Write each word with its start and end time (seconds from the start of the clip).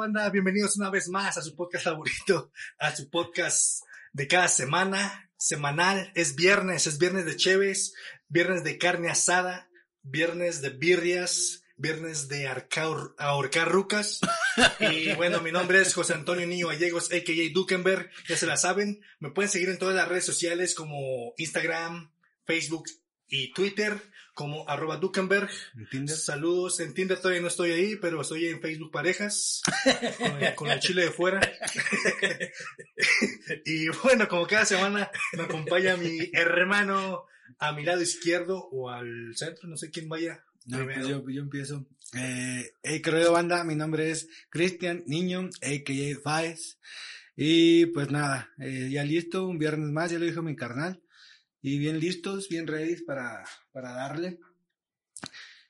banda? 0.00 0.30
Bienvenidos 0.30 0.78
una 0.78 0.88
vez 0.88 1.10
más 1.10 1.36
a 1.36 1.42
su 1.42 1.54
podcast 1.54 1.84
favorito, 1.84 2.50
a 2.78 2.96
su 2.96 3.10
podcast 3.10 3.82
de 4.14 4.26
cada 4.26 4.48
semana, 4.48 5.30
semanal. 5.36 6.10
Es 6.14 6.36
viernes, 6.36 6.86
es 6.86 6.96
viernes 6.96 7.26
de 7.26 7.36
cheves, 7.36 7.92
viernes 8.26 8.64
de 8.64 8.78
carne 8.78 9.10
asada, 9.10 9.68
viernes 10.00 10.62
de 10.62 10.70
birrias, 10.70 11.64
viernes 11.76 12.28
de 12.28 12.48
ahorcar 12.48 13.70
rucas. 13.70 14.20
Y 14.80 15.12
bueno, 15.14 15.40
mi 15.42 15.52
nombre 15.52 15.80
es 15.80 15.94
José 15.94 16.14
Antonio 16.14 16.46
Niño 16.46 16.68
Gallegos, 16.68 17.12
a.k.a. 17.12 17.52
Dukenberg. 17.52 18.10
Ya 18.26 18.36
se 18.36 18.46
la 18.46 18.56
saben. 18.56 19.00
Me 19.18 19.30
pueden 19.30 19.50
seguir 19.50 19.68
en 19.68 19.78
todas 19.78 19.94
las 19.94 20.08
redes 20.08 20.24
sociales 20.24 20.74
como 20.74 21.34
Instagram, 21.36 22.10
Facebook 22.46 22.84
y 23.28 23.52
Twitter 23.52 24.00
como 24.40 24.66
arroba 24.66 24.96
Dukenberg. 24.96 25.50
Saludos. 26.06 26.80
En 26.80 26.94
Tinder 26.94 27.18
todavía 27.18 27.42
no 27.42 27.48
estoy 27.48 27.72
ahí, 27.72 27.96
pero 27.96 28.22
estoy 28.22 28.46
en 28.46 28.62
Facebook 28.62 28.90
Parejas. 28.90 29.60
Con 30.16 30.42
el, 30.42 30.54
con 30.54 30.70
el 30.70 30.80
chile 30.80 31.02
de 31.02 31.10
fuera. 31.10 31.42
y 33.66 33.88
bueno, 34.02 34.26
como 34.28 34.46
cada 34.46 34.64
semana 34.64 35.10
me 35.34 35.42
acompaña 35.42 35.98
mi 35.98 36.30
hermano 36.32 37.26
a 37.58 37.72
mi 37.72 37.84
lado 37.84 38.00
izquierdo 38.00 38.66
o 38.72 38.88
al 38.88 39.36
centro, 39.36 39.68
no 39.68 39.76
sé 39.76 39.90
quién 39.90 40.08
vaya. 40.08 40.42
No, 40.64 40.82
pues 40.84 41.06
yo, 41.06 41.22
yo 41.28 41.42
empiezo. 41.42 41.84
Eh, 42.14 42.76
hey, 42.82 43.02
querido 43.02 43.32
banda, 43.32 43.62
mi 43.62 43.74
nombre 43.74 44.10
es 44.10 44.26
Cristian 44.48 45.04
Niño, 45.06 45.50
a.k.a. 45.60 46.18
Faes. 46.22 46.78
Y 47.36 47.84
pues 47.86 48.10
nada, 48.10 48.54
eh, 48.58 48.88
ya 48.90 49.04
listo, 49.04 49.46
un 49.46 49.58
viernes 49.58 49.90
más, 49.90 50.10
ya 50.10 50.18
lo 50.18 50.24
dijo 50.24 50.40
mi 50.40 50.56
carnal. 50.56 51.02
Y 51.62 51.78
bien 51.78 51.98
listos, 52.00 52.48
bien 52.48 52.66
ready 52.66 52.96
para, 53.04 53.44
para 53.72 53.92
darle. 53.92 54.38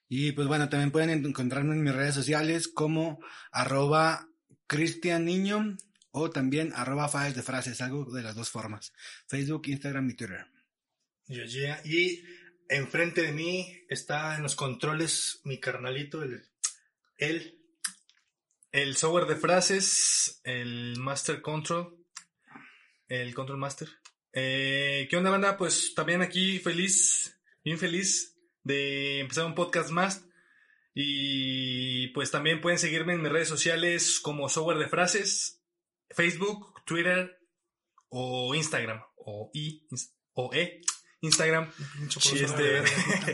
Y 0.08 0.32
pues 0.32 0.48
bueno, 0.48 0.68
también 0.68 0.90
pueden 0.90 1.10
en- 1.10 1.26
encontrarme 1.26 1.74
en 1.74 1.82
mis 1.82 1.94
redes 1.94 2.14
sociales 2.14 2.68
como 2.68 3.20
arroba 3.52 4.28
Cristian 4.66 5.24
Niño 5.24 5.76
o 6.12 6.30
también 6.30 6.72
arroba 6.74 7.08
Faes 7.08 7.34
de 7.34 7.42
frases, 7.42 7.80
algo 7.80 8.04
de 8.12 8.22
las 8.22 8.34
dos 8.34 8.50
formas. 8.50 8.92
Facebook, 9.28 9.62
Instagram 9.66 10.10
y 10.10 10.14
Twitter. 10.14 10.46
Y 11.84 12.22
enfrente 12.68 13.22
de 13.22 13.32
mí 13.32 13.84
está 13.88 14.36
en 14.36 14.42
los 14.42 14.56
controles 14.56 15.40
mi 15.44 15.58
carnalito, 15.60 16.22
el, 16.22 16.44
él. 17.16 17.56
El 18.72 18.96
software 18.96 19.26
de 19.26 19.34
frases, 19.36 20.40
el 20.44 20.96
Master 20.98 21.42
Control, 21.42 21.96
el 23.08 23.34
Control 23.34 23.58
Master. 23.58 23.88
Eh, 24.32 25.08
¿Qué 25.10 25.16
onda, 25.16 25.30
banda? 25.30 25.56
Pues 25.56 25.94
también 25.94 26.22
aquí 26.22 26.58
feliz, 26.58 27.38
bien 27.64 27.78
feliz 27.78 28.38
de 28.62 29.20
empezar 29.20 29.46
un 29.46 29.54
podcast 29.54 29.90
más. 29.90 30.24
Y 30.94 32.08
pues 32.08 32.30
también 32.30 32.60
pueden 32.60 32.78
seguirme 32.78 33.14
en 33.14 33.22
mis 33.22 33.32
redes 33.32 33.48
sociales 33.48 34.20
como 34.20 34.48
software 34.48 34.78
de 34.78 34.88
frases, 34.88 35.62
Facebook, 36.10 36.74
Twitter 36.84 37.38
o 38.08 38.54
Instagram, 38.54 39.00
o, 39.16 39.50
I, 39.54 39.86
o 40.34 40.50
E, 40.52 40.80
Instagram. 41.20 41.70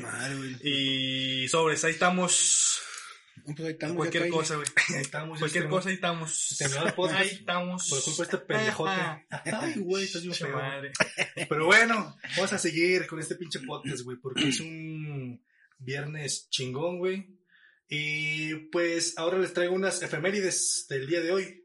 Madre, 0.02 0.36
güey. 0.36 0.56
y 0.62 1.48
sobres, 1.48 1.84
ahí 1.84 1.92
estamos. 1.92 2.82
Pues 3.46 3.60
ahí 3.60 3.72
estamos, 3.72 3.96
Cualquier 3.96 4.24
ya 4.24 4.30
cosa, 4.30 4.56
güey. 4.56 4.66
Ahí 4.88 5.00
estamos, 5.02 5.38
Cualquier 5.38 5.64
este, 5.64 5.70
cosa, 5.70 5.88
ahí 5.88 5.94
estamos. 5.94 6.56
terminó 6.58 6.86
el 6.86 6.94
podcast. 6.94 7.20
Ahí 7.20 7.28
estamos. 7.28 7.88
Por 7.88 8.02
culpa 8.02 8.16
de 8.16 8.22
este 8.24 8.38
pendejote. 8.38 9.26
Ay, 9.30 9.74
güey, 9.76 10.04
estás 10.04 10.22
bien 10.22 10.34
feo. 10.34 10.56
madre. 10.56 10.92
Pero 11.48 11.66
bueno, 11.66 12.16
vamos 12.36 12.52
a 12.52 12.58
seguir 12.58 13.06
con 13.06 13.20
este 13.20 13.36
pinche 13.36 13.60
podcast, 13.60 14.02
güey, 14.02 14.16
porque 14.18 14.48
es 14.48 14.60
un 14.60 15.40
viernes 15.78 16.48
chingón, 16.50 16.98
güey. 16.98 17.38
Y 17.88 18.54
pues 18.70 19.16
ahora 19.16 19.38
les 19.38 19.52
traigo 19.52 19.74
unas 19.74 20.02
efemérides 20.02 20.86
del 20.88 21.06
día 21.06 21.20
de 21.20 21.30
hoy. 21.30 21.64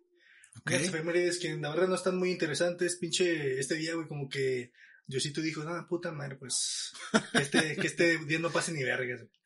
Unas 0.66 0.84
efemérides 0.84 1.40
que 1.40 1.56
la 1.58 1.70
verdad 1.70 1.88
no 1.88 1.96
están 1.96 2.18
muy 2.18 2.30
interesantes. 2.30 2.98
Pinche 2.98 3.60
este 3.60 3.76
día, 3.76 3.96
güey, 3.96 4.08
como 4.08 4.30
que 4.30 4.72
Diosito 5.08 5.42
dijo, 5.42 5.64
no, 5.64 5.88
puta 5.88 6.12
madre, 6.12 6.36
pues 6.36 6.92
que 7.32 7.40
este, 7.40 7.76
que 7.76 7.88
este 7.88 8.18
día 8.26 8.40
no 8.40 8.52
pase 8.52 8.72
ni 8.72 8.84
vergas. 8.84 9.22
güey". 9.22 9.41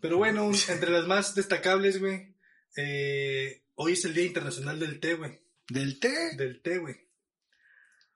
Pero 0.00 0.18
bueno, 0.18 0.44
un- 0.46 0.56
entre 0.68 0.90
las 0.90 1.06
más 1.06 1.34
destacables, 1.34 1.98
güey, 2.00 2.34
eh, 2.76 3.62
hoy 3.74 3.92
es 3.92 4.04
el 4.04 4.14
Día 4.14 4.24
Internacional 4.24 4.78
del 4.78 5.00
Té, 5.00 5.14
güey. 5.14 5.40
¿Del 5.68 5.98
té? 5.98 6.36
Del 6.36 6.60
té, 6.62 6.78
güey. 6.78 6.96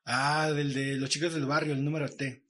Ah, 0.05 0.51
del 0.53 0.73
de 0.75 0.97
los 0.97 1.11
chicos 1.11 1.35
del 1.35 1.47
barrio, 1.47 1.73
el 1.73 1.85
número 1.85 2.09
T. 2.09 2.45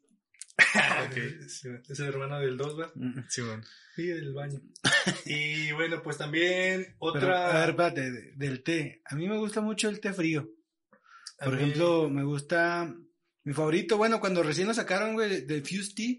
Sí, 1.48 1.68
Es 1.88 2.00
el 2.00 2.06
hermano 2.08 2.38
del 2.40 2.56
2, 2.56 2.78
¿va? 2.80 2.92
Sí, 3.28 3.40
bueno. 3.40 3.62
Sí, 3.96 4.06
del 4.06 4.32
baño. 4.34 4.60
y 5.26 5.72
bueno, 5.72 6.02
pues 6.02 6.16
también 6.18 6.84
Pero, 6.84 6.96
otra. 6.98 7.50
a 7.50 7.60
ver, 7.60 7.70
espérate, 7.70 8.10
de- 8.10 8.32
del 8.36 8.62
té. 8.62 9.02
A 9.06 9.14
mí 9.16 9.28
me 9.28 9.38
gusta 9.38 9.60
mucho 9.60 9.88
el 9.88 10.00
té 10.00 10.12
frío. 10.12 10.48
a 11.38 11.44
Por 11.46 11.56
mí- 11.56 11.62
ejemplo, 11.62 12.08
me 12.10 12.22
gusta... 12.24 12.94
Mi 13.42 13.54
favorito, 13.54 13.96
bueno, 13.96 14.20
cuando 14.20 14.42
recién 14.42 14.68
lo 14.68 14.74
sacaron, 14.74 15.14
güey, 15.14 15.46
del 15.46 15.62
Fuse 15.62 15.94
Tea, 15.94 16.16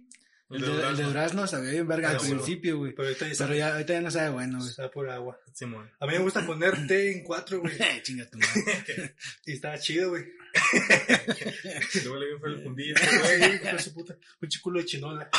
el, 0.51 0.61
de, 0.61 0.87
el 0.89 0.97
de 0.97 1.03
durazno 1.03 1.47
sabía 1.47 1.71
bien 1.71 1.87
verga 1.87 2.09
Ah, 2.09 2.11
al 2.13 2.17
principio, 2.19 2.77
güey. 2.77 2.93
Pero 2.93 3.07
ahorita 3.07 3.27
ya 3.27 3.35
Pero 3.45 3.55
ya, 3.55 3.73
ahorita 3.73 3.93
ya 3.93 4.01
no 4.01 4.11
sabe 4.11 4.29
bueno, 4.29 4.57
güey. 4.57 4.69
está 4.69 4.91
por 4.91 5.09
agua. 5.09 5.39
Simón. 5.53 5.89
A 5.99 6.05
mí 6.05 6.13
me 6.13 6.19
gusta 6.19 6.45
poner 6.45 6.87
té 6.87 7.11
en 7.11 7.23
cuatro, 7.23 7.59
güey. 7.61 7.73
Chinga 8.03 8.29
tu 8.29 8.37
madre. 8.37 9.15
Y 9.45 9.53
está 9.53 9.77
chido, 9.79 10.09
güey. 10.09 10.23
Luego 12.03 12.19
le 12.19 12.39
fue 12.39 12.49
el 12.49 12.63
fundillo. 12.63 12.95
Güey, 13.21 13.55
hijo 13.55 13.65
de 13.65 13.79
su 13.79 13.93
puta. 13.93 14.17
Un 14.41 14.49
chiculo 14.49 14.79
de 14.79 14.85
chinola. 14.85 15.29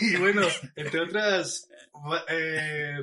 y 0.00 0.16
bueno, 0.16 0.46
entre 0.76 1.00
otras 1.00 1.68
eh, 2.28 2.98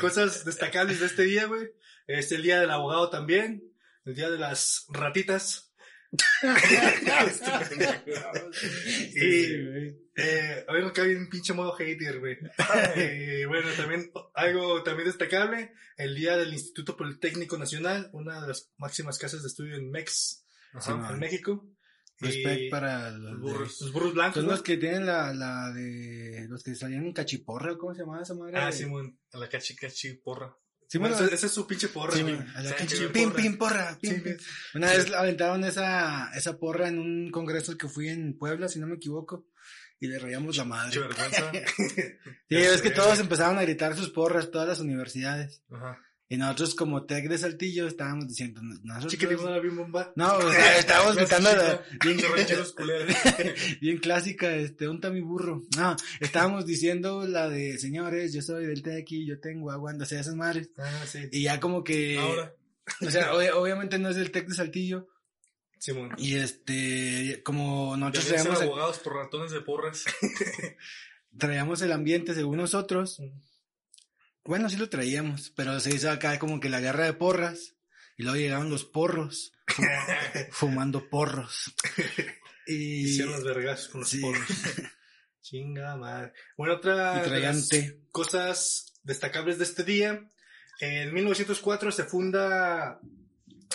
cosas 0.00 0.44
destacables 0.44 1.00
de 1.00 1.06
este 1.06 1.22
día, 1.24 1.46
güey. 1.46 1.68
Es 2.06 2.32
el 2.32 2.42
día 2.42 2.60
del 2.60 2.70
abogado 2.70 3.10
también. 3.10 3.62
El 4.04 4.14
día 4.14 4.30
de 4.30 4.38
las 4.38 4.86
ratitas. 4.90 5.67
Sí, 8.52 9.66
güey. 9.66 9.96
Eh, 10.16 10.64
hay 10.68 11.14
un 11.14 11.28
pinche 11.28 11.52
modo 11.52 11.72
hater, 11.72 12.18
güey. 12.18 12.36
Eh, 12.96 13.44
bueno, 13.46 13.68
también 13.76 14.10
algo 14.34 14.82
también 14.82 15.08
destacable, 15.08 15.72
el 15.96 16.14
día 16.16 16.36
del 16.36 16.52
Instituto 16.52 16.96
Politécnico 16.96 17.56
Nacional, 17.58 18.10
una 18.12 18.40
de 18.40 18.48
las 18.48 18.72
máximas 18.78 19.18
casas 19.18 19.42
de 19.42 19.48
estudio 19.48 19.76
en 19.76 19.90
Mex, 19.90 20.44
Sí, 20.80 20.90
en. 20.90 21.18
México. 21.18 21.68
Respect 22.20 22.68
para 22.70 23.10
los, 23.12 23.30
de- 23.30 23.36
burros, 23.38 23.80
los 23.80 23.92
burros 23.92 24.14
blancos. 24.14 24.34
Son 24.34 24.46
¿no? 24.46 24.50
los 24.50 24.62
que 24.62 24.76
tienen 24.76 25.06
la, 25.06 25.32
la 25.32 25.72
de... 25.72 26.46
Los 26.48 26.64
que 26.64 26.74
salían 26.74 27.06
en 27.06 27.12
cachiporra, 27.12 27.76
¿cómo 27.78 27.94
se 27.94 28.00
llamaba 28.00 28.22
esa 28.22 28.34
madre? 28.34 28.58
Ah, 28.58 28.72
Simón. 28.72 29.16
A 29.32 29.38
la 29.38 29.48
cachi 29.48 29.76
cachi 29.76 30.14
porra. 30.14 30.52
Sí, 30.90 30.96
Bueno, 30.98 31.14
bueno, 31.16 31.26
ese, 31.26 31.34
ese 31.36 31.46
es 31.46 31.52
su 31.52 31.66
pinche 31.66 31.88
porra, 31.88 32.14
Sí, 32.14 32.22
güey. 32.22 32.38
pim, 33.12 33.28
porra. 33.30 33.36
pim, 33.36 33.58
porra, 33.58 33.98
pim, 34.00 34.14
Sí, 34.14 34.20
pim. 34.20 34.36
Una 34.74 34.88
vez 34.90 35.12
aventaron 35.12 35.62
esa, 35.64 36.30
esa 36.34 36.58
porra 36.58 36.88
en 36.88 36.98
un 36.98 37.30
congreso 37.30 37.76
que 37.76 37.88
fui 37.88 38.08
en 38.08 38.38
Puebla, 38.38 38.68
si 38.68 38.78
no 38.80 38.86
me 38.86 38.94
equivoco, 38.96 39.46
y 40.00 40.06
le 40.06 40.18
rayamos 40.18 40.56
la 40.56 40.62
Qué 40.62 40.68
madre. 40.68 41.00
vergüenza. 41.00 41.52
Sí, 42.48 42.56
es 42.56 42.80
que 42.80 42.90
todos 42.90 43.18
empezaron 43.20 43.58
a 43.58 43.62
gritar 43.62 43.94
sus 43.94 44.08
porras, 44.10 44.50
todas 44.50 44.66
las 44.66 44.80
universidades. 44.80 45.62
Ajá. 45.70 46.00
Y 46.30 46.36
nosotros 46.36 46.74
como 46.74 47.04
Tec 47.06 47.26
de 47.26 47.38
Saltillo 47.38 47.86
estábamos 47.86 48.28
diciendo, 48.28 48.60
nosotros... 48.62 49.12
Chiquitimona, 49.12 49.58
bien 49.60 49.76
bomba. 49.76 50.12
No, 50.14 50.36
o 50.36 50.52
sea, 50.52 50.78
estábamos 50.78 51.16
gritando 51.16 51.50
la- 51.56 51.82
bien, 52.04 52.18
bien 53.80 53.98
clásica, 53.98 54.54
este, 54.54 54.88
un 54.88 55.00
mi 55.10 55.22
burro. 55.22 55.62
No, 55.78 55.96
estábamos 56.20 56.66
diciendo 56.66 57.26
la 57.26 57.48
de, 57.48 57.78
señores, 57.78 58.34
yo 58.34 58.42
soy 58.42 58.66
del 58.66 58.82
Tec 58.82 59.10
y 59.12 59.26
yo 59.26 59.40
tengo 59.40 59.70
agua, 59.70 59.94
o 59.98 60.04
sea, 60.04 60.20
esas 60.20 60.34
madres. 60.34 60.70
Ah, 60.76 61.04
sí. 61.06 61.20
Y 61.32 61.44
ya 61.44 61.60
como 61.60 61.82
que... 61.82 62.18
Ahora. 62.18 62.54
O 63.00 63.10
sea, 63.10 63.32
ob- 63.32 63.54
obviamente 63.54 63.98
no 63.98 64.10
es 64.10 64.16
del 64.16 64.30
Tec 64.30 64.48
de 64.48 64.54
Saltillo. 64.54 65.08
Simón. 65.78 66.10
Y 66.18 66.34
este, 66.36 67.40
como 67.44 67.96
nosotros 67.96 68.26
traíamos 68.26 68.60
el, 68.60 68.66
abogados 68.68 68.98
por 68.98 69.14
ratones 69.14 69.52
de 69.52 69.60
porras. 69.62 70.04
traíamos 71.38 71.80
el 71.82 71.92
ambiente 71.92 72.34
según 72.34 72.56
nosotros. 72.58 73.22
Bueno, 74.48 74.68
sí 74.70 74.76
lo 74.78 74.88
traíamos, 74.88 75.50
pero 75.54 75.78
se 75.78 75.94
hizo 75.94 76.10
acá 76.10 76.38
como 76.38 76.58
que 76.58 76.68
la 76.70 76.80
guerra 76.80 77.04
de 77.04 77.12
porras. 77.12 77.74
Y 78.16 78.22
luego 78.24 78.36
llegaron 78.38 78.70
los 78.70 78.84
porros, 78.84 79.52
fu- 79.66 79.82
fumando 80.50 81.08
porros. 81.08 81.72
Y, 82.66 83.04
Hicieron 83.10 83.34
los 83.34 83.44
vergas 83.44 83.88
con 83.88 84.00
los 84.00 84.10
sí. 84.10 84.20
porros. 84.20 84.42
Chinga 85.42 85.96
madre. 85.96 86.32
Bueno, 86.56 86.74
otra 86.74 87.22
de 87.22 87.40
las 87.40 87.68
cosas 88.10 88.94
destacables 89.04 89.58
de 89.58 89.64
este 89.64 89.84
día. 89.84 90.26
En 90.80 91.12
1904 91.14 91.92
se 91.92 92.04
funda 92.04 93.00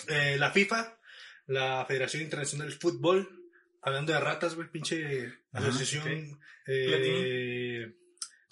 eh, 0.07 0.37
la 0.37 0.51
FIFA, 0.51 0.99
la 1.47 1.85
Federación 1.87 2.23
Internacional 2.23 2.69
de 2.69 2.75
Fútbol. 2.77 3.29
Hablando 3.81 4.11
de 4.13 4.19
ratas, 4.19 4.55
güey, 4.55 4.69
pinche 4.71 5.27
Ajá, 5.51 5.67
asociación 5.67 6.39
eh, 6.67 7.93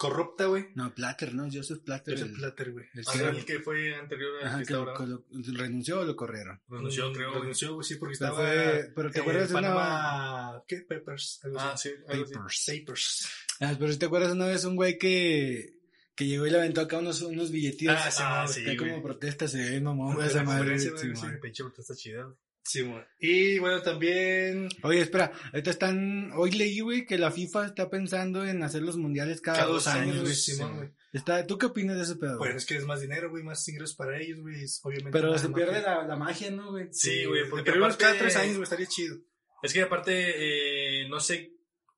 corrupta, 0.02 0.46
güey. 0.48 0.66
No, 0.76 0.94
Platter, 0.96 1.34
¿no? 1.36 1.48
Joseph 1.52 1.80
Platter. 1.86 2.16
Joseph 2.16 2.30
el- 2.32 2.38
Platter, 2.38 2.72
güey. 2.72 2.86
el 2.94 3.04
Ah, 3.08 3.12
que- 3.14 3.20
el 3.40 3.46
que 3.46 3.60
fue 3.60 3.94
anterior 3.96 4.32
lo- 5.08 5.24
renunció 5.54 6.00
o 6.00 6.04
lo 6.06 6.16
corrieron. 6.16 6.60
Renunció, 6.68 7.14
creo. 7.14 7.30
güey. 7.30 7.42
Renunció, 7.42 7.74
güey, 7.76 7.86
sí, 7.88 7.96
porque 7.96 8.16
Pero 8.18 8.32
estaba... 8.32 8.48
fue- 8.52 8.92
pero 8.96 9.12
te 9.12 9.18
eh, 9.20 9.22
acuerdas 9.22 9.50
de 9.50 9.56
una-. 9.56 10.64
¿Qué? 10.68 10.86
Algo 11.44 11.60
Ah, 11.60 11.78
sí. 11.78 11.90
Papers. 12.08 12.66
Papers. 12.68 13.28
Ah, 13.60 13.76
pero 13.78 13.92
si 13.92 14.00
te 14.00 14.06
acuerdas 14.08 14.32
una 14.32 14.48
vez 14.48 14.64
un 14.66 14.76
güey 14.76 14.98
que, 14.98 15.76
que 16.16 16.26
llegó 16.28 16.48
y 16.48 16.50
le 16.50 16.58
aventó 16.58 16.82
acá 16.82 16.98
unos, 16.98 17.22
unos 17.22 17.52
billetillos. 17.52 17.96
Ah, 17.98 18.12
sí, 18.12 18.22
Ah, 18.26 18.44
güey. 18.46 18.54
sí, 18.56 18.64
güey. 18.64 18.78
como 18.78 19.04
protesta 19.04 19.48
se 19.48 19.58
ve, 19.70 19.82
mamón, 19.82 20.16
Una 20.18 20.26
esa 20.26 20.44
madre. 20.44 20.80
sí, 20.80 20.90
güey. 20.90 21.40
Pinche 21.40 21.64
bruta 21.64 21.82
está 21.82 21.96
chida, 21.96 22.24
güey. 22.24 22.36
Sí. 22.64 22.88
Y 23.20 23.60
bueno, 23.60 23.82
también... 23.82 24.70
Oye, 24.84 25.02
espera, 25.02 25.32
ahorita 25.52 25.72
están, 25.72 26.32
hoy 26.36 26.52
leí, 26.52 26.80
güey, 26.80 27.06
que 27.06 27.18
la 27.18 27.32
FIFA 27.32 27.66
está 27.68 27.90
pensando 27.90 28.46
en 28.46 28.62
hacer 28.64 28.84
los 28.84 28.98
mundiales 28.98 29.42
cada, 29.42 29.66
dos 29.66 29.88
años, 29.88 30.22
güey. 30.22 30.34
sí, 30.36 30.54
sí. 30.54 30.64
Está, 31.12 31.46
¿Tú 31.46 31.58
qué 31.58 31.66
opinas 31.66 31.98
de 31.98 32.04
ese 32.04 32.16
pedo? 32.16 32.38
Pues 32.38 32.56
es 32.56 32.66
que 32.66 32.78
es 32.78 32.86
más 32.86 33.02
dinero, 33.02 33.30
güey, 33.30 33.44
más 33.44 33.68
ingresos 33.68 33.96
para 33.96 34.18
ellos, 34.20 34.40
güey. 34.40 34.56
Obviamente. 34.84 35.12
pero 35.12 35.38
se 35.38 35.50
pierde 35.50 35.82
la, 35.82 36.08
la 36.08 36.16
magia, 36.16 36.52
¿no, 36.52 36.72
güey? 36.72 36.88
Sí, 36.92 37.26
güey, 37.26 37.50
porque 37.50 37.72
Pero 37.72 37.84
aparte- 37.86 38.02
cada 38.04 38.18
tres 38.18 38.36
años, 38.38 38.54
güey, 38.54 38.64
estaría 38.64 38.88
chido. 38.88 39.18
Es 39.64 39.74
que 39.74 39.82
aparte, 39.82 41.02
eh, 41.04 41.10
no 41.10 41.20
sé, 41.20 41.52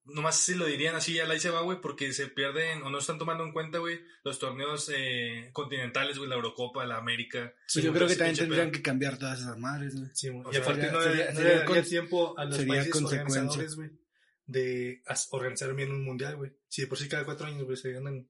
nomás 0.05 0.37
si 0.39 0.55
lo 0.55 0.65
dirían 0.65 0.95
así, 0.95 1.13
ya 1.13 1.25
la 1.25 1.39
se 1.39 1.49
va, 1.49 1.61
güey, 1.61 1.79
porque 1.81 2.11
se 2.13 2.27
pierden 2.27 2.83
o 2.83 2.89
no 2.89 2.97
están 2.97 3.17
tomando 3.17 3.43
en 3.43 3.51
cuenta, 3.53 3.77
güey, 3.79 4.01
los 4.23 4.37
torneos 4.39 4.91
eh, 4.93 5.49
continentales, 5.53 6.17
güey, 6.17 6.29
la 6.29 6.35
Eurocopa, 6.35 6.85
la 6.85 6.97
América. 6.97 7.53
Pues 7.73 7.83
yo 7.85 7.93
creo 7.93 8.07
que 8.07 8.15
también 8.15 8.35
tendrían 8.37 8.67
pedo. 8.67 8.77
que 8.77 8.81
cambiar 8.81 9.17
todas 9.17 9.39
esas 9.39 9.57
madres, 9.57 9.95
güey. 9.95 10.09
Sí, 10.13 10.27
y 10.27 10.57
aparte 10.57 10.91
no, 10.91 11.01
sería- 11.01 11.25
no 11.31 11.35
sería 11.35 11.35
le 11.35 11.43
daría 11.59 11.65
con- 11.65 11.83
tiempo 11.83 12.37
a 12.37 12.45
los 12.45 12.55
sería 12.57 12.73
países 12.75 12.95
organizadores, 13.01 13.75
güey, 13.75 13.89
de 14.45 15.01
organizar 15.31 15.73
bien 15.73 15.91
un 15.91 16.03
mundial, 16.03 16.35
güey. 16.35 16.51
Si 16.67 16.81
de 16.81 16.87
por 16.87 16.97
sí 16.97 17.07
cada 17.07 17.23
cuatro 17.25 17.47
años, 17.47 17.63
güey, 17.63 17.77
se 17.77 17.95
andan 17.95 18.27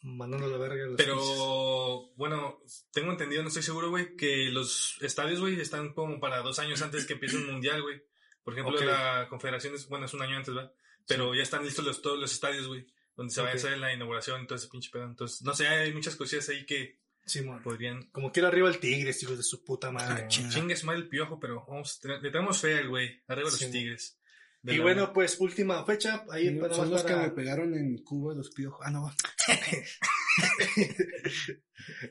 mandando 0.00 0.46
a 0.46 0.50
la 0.50 0.58
verga 0.58 0.84
a 0.84 0.86
los 0.88 0.96
países. 0.96 1.14
Pero, 1.14 2.12
bueno, 2.16 2.60
tengo 2.92 3.10
entendido, 3.10 3.42
no 3.42 3.48
estoy 3.48 3.62
seguro, 3.62 3.90
güey, 3.90 4.16
que 4.16 4.50
los 4.50 4.98
estadios, 5.00 5.40
güey, 5.40 5.58
están 5.60 5.92
como 5.94 6.20
para 6.20 6.40
dos 6.42 6.58
años 6.58 6.80
antes 6.82 7.06
que 7.06 7.14
empiece 7.14 7.36
un 7.36 7.46
mundial, 7.46 7.82
güey. 7.82 8.02
Por 8.42 8.52
ejemplo, 8.54 8.78
la 8.84 9.26
confederación 9.30 9.74
es, 9.74 9.88
bueno, 9.88 10.04
es 10.06 10.12
un 10.14 10.20
año 10.22 10.36
antes, 10.36 10.54
¿verdad? 10.54 10.72
Pero 11.06 11.34
ya 11.34 11.42
están 11.42 11.64
listos 11.64 11.84
los, 11.84 12.00
todos 12.02 12.18
los 12.18 12.32
estadios, 12.32 12.66
güey, 12.66 12.86
donde 13.16 13.32
se 13.32 13.40
va 13.40 13.48
Ok. 13.48 13.54
a 13.54 13.56
hacer 13.56 13.78
la 13.78 13.92
inauguración 13.92 14.42
y 14.42 14.46
todo 14.46 14.56
ese 14.56 14.68
pinche 14.68 14.90
pedo. 14.90 15.04
Entonces, 15.04 15.42
no 15.42 15.54
sé, 15.54 15.66
hay 15.68 15.92
muchas 15.92 16.16
cosillas 16.16 16.48
ahí 16.48 16.64
que 16.66 17.02
Sí, 17.26 17.40
podrían... 17.62 18.02
Como 18.10 18.30
quiera 18.32 18.48
arriba 18.48 18.68
el 18.68 18.78
Tigres, 18.78 19.22
hijos 19.22 19.38
de 19.38 19.42
su 19.42 19.64
puta 19.64 19.88
Ah, 19.88 19.92
madre. 19.92 20.28
chinga. 20.28 20.50
Chingues 20.50 20.84
mal 20.84 20.96
el 20.96 21.08
piojo, 21.08 21.40
pero 21.40 21.64
vamos, 21.66 21.98
le 22.04 22.30
tenemos 22.30 22.58
fe 22.60 22.74
al 22.78 22.88
güey. 22.90 23.22
Arriba 23.28 23.48
los 23.48 23.58
Sí, 23.58 23.70
tigres. 23.70 24.18
De 24.60 24.74
Y 24.74 24.78
bueno, 24.78 25.10
pues 25.12 25.38
última 25.40 25.82
fecha, 25.86 26.24
ahí 26.30 26.48
Sí, 26.50 26.54
para 26.56 26.74
Son 26.74 26.90
los 26.90 27.02
que 27.02 27.16
me 27.16 27.30
pegaron 27.30 27.74
en 27.74 27.96
Cuba 28.04 28.34
los 28.34 28.50
piojos. 28.50 28.80
Ah, 28.84 28.90
no. 28.90 29.10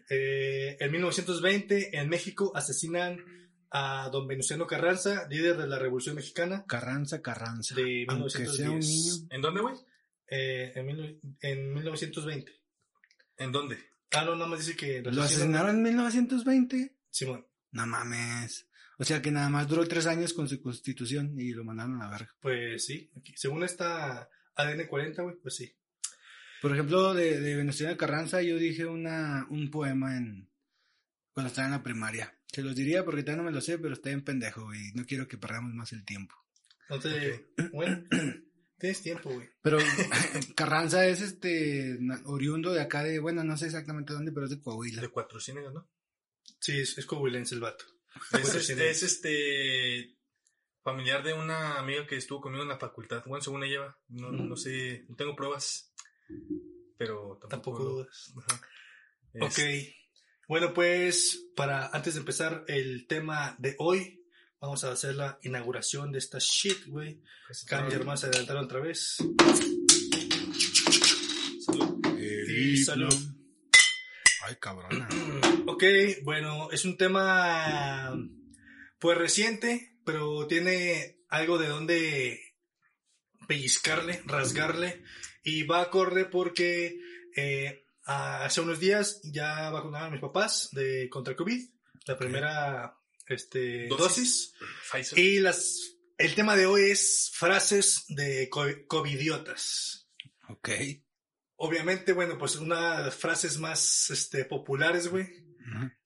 Eh, 0.09 0.77
en 0.79 0.91
1920, 0.91 1.97
en 1.97 2.07
México, 2.09 2.51
asesinan 2.55 3.17
a 3.75 4.07
don 4.11 4.27
Venustiano 4.27 4.67
Carranza, 4.67 5.27
líder 5.27 5.57
de 5.57 5.67
la 5.67 5.79
Revolución 5.79 6.15
Mexicana, 6.15 6.63
Carranza, 6.67 7.21
Carranza. 7.21 7.73
de 7.75 8.05
Aunque 8.07 8.29
sea 8.29 8.69
un 8.69 8.77
1910. 8.79 8.85
niño. 8.85 9.27
¿En 9.31 9.41
dónde, 9.41 9.61
güey? 9.61 9.75
Eh, 10.29 10.71
en, 10.75 10.85
mil- 10.85 11.19
en 11.41 11.73
1920. 11.73 12.51
¿En 13.37 13.51
dónde? 13.51 13.77
Ah, 14.11 14.23
no, 14.25 14.35
nada 14.35 14.47
más 14.47 14.59
dice 14.59 14.75
que... 14.77 15.01
¿Lo 15.01 15.23
asesinaron 15.23 15.77
en 15.77 15.81
1920? 15.83 16.95
Simón, 17.09 17.47
No 17.71 17.87
mames. 17.87 18.67
O 18.99 19.03
sea 19.03 19.21
que 19.23 19.31
nada 19.31 19.49
más 19.49 19.67
duró 19.67 19.87
tres 19.87 20.05
años 20.05 20.33
con 20.33 20.47
su 20.47 20.61
constitución 20.61 21.33
y 21.39 21.49
lo 21.51 21.63
mandaron 21.63 21.99
a 21.99 22.05
la 22.05 22.11
verga. 22.11 22.35
pues 22.39 22.85
sí, 22.85 23.11
aquí. 23.17 23.33
según 23.35 23.63
esta 23.63 24.29
ADN 24.55 24.85
40, 24.87 25.23
güey, 25.23 25.35
pues 25.41 25.55
sí. 25.55 25.75
Por 26.61 26.71
ejemplo, 26.73 27.13
de, 27.15 27.41
de 27.41 27.55
Venustiano 27.55 27.97
Carranza 27.97 28.41
yo 28.43 28.55
dije 28.57 28.85
una, 28.85 29.47
un 29.49 29.71
poema 29.71 30.15
en 30.15 30.47
cuando 31.33 31.47
estaba 31.49 31.65
en 31.67 31.71
la 31.73 31.83
primaria. 31.83 32.37
Se 32.53 32.61
los 32.61 32.75
diría 32.75 33.03
porque 33.03 33.23
todavía 33.23 33.43
no 33.43 33.49
me 33.49 33.55
lo 33.55 33.61
sé, 33.61 33.79
pero 33.79 33.95
está 33.95 34.09
bien 34.09 34.23
pendejo 34.23 34.73
y 34.75 34.91
no 34.93 35.05
quiero 35.05 35.27
que 35.27 35.39
perdamos 35.39 35.73
más 35.73 35.91
el 35.91 36.05
tiempo. 36.05 36.35
No 36.87 36.99
te... 36.99 37.47
Bueno, 37.71 38.03
tienes 38.77 39.01
tiempo, 39.01 39.31
güey. 39.31 39.49
Pero 39.63 39.79
Carranza 40.55 41.07
es 41.07 41.21
este 41.21 41.97
oriundo 42.25 42.71
de 42.71 42.81
acá 42.81 43.03
de, 43.03 43.17
bueno, 43.17 43.43
no 43.43 43.57
sé 43.57 43.65
exactamente 43.65 44.13
dónde, 44.13 44.31
pero 44.31 44.45
es 44.45 44.51
de 44.51 44.61
Coahuila. 44.61 45.01
De 45.01 45.09
Cuatro 45.09 45.39
Ciénegas, 45.39 45.73
¿no? 45.73 45.89
Sí, 46.59 46.79
es, 46.79 46.95
es 46.95 47.07
coahuilense 47.07 47.55
el 47.55 47.61
vato. 47.61 47.85
Es, 48.15 48.41
Cuatro 48.41 48.59
este, 48.59 48.89
es 48.91 49.01
este 49.01 50.15
familiar 50.83 51.23
de 51.23 51.33
una 51.33 51.79
amiga 51.79 52.05
que 52.05 52.17
estuvo 52.17 52.39
conmigo 52.39 52.61
en 52.61 52.69
la 52.69 52.77
facultad. 52.77 53.23
Bueno, 53.25 53.41
según 53.41 53.63
ella, 53.63 53.97
no, 54.09 54.31
no 54.31 54.55
sé, 54.55 55.05
no 55.09 55.15
tengo 55.15 55.35
pruebas, 55.35 55.91
pero 56.99 57.39
tampoco. 57.41 57.49
Tampoco 57.49 57.83
dudas. 57.83 58.33
Ajá. 58.37 58.61
Ok. 59.41 59.59
Bueno, 60.47 60.73
pues 60.73 61.47
para 61.55 61.87
antes 61.87 62.15
de 62.15 62.19
empezar 62.19 62.65
el 62.67 63.07
tema 63.07 63.55
de 63.59 63.75
hoy, 63.79 64.25
vamos 64.59 64.83
a 64.83 64.91
hacer 64.91 65.15
la 65.15 65.39
inauguración 65.41 66.11
de 66.11 66.19
esta 66.19 66.37
shit, 66.39 66.85
güey. 66.87 67.21
Cambia, 67.65 67.95
hermano, 67.95 68.17
se 68.17 68.27
adelantaron 68.27 68.65
otra 68.65 68.81
vez. 68.81 69.17
salud. 71.59 72.03
Y 72.49 72.77
salud. 72.77 73.15
Ay, 74.45 74.55
cabrona. 74.59 75.07
Ok, 75.65 75.85
bueno, 76.23 76.69
es 76.71 76.83
un 76.83 76.97
tema 76.97 78.13
pues 78.99 79.17
reciente, 79.17 79.97
pero 80.05 80.45
tiene 80.45 81.19
algo 81.29 81.57
de 81.57 81.67
donde 81.67 82.39
pellizcarle, 83.47 84.21
rasgarle 84.25 85.03
y 85.41 85.63
va 85.63 85.81
acorde 85.81 86.25
porque 86.25 86.99
eh, 87.35 87.82
hace 88.05 88.61
unos 88.61 88.79
días 88.79 89.21
ya 89.23 89.69
vacunaron 89.69 90.07
a 90.07 90.11
mis 90.11 90.21
papás 90.21 90.69
de 90.71 91.09
contra 91.09 91.35
COVID, 91.35 91.61
la 92.05 92.17
primera 92.17 92.97
este, 93.27 93.87
dosis. 93.87 94.53
Pfizer. 94.91 95.17
Y 95.19 95.39
las, 95.39 95.95
el 96.17 96.35
tema 96.35 96.55
de 96.55 96.65
hoy 96.65 96.91
es 96.91 97.31
frases 97.33 98.05
de 98.09 98.49
co- 98.49 98.85
covidiotas. 98.87 100.09
Ok. 100.49 100.69
Obviamente, 101.55 102.11
bueno, 102.11 102.37
pues 102.37 102.57
una 102.57 102.97
de 102.97 103.03
las 103.05 103.15
frases 103.15 103.57
más 103.57 104.09
este, 104.09 104.43
populares, 104.43 105.07
güey, 105.07 105.27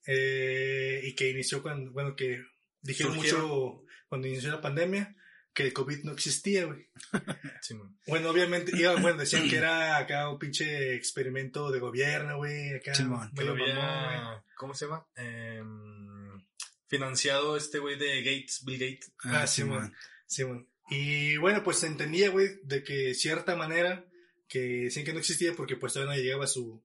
eh, 0.05 1.01
y 1.03 1.15
que 1.15 1.31
inició 1.31 1.63
cuando, 1.63 1.91
bueno, 1.91 2.15
que 2.15 2.43
dijeron 2.81 3.15
mucho 3.15 3.83
cuando 4.07 4.27
inició 4.27 4.51
la 4.51 4.61
pandemia, 4.61 5.16
que 5.57 5.63
el 5.63 5.73
COVID 5.73 6.03
no 6.03 6.11
existía, 6.11 6.65
güey. 6.65 6.87
Sí. 7.61 7.75
Bueno, 8.05 8.29
obviamente, 8.29 8.71
y, 8.75 8.83
bueno, 9.01 9.17
decían 9.17 9.49
que 9.49 9.55
era 9.57 9.97
acá 9.97 10.29
un 10.29 10.37
pinche 10.37 10.93
experimento 10.93 11.71
de 11.71 11.79
gobierno, 11.79 12.37
güey, 12.37 12.75
acá. 12.75 12.91
Medio 13.33 13.55
lo 13.55 13.63
había, 13.63 14.43
¿cómo 14.55 14.75
se 14.75 14.85
llama? 14.85 15.07
Em, 15.15 16.45
financiado 16.85 17.57
este 17.57 17.79
güey 17.79 17.97
de 17.97 18.21
Gates, 18.21 18.63
Bill 18.65 18.77
Gates. 18.77 19.11
Ah, 19.23 19.47
Simón. 19.47 19.95
Sí, 20.27 20.43
bueno. 20.43 20.67
Y 20.91 21.37
bueno, 21.37 21.63
pues 21.63 21.77
se 21.79 21.87
entendía, 21.87 22.29
güey, 22.29 22.59
de 22.63 22.83
que 22.83 23.15
cierta 23.15 23.55
manera 23.55 24.05
que 24.47 24.59
decían 24.59 25.05
que 25.05 25.13
no 25.13 25.19
existía 25.19 25.53
porque 25.53 25.75
pues 25.75 25.91
todavía 25.93 26.17
no 26.17 26.21
llegaba 26.21 26.43
a 26.43 26.47
su, 26.47 26.83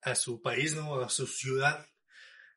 a 0.00 0.14
su 0.14 0.40
país, 0.40 0.74
¿no? 0.74 1.02
A 1.02 1.10
su 1.10 1.26
ciudad. 1.26 1.86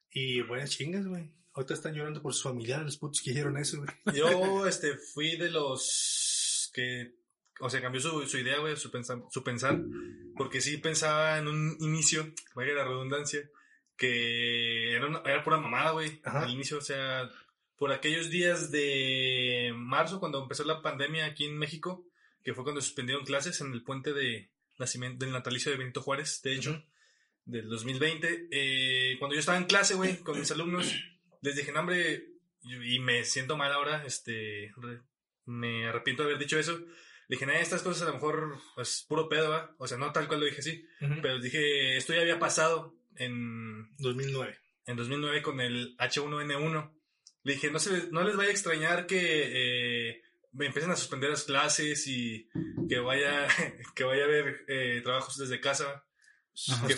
Y 0.10 0.40
buenas 0.40 0.70
chingas, 0.70 1.06
güey. 1.06 1.34
Ahorita 1.54 1.74
están 1.74 1.94
llorando 1.94 2.22
por 2.22 2.34
sus 2.34 2.44
familiares, 2.44 2.86
los 2.86 2.98
putos 2.98 3.22
que 3.22 3.32
hicieron 3.32 3.58
eso, 3.58 3.78
güey. 3.78 4.18
Yo, 4.18 4.66
este, 4.68 4.96
fui 4.98 5.36
de 5.38 5.50
los 5.52 6.72
que, 6.74 7.16
o 7.60 7.70
sea, 7.70 7.82
cambió 7.82 8.00
su, 8.00 8.22
su 8.28 8.38
idea, 8.38 8.60
güey, 8.60 8.78
su, 8.78 8.92
pensa- 8.92 9.22
su 9.32 9.44
pensar, 9.44 9.80
porque 10.38 10.62
sí 10.62 10.78
pensaba 10.78 11.38
en 11.40 11.48
un 11.48 11.76
inicio, 11.80 12.34
vaya 12.56 12.74
la 12.74 12.84
redundancia, 12.86 13.50
que 13.98 14.94
era, 14.96 15.08
una- 15.08 15.22
era 15.26 15.44
pura 15.44 15.58
mamada, 15.58 15.92
güey, 15.92 16.22
al 16.24 16.50
inicio, 16.52 16.78
o 16.78 16.82
sea, 16.82 17.30
por 17.78 17.92
aquellos 17.92 18.30
días 18.30 18.72
de 18.72 19.72
marzo, 19.76 20.20
cuando 20.20 20.42
empezó 20.42 20.64
la 20.64 20.82
pandemia 20.82 21.26
aquí 21.26 21.46
en 21.46 21.58
México, 21.58 22.06
que 22.44 22.54
fue 22.54 22.64
cuando 22.64 22.82
suspendieron 22.82 23.26
clases 23.26 23.60
en 23.62 23.74
el 23.74 23.84
puente 23.84 24.14
de 24.14 24.50
nacimiento, 24.78 25.26
del 25.26 25.34
natalicio 25.34 25.72
de 25.72 25.78
Benito 25.78 26.02
Juárez, 26.02 26.42
de 26.44 26.54
hecho, 26.56 26.72
Ujú. 26.72 26.82
del 27.46 27.68
2020, 27.70 28.48
eh, 28.52 29.16
cuando 29.20 29.34
yo 29.36 29.40
estaba 29.42 29.58
en 29.58 29.66
clase, 29.66 29.96
güey, 29.96 30.18
con 30.20 30.40
mis 30.40 30.52
alumnos, 30.52 30.94
les 31.42 31.56
dije, 31.56 31.72
no, 31.72 31.82
hombre, 31.82 32.26
y 32.62 33.00
me 33.00 33.24
siento 33.24 33.58
mal 33.58 33.72
ahora, 33.72 34.04
este, 34.06 34.72
re- 34.78 35.02
me 35.46 35.88
arrepiento 35.88 36.24
de 36.24 36.30
haber 36.30 36.40
dicho 36.40 36.60
eso. 36.60 36.78
Le 36.78 37.36
dije, 37.36 37.46
nada, 37.46 37.60
estas 37.60 37.82
cosas 37.84 38.04
a 38.04 38.06
lo 38.08 38.14
mejor 38.16 38.58
es 38.78 39.06
puro 39.08 39.30
pedo, 39.30 39.50
¿va? 39.50 39.76
O 39.78 39.88
sea, 39.88 39.98
no 39.98 40.12
tal 40.12 40.28
cual 40.28 40.40
lo 40.40 40.46
dije 40.48 40.60
así, 40.62 40.86
pero 41.22 41.36
les 41.36 41.44
dije, 41.44 41.96
esto 41.98 42.14
ya 42.14 42.22
había 42.22 42.40
pasado 42.40 42.96
en, 43.16 43.96
2009. 43.98 44.58
en 44.86 44.96
2009 44.98 45.42
con 45.44 45.62
el 45.62 45.96
H1N1. 45.98 46.92
Le 47.44 47.54
dije, 47.54 47.70
no, 47.72 47.80
se, 47.80 48.10
no 48.12 48.24
les 48.24 48.36
vaya 48.36 48.50
a 48.50 48.52
extrañar 48.52 49.06
que 49.06 49.20
eh, 50.10 50.22
me 50.54 50.66
empiecen 50.66 50.92
a 50.92 50.96
suspender 50.96 51.30
las 51.30 51.44
clases 51.44 52.06
y 52.08 52.50
que 52.90 53.00
vaya, 53.00 53.48
que 53.96 54.04
vaya 54.04 54.24
a 54.24 54.26
haber 54.26 54.66
eh, 54.68 55.02
trabajos 55.04 55.38
desde 55.38 55.62
casa. 55.62 56.04
Ajá. 56.72 56.88
Que. 56.88 56.94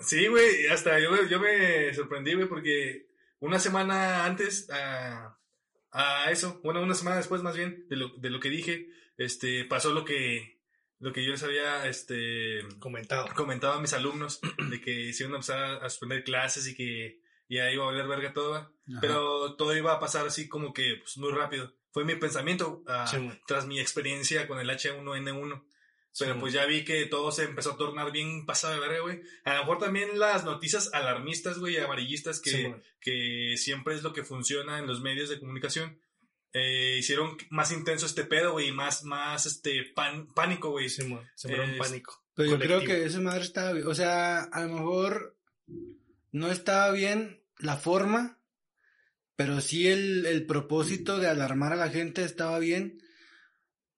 Sí, 0.00 0.26
güey, 0.26 0.66
hasta 0.68 0.98
yo, 0.98 1.10
yo 1.28 1.38
me 1.38 1.92
sorprendí, 1.94 2.32
güey, 2.34 2.48
porque 2.48 3.09
una 3.40 3.58
semana 3.58 4.24
antes 4.24 4.68
a, 4.70 5.38
a 5.90 6.30
eso, 6.30 6.60
bueno, 6.62 6.82
una 6.82 6.94
semana 6.94 7.16
después 7.16 7.42
más 7.42 7.56
bien 7.56 7.86
de 7.88 7.96
lo, 7.96 8.08
de 8.16 8.30
lo 8.30 8.40
que 8.40 8.50
dije, 8.50 8.88
este, 9.16 9.64
pasó 9.64 9.92
lo 9.92 10.04
que, 10.04 10.60
lo 10.98 11.12
que 11.12 11.24
yo 11.24 11.32
les 11.32 11.42
había, 11.42 11.86
este, 11.86 12.60
Comentado. 12.78 13.26
comentado 13.34 13.74
a 13.74 13.80
mis 13.80 13.92
alumnos, 13.92 14.40
de 14.70 14.80
que 14.80 15.12
se 15.12 15.24
iban 15.24 15.34
a 15.34 15.36
empezar 15.36 15.84
a 15.84 15.90
suspender 15.90 16.24
clases 16.24 16.68
y 16.68 16.74
que 16.74 17.20
ya 17.48 17.70
iba 17.70 17.82
a 17.84 17.88
valer 17.88 18.06
verga 18.06 18.32
todo, 18.32 18.72
pero 19.00 19.56
todo 19.56 19.76
iba 19.76 19.92
a 19.92 19.98
pasar 19.98 20.26
así 20.26 20.48
como 20.48 20.72
que 20.72 20.98
pues, 21.00 21.18
muy 21.18 21.32
rápido. 21.32 21.74
Fue 21.92 22.04
mi 22.04 22.14
pensamiento 22.14 22.84
ah, 22.86 23.06
Sí, 23.08 23.28
tras 23.48 23.66
mi 23.66 23.80
experiencia 23.80 24.46
con 24.46 24.60
el 24.60 24.70
H1N1. 24.70 25.64
Pero 26.18 26.38
pues 26.40 26.52
ya 26.52 26.66
vi 26.66 26.84
que 26.84 27.06
todo 27.06 27.30
se 27.32 27.44
empezó 27.44 27.72
a 27.72 27.76
tornar 27.76 28.10
bien 28.12 28.44
pasado 28.44 28.74
de 28.74 28.80
verga, 28.80 29.00
güey. 29.00 29.20
A 29.44 29.54
lo 29.54 29.60
mejor 29.60 29.78
también 29.78 30.18
las 30.18 30.44
noticias 30.44 30.90
alarmistas, 30.92 31.58
güey, 31.58 31.74
y 31.74 31.78
amarillistas, 31.78 32.40
que, 32.40 32.50
Sí, 32.50 32.66
que 33.00 33.54
siempre 33.56 33.94
es 33.94 34.02
lo 34.02 34.12
que 34.12 34.24
funciona 34.24 34.78
en 34.78 34.86
los 34.86 35.00
medios 35.00 35.28
de 35.30 35.38
comunicación, 35.38 36.00
eh, 36.52 36.96
hicieron 36.98 37.36
más 37.50 37.70
intenso 37.70 38.06
este 38.06 38.24
pedo, 38.24 38.52
güey, 38.52 38.68
y 38.68 38.72
más, 38.72 39.04
más, 39.04 39.46
este, 39.46 39.84
pan- 39.94 40.26
pánico, 40.34 40.70
güey. 40.70 40.88
Sí, 40.88 41.02
Es- 41.44 41.78
pánico. 41.78 42.24
Pero 42.34 42.50
yo 42.50 42.58
creo 42.58 42.80
que 42.80 43.04
esa 43.04 43.20
madre 43.20 43.42
estaba 43.42 43.72
bien. 43.72 43.86
O 43.86 43.94
sea, 43.94 44.40
a 44.44 44.62
lo 44.64 44.68
mejor 44.74 45.36
no 46.32 46.50
estaba 46.50 46.90
bien 46.90 47.42
la 47.58 47.76
forma, 47.76 48.38
pero 49.36 49.60
sí 49.60 49.86
el, 49.88 50.26
el 50.26 50.44
propósito 50.46 51.18
de 51.18 51.28
alarmar 51.28 51.72
a 51.72 51.76
la 51.76 51.88
gente 51.90 52.24
estaba 52.24 52.58
bien, 52.58 52.98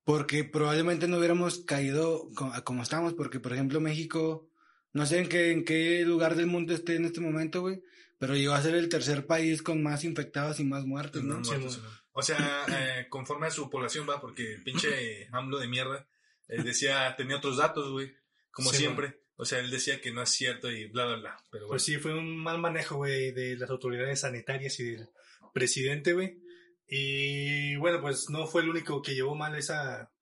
porque 0.05 0.45
probablemente 0.45 1.09
no 1.09 1.19
hubiéramos 1.19 1.59
caído 1.61 2.29
como 2.65 2.83
estamos, 2.83 3.15
porque 3.15 3.41
por 3.41 3.53
ejemplo 3.53 3.81
México, 3.81 4.49
no 4.93 5.07
sé 5.07 5.19
en 5.19 5.29
qué, 5.29 5.53
en 5.53 5.65
qué 5.65 6.05
lugar 6.05 6.35
del 6.35 6.47
mundo 6.47 6.75
esté 6.75 6.97
en 6.97 7.05
este 7.05 7.21
momento, 7.21 7.61
güey, 7.61 7.83
pero 8.19 8.35
llegó 8.35 8.55
a 8.55 8.63
ser 8.63 8.75
el 8.75 8.89
tercer 8.89 9.27
país 9.27 9.63
con 9.63 9.83
más 9.83 10.05
infectados 10.05 10.61
y 10.61 10.65
más 10.65 10.85
muertos, 10.85 11.23
¿no? 11.25 11.39
No, 11.39 11.45
Sí, 11.45 11.53
muertos. 11.53 11.81
O 12.13 12.23
sea, 12.23 12.67
eh, 12.69 13.07
conforme 13.09 13.47
a 13.47 13.51
su 13.51 13.71
población, 13.71 14.07
va, 14.09 14.21
porque 14.21 14.59
pinche 14.65 15.29
AMLO 15.33 15.59
de 15.59 15.67
mierda 15.67 16.07
eh, 16.49 16.63
decía, 16.63 17.15
tenía 17.17 17.37
otros 17.37 17.57
datos, 17.57 17.91
güey, 17.91 18.15
como 18.51 18.71
Sí, 18.71 18.79
siempre. 18.79 19.23
O 19.37 19.45
sea, 19.45 19.61
él 19.61 19.71
decía 19.71 20.01
que 20.01 20.13
no 20.13 20.23
es 20.23 20.29
cierto 20.29 20.71
y 20.71 20.87
bla, 20.87 21.07
bla, 21.07 21.17
bla. 21.17 21.37
Pero 21.51 21.65
bueno, 21.65 21.71
Pues 21.71 21.85
sí, 21.85 21.97
fue 21.97 22.15
un 22.15 22.37
mal 22.37 22.59
manejo, 22.59 22.97
güey, 22.97 23.33
de 23.33 23.57
las 23.57 23.71
autoridades 23.71 24.21
sanitarias 24.21 24.79
y 24.79 24.85
del 24.85 25.09
presidente, 25.55 26.13
güey. 26.13 26.39
Y 26.95 27.77
bueno, 27.77 28.03
pues 28.03 28.29
no 28.29 28.47
fue 28.47 28.61
el 28.63 28.69
único 28.69 29.01
que 29.01 29.15
llevó 29.15 29.35
mal 29.35 29.55
esa, 29.57 30.13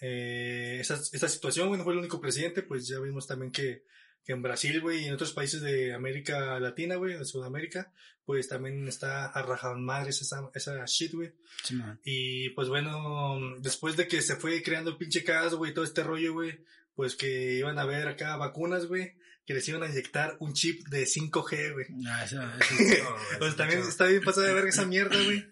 eh, 0.00 0.78
esa, 0.80 0.94
esa 0.94 1.28
situación, 1.28 1.66
güey, 1.66 1.78
no 1.78 1.82
fue 1.84 1.92
el 1.92 1.98
único 1.98 2.20
presidente, 2.20 2.62
pues 2.62 2.86
ya 2.86 3.00
vimos 3.00 3.26
también 3.26 3.50
que, 3.50 3.82
que 4.24 4.32
en 4.32 4.40
Brasil, 4.42 4.80
güey, 4.80 5.02
y 5.02 5.06
en 5.06 5.14
otros 5.14 5.32
países 5.32 5.60
de 5.60 5.92
América 5.92 6.60
Latina, 6.60 6.94
güey, 6.94 7.18
de 7.18 7.24
Sudamérica, 7.24 7.92
pues 8.24 8.46
también 8.48 8.86
está 8.86 9.26
arrajado 9.26 9.76
madres 9.78 10.22
esa, 10.22 10.48
esa 10.54 10.84
shit, 10.86 11.12
güey. 11.14 11.32
Sí. 11.64 11.74
Y 12.04 12.50
pues 12.50 12.68
bueno, 12.68 13.40
después 13.58 13.96
de 13.96 14.06
que 14.06 14.22
se 14.22 14.36
fue 14.36 14.62
creando 14.62 14.90
el 14.90 14.98
pinche 14.98 15.24
caso, 15.24 15.58
güey, 15.58 15.74
todo 15.74 15.84
este 15.84 16.04
rollo, 16.04 16.32
güey, 16.32 16.64
pues 16.94 17.16
que 17.16 17.54
iban 17.54 17.76
a 17.80 17.84
ver 17.84 18.06
acá 18.06 18.36
vacunas, 18.36 18.86
güey, 18.86 19.16
que 19.44 19.54
les 19.54 19.66
iban 19.68 19.82
a 19.82 19.88
inyectar 19.88 20.36
un 20.38 20.52
chip 20.52 20.86
de 20.90 21.06
5G, 21.06 21.72
güey. 21.72 21.86
Ah, 22.06 22.24
esa- 22.24 22.56
esa- 22.56 22.74
no, 23.02 23.10
güey, 23.16 23.38
Pues 23.40 23.56
también 23.56 23.80
no. 23.80 23.88
está 23.88 24.06
bien 24.06 24.22
pasada 24.22 24.46
de 24.46 24.54
verga 24.54 24.68
esa 24.68 24.86
mierda, 24.86 25.20
güey. 25.24 25.44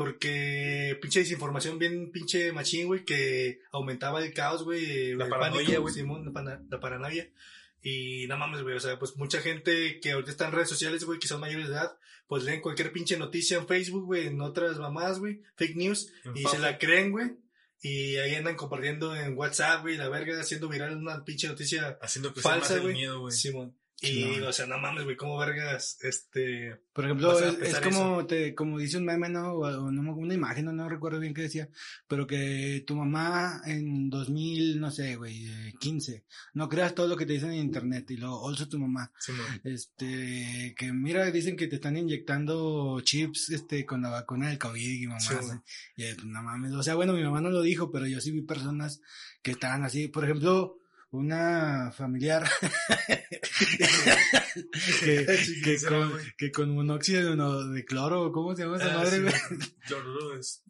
Porque 0.00 0.98
pinche 1.02 1.20
desinformación 1.20 1.78
bien 1.78 2.10
pinche 2.10 2.52
machín, 2.52 2.86
güey, 2.86 3.04
que 3.04 3.60
aumentaba 3.70 4.24
el 4.24 4.32
caos, 4.32 4.64
güey. 4.64 5.12
La 5.14 5.28
paranoia, 5.28 5.78
güey. 5.78 5.92
Simón, 5.92 6.24
la, 6.24 6.80
paranoia. 6.80 7.28
Y 7.82 8.26
no 8.26 8.38
mames, 8.38 8.62
güey, 8.62 8.76
o 8.76 8.80
sea, 8.80 8.98
pues 8.98 9.18
mucha 9.18 9.42
gente 9.42 10.00
que 10.00 10.12
ahorita 10.12 10.30
está 10.30 10.46
en 10.46 10.52
redes 10.52 10.70
sociales, 10.70 11.04
güey, 11.04 11.18
que 11.18 11.28
son 11.28 11.38
mayores 11.38 11.68
de 11.68 11.74
edad, 11.74 11.98
pues 12.28 12.44
leen 12.44 12.62
cualquier 12.62 12.92
pinche 12.92 13.18
noticia 13.18 13.58
en 13.58 13.68
Facebook, 13.68 14.06
güey, 14.06 14.28
en 14.28 14.40
otras 14.40 14.78
mamás, 14.78 15.18
güey, 15.18 15.42
fake 15.56 15.76
news, 15.76 16.10
En 16.24 16.34
y 16.34 16.44
se 16.44 16.58
la 16.58 16.78
creen, 16.78 17.10
güey. 17.10 17.32
Y 17.82 18.16
ahí 18.16 18.36
andan 18.36 18.56
compartiendo 18.56 19.14
en 19.14 19.36
WhatsApp, 19.36 19.82
güey, 19.82 19.98
la 19.98 20.08
verga, 20.08 20.40
haciendo 20.40 20.70
viral 20.70 20.96
una 20.96 21.26
pinche 21.26 21.46
noticia 21.46 21.98
Haciendo 22.00 22.32
que 22.32 22.40
falsa, 22.40 22.78
güey. 22.78 22.96
Simón. 23.32 23.76
Sí, 24.00 24.22
Y, 24.22 24.36
no. 24.38 24.48
o 24.48 24.52
sea, 24.52 24.66
no 24.66 24.78
mames, 24.78 25.04
güey, 25.04 25.14
cómo 25.16 25.36
vergas, 25.36 25.98
este... 26.00 26.80
Por 26.94 27.04
ejemplo, 27.04 27.38
es, 27.38 27.58
es 27.58 27.80
como 27.80 28.26
te, 28.26 28.54
como 28.54 28.78
dice 28.78 28.96
un 28.96 29.04
meme, 29.04 29.28
¿no? 29.28 29.52
O, 29.52 29.90
no, 29.90 30.14
una 30.14 30.34
imagen, 30.34 30.64
no, 30.64 30.72
no 30.72 30.88
recuerdo 30.88 31.20
bien 31.20 31.34
qué 31.34 31.42
decía, 31.42 31.68
pero 32.08 32.26
que 32.26 32.82
tu 32.86 32.96
mamá 32.96 33.60
en 33.66 34.08
2000, 34.08 34.80
no 34.80 34.90
sé, 34.90 35.16
güey, 35.16 35.46
eh, 35.46 35.74
15, 35.78 36.24
no 36.54 36.68
creas 36.68 36.94
todo 36.94 37.08
lo 37.08 37.16
que 37.16 37.26
te 37.26 37.34
dicen 37.34 37.52
en 37.52 37.58
internet 37.60 38.10
y 38.10 38.16
luego, 38.16 38.48
also 38.48 38.68
tu 38.68 38.78
mamá, 38.78 39.12
Simón. 39.18 39.60
este, 39.64 40.74
que 40.78 40.92
mira, 40.92 41.30
dicen 41.30 41.56
que 41.56 41.68
te 41.68 41.76
están 41.76 41.96
inyectando 41.98 43.00
chips, 43.02 43.50
este, 43.50 43.84
con 43.84 44.00
la 44.00 44.08
vacuna 44.08 44.48
del 44.48 44.58
COVID 44.58 45.02
y 45.02 45.06
mamá, 45.06 45.20
Sí, 45.20 45.34
y 45.96 46.04
eh, 46.04 46.16
no 46.24 46.42
mames, 46.42 46.72
o 46.72 46.82
sea, 46.82 46.94
bueno, 46.94 47.12
mi 47.12 47.22
mamá 47.22 47.40
no 47.42 47.50
lo 47.50 47.60
dijo, 47.60 47.90
pero 47.90 48.06
yo 48.06 48.20
sí 48.20 48.30
vi 48.30 48.40
personas 48.42 49.02
que 49.42 49.50
estaban 49.50 49.84
así, 49.84 50.08
por 50.08 50.24
ejemplo, 50.24 50.79
una 51.12 51.90
familiar 51.92 52.44
que, 55.64 55.78
con, 55.88 56.12
que 56.36 56.50
con 56.52 56.70
monóxido 56.74 57.30
de, 57.30 57.36
no- 57.36 57.66
de 57.68 57.84
cloro, 57.84 58.32
¿cómo 58.32 58.54
se 58.54 58.62
llama 58.64 58.76
esa 58.76 58.92
Ah, 58.92 58.96
madre, 58.98 59.10
sí, 59.10 59.20
güey? 59.22 59.34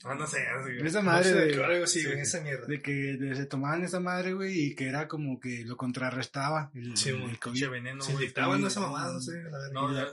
Ah, 0.04 0.14
no 0.14 0.26
sé, 0.26 0.38
no 0.52 0.64
sé, 0.64 0.74
güey. 0.74 0.86
Esa 0.86 1.02
madre 1.02 1.32
de, 1.32 1.64
algo 1.64 1.84
así, 1.84 2.00
sí, 2.00 2.06
güey, 2.06 2.16
sí. 2.16 2.22
esa 2.22 2.40
mierda. 2.40 2.66
de 2.66 2.82
que 2.82 2.92
de- 2.92 3.36
se 3.36 3.46
tomaban 3.46 3.82
esa 3.84 4.00
madre, 4.00 4.32
güey, 4.34 4.58
y 4.66 4.74
que 4.74 4.86
era 4.88 5.08
como 5.08 5.38
que 5.40 5.64
lo 5.64 5.76
contrarrestaba 5.76 6.70
el, 6.74 6.96
Sí, 6.96 7.10
el. 7.10 7.38
COVID. 7.38 7.68
Veneno, 7.70 8.02
Se 8.02 8.12
inyectaban 8.12 8.64
esa 8.64 8.80
mamada, 8.80 9.12
no 9.12 9.20
sé, 9.20 9.32
la 9.42 9.58
verdad. 9.58 9.72
No, 9.72 9.90
era, 9.92 10.02
era, 10.02 10.10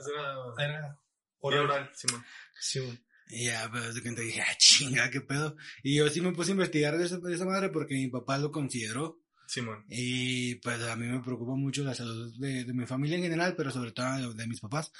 Era 0.58 0.78
era 0.78 0.98
oral. 1.40 1.60
oral, 1.64 1.90
Simón. 1.94 2.24
Sí, 2.60 2.80
güey. 2.80 2.98
Y 3.30 3.44
ya, 3.46 3.68
pues, 3.70 3.94
de 3.94 4.00
cuenta 4.02 4.22
dije, 4.22 4.40
ah, 4.40 4.54
chinga, 4.56 5.10
qué 5.10 5.20
pedo. 5.20 5.54
Y 5.82 5.96
yo 5.96 6.08
sí 6.08 6.20
me 6.22 6.32
puse 6.32 6.50
a 6.50 6.52
investigar 6.52 6.96
de 6.96 7.04
esa, 7.04 7.18
de 7.18 7.34
esa 7.34 7.44
madre 7.44 7.68
porque 7.68 7.94
mi 7.94 8.08
papá 8.08 8.38
lo 8.38 8.50
consideró. 8.52 9.20
Simón. 9.48 9.84
Y 9.88 10.56
pues 10.56 10.80
a 10.82 10.94
mí 10.94 11.06
me 11.06 11.20
preocupa 11.20 11.54
mucho 11.54 11.82
la 11.82 11.94
salud 11.94 12.34
de, 12.38 12.64
de 12.64 12.72
mi 12.74 12.84
familia 12.84 13.16
en 13.16 13.22
general, 13.22 13.54
pero 13.56 13.70
sobre 13.70 13.92
todo 13.92 14.28
de, 14.28 14.34
de 14.34 14.46
mis 14.46 14.60
papás. 14.60 14.92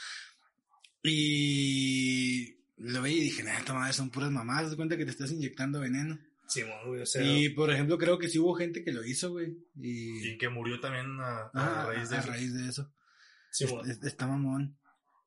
Y 1.02 2.56
lo 2.78 3.02
veía 3.02 3.18
y 3.18 3.24
dije, 3.24 3.42
nah, 3.42 3.58
esta 3.58 3.74
madre 3.74 3.92
son 3.92 4.10
puras 4.10 4.30
mamadas, 4.30 4.70
de 4.70 4.76
cuenta 4.76 4.96
que 4.96 5.04
te 5.04 5.10
estás 5.10 5.30
inyectando 5.32 5.80
veneno. 5.80 6.18
Sí, 6.46 6.62
güey, 6.86 7.02
o 7.02 7.06
sea, 7.06 7.22
Y 7.22 7.50
por 7.50 7.70
ejemplo, 7.70 7.98
creo 7.98 8.18
que 8.18 8.28
sí 8.28 8.38
hubo 8.38 8.54
gente 8.54 8.82
que 8.82 8.92
lo 8.92 9.04
hizo, 9.04 9.30
güey. 9.32 9.54
Y, 9.76 10.28
Y 10.30 10.38
que 10.38 10.48
murió 10.48 10.80
también 10.80 11.06
a, 11.20 11.50
a 11.52 11.86
raíz 11.86 12.08
de 12.08 12.16
a 12.16 12.20
eso. 12.20 12.28
raíz 12.28 12.54
de 12.54 12.68
eso. 12.68 12.90
sí, 13.50 13.64
Es- 13.64 13.88
es- 13.98 14.02
está 14.04 14.26
mamón. 14.26 14.78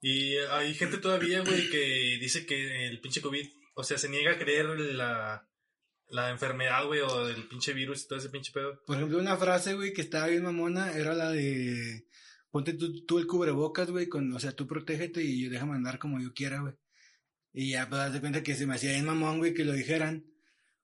Y 0.01 0.35
hay 0.37 0.73
gente 0.73 0.97
todavía, 0.97 1.41
güey, 1.41 1.69
que 1.69 2.17
dice 2.19 2.45
que 2.47 2.87
el 2.87 2.99
pinche 3.01 3.21
COVID, 3.21 3.47
o 3.75 3.83
sea, 3.83 3.99
se 3.99 4.09
niega 4.09 4.31
a 4.31 4.39
creer 4.39 4.65
la, 4.79 5.47
la 6.11 6.29
enfermedad, 6.29 6.85
güey, 6.85 7.01
o 7.01 7.27
el 7.27 7.47
pinche 7.47 7.73
virus 7.73 8.03
y 8.03 8.07
todo 8.07 8.19
ese 8.19 8.29
pinche 8.29 8.51
pedo. 8.51 8.81
Por 8.85 8.97
ejemplo, 8.97 9.19
una 9.19 9.37
frase, 9.37 9.73
güey, 9.73 9.93
que 9.93 10.01
estaba 10.01 10.27
bien 10.27 10.43
mamona 10.43 10.93
era 10.93 11.13
la 11.13 11.31
de 11.31 12.05
ponte 12.51 12.73
tú, 12.73 13.05
tú 13.05 13.17
el 13.17 13.27
cubrebocas, 13.27 13.89
güey, 13.89 14.07
con, 14.07 14.31
o 14.33 14.39
sea, 14.39 14.51
tú 14.51 14.67
protégete 14.67 15.23
y 15.23 15.47
déjame 15.47 15.75
andar 15.75 15.97
como 15.97 16.19
yo 16.19 16.33
quiera, 16.33 16.61
güey. 16.61 16.75
Y 17.53 17.71
ya, 17.71 17.89
pues, 17.89 17.99
das 17.99 18.13
de 18.13 18.19
cuenta 18.21 18.43
que 18.43 18.55
se 18.55 18.67
me 18.67 18.75
hacía 18.75 18.91
bien 18.91 19.05
mamón, 19.05 19.39
güey, 19.39 19.53
que 19.53 19.65
lo 19.65 19.73
dijeran. 19.73 20.25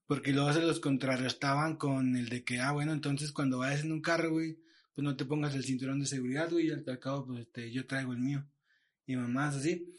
Porque 0.06 0.32
luego 0.32 0.54
se 0.54 0.62
los 0.62 0.80
contrarrestaban 0.80 1.76
con 1.76 2.16
el 2.16 2.30
de 2.30 2.44
que, 2.46 2.60
ah, 2.62 2.72
bueno, 2.72 2.94
entonces 2.94 3.34
cuando 3.34 3.60
vayas 3.60 3.84
en 3.84 3.92
un 3.92 4.02
carro, 4.02 4.32
güey, 4.32 4.58
pues 4.96 5.04
no 5.04 5.18
te 5.18 5.26
pongas 5.26 5.54
el 5.56 5.66
cinturón 5.66 6.00
de 6.00 6.06
seguridad, 6.06 6.50
güey, 6.50 6.68
y 6.68 6.72
al 6.72 7.00
cabo, 7.00 7.28
pues, 7.28 7.42
este, 7.42 7.72
yo 7.72 7.86
traigo 7.86 8.14
el 8.14 8.20
mío. 8.20 8.50
Y 9.06 9.16
mamás 9.18 9.56
así. 9.56 9.94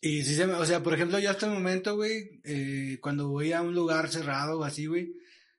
Y 0.00 0.22
sí 0.22 0.34
se 0.34 0.46
me, 0.46 0.54
o 0.54 0.64
sea, 0.64 0.82
por 0.82 0.94
ejemplo, 0.94 1.18
yo 1.18 1.30
hasta 1.30 1.46
el 1.46 1.52
momento, 1.52 1.96
güey, 1.96 2.40
eh, 2.44 2.98
cuando 3.00 3.28
voy 3.28 3.52
a 3.52 3.62
un 3.62 3.74
lugar 3.74 4.08
cerrado 4.10 4.60
o 4.60 4.64
así, 4.64 4.86
güey, 4.86 5.14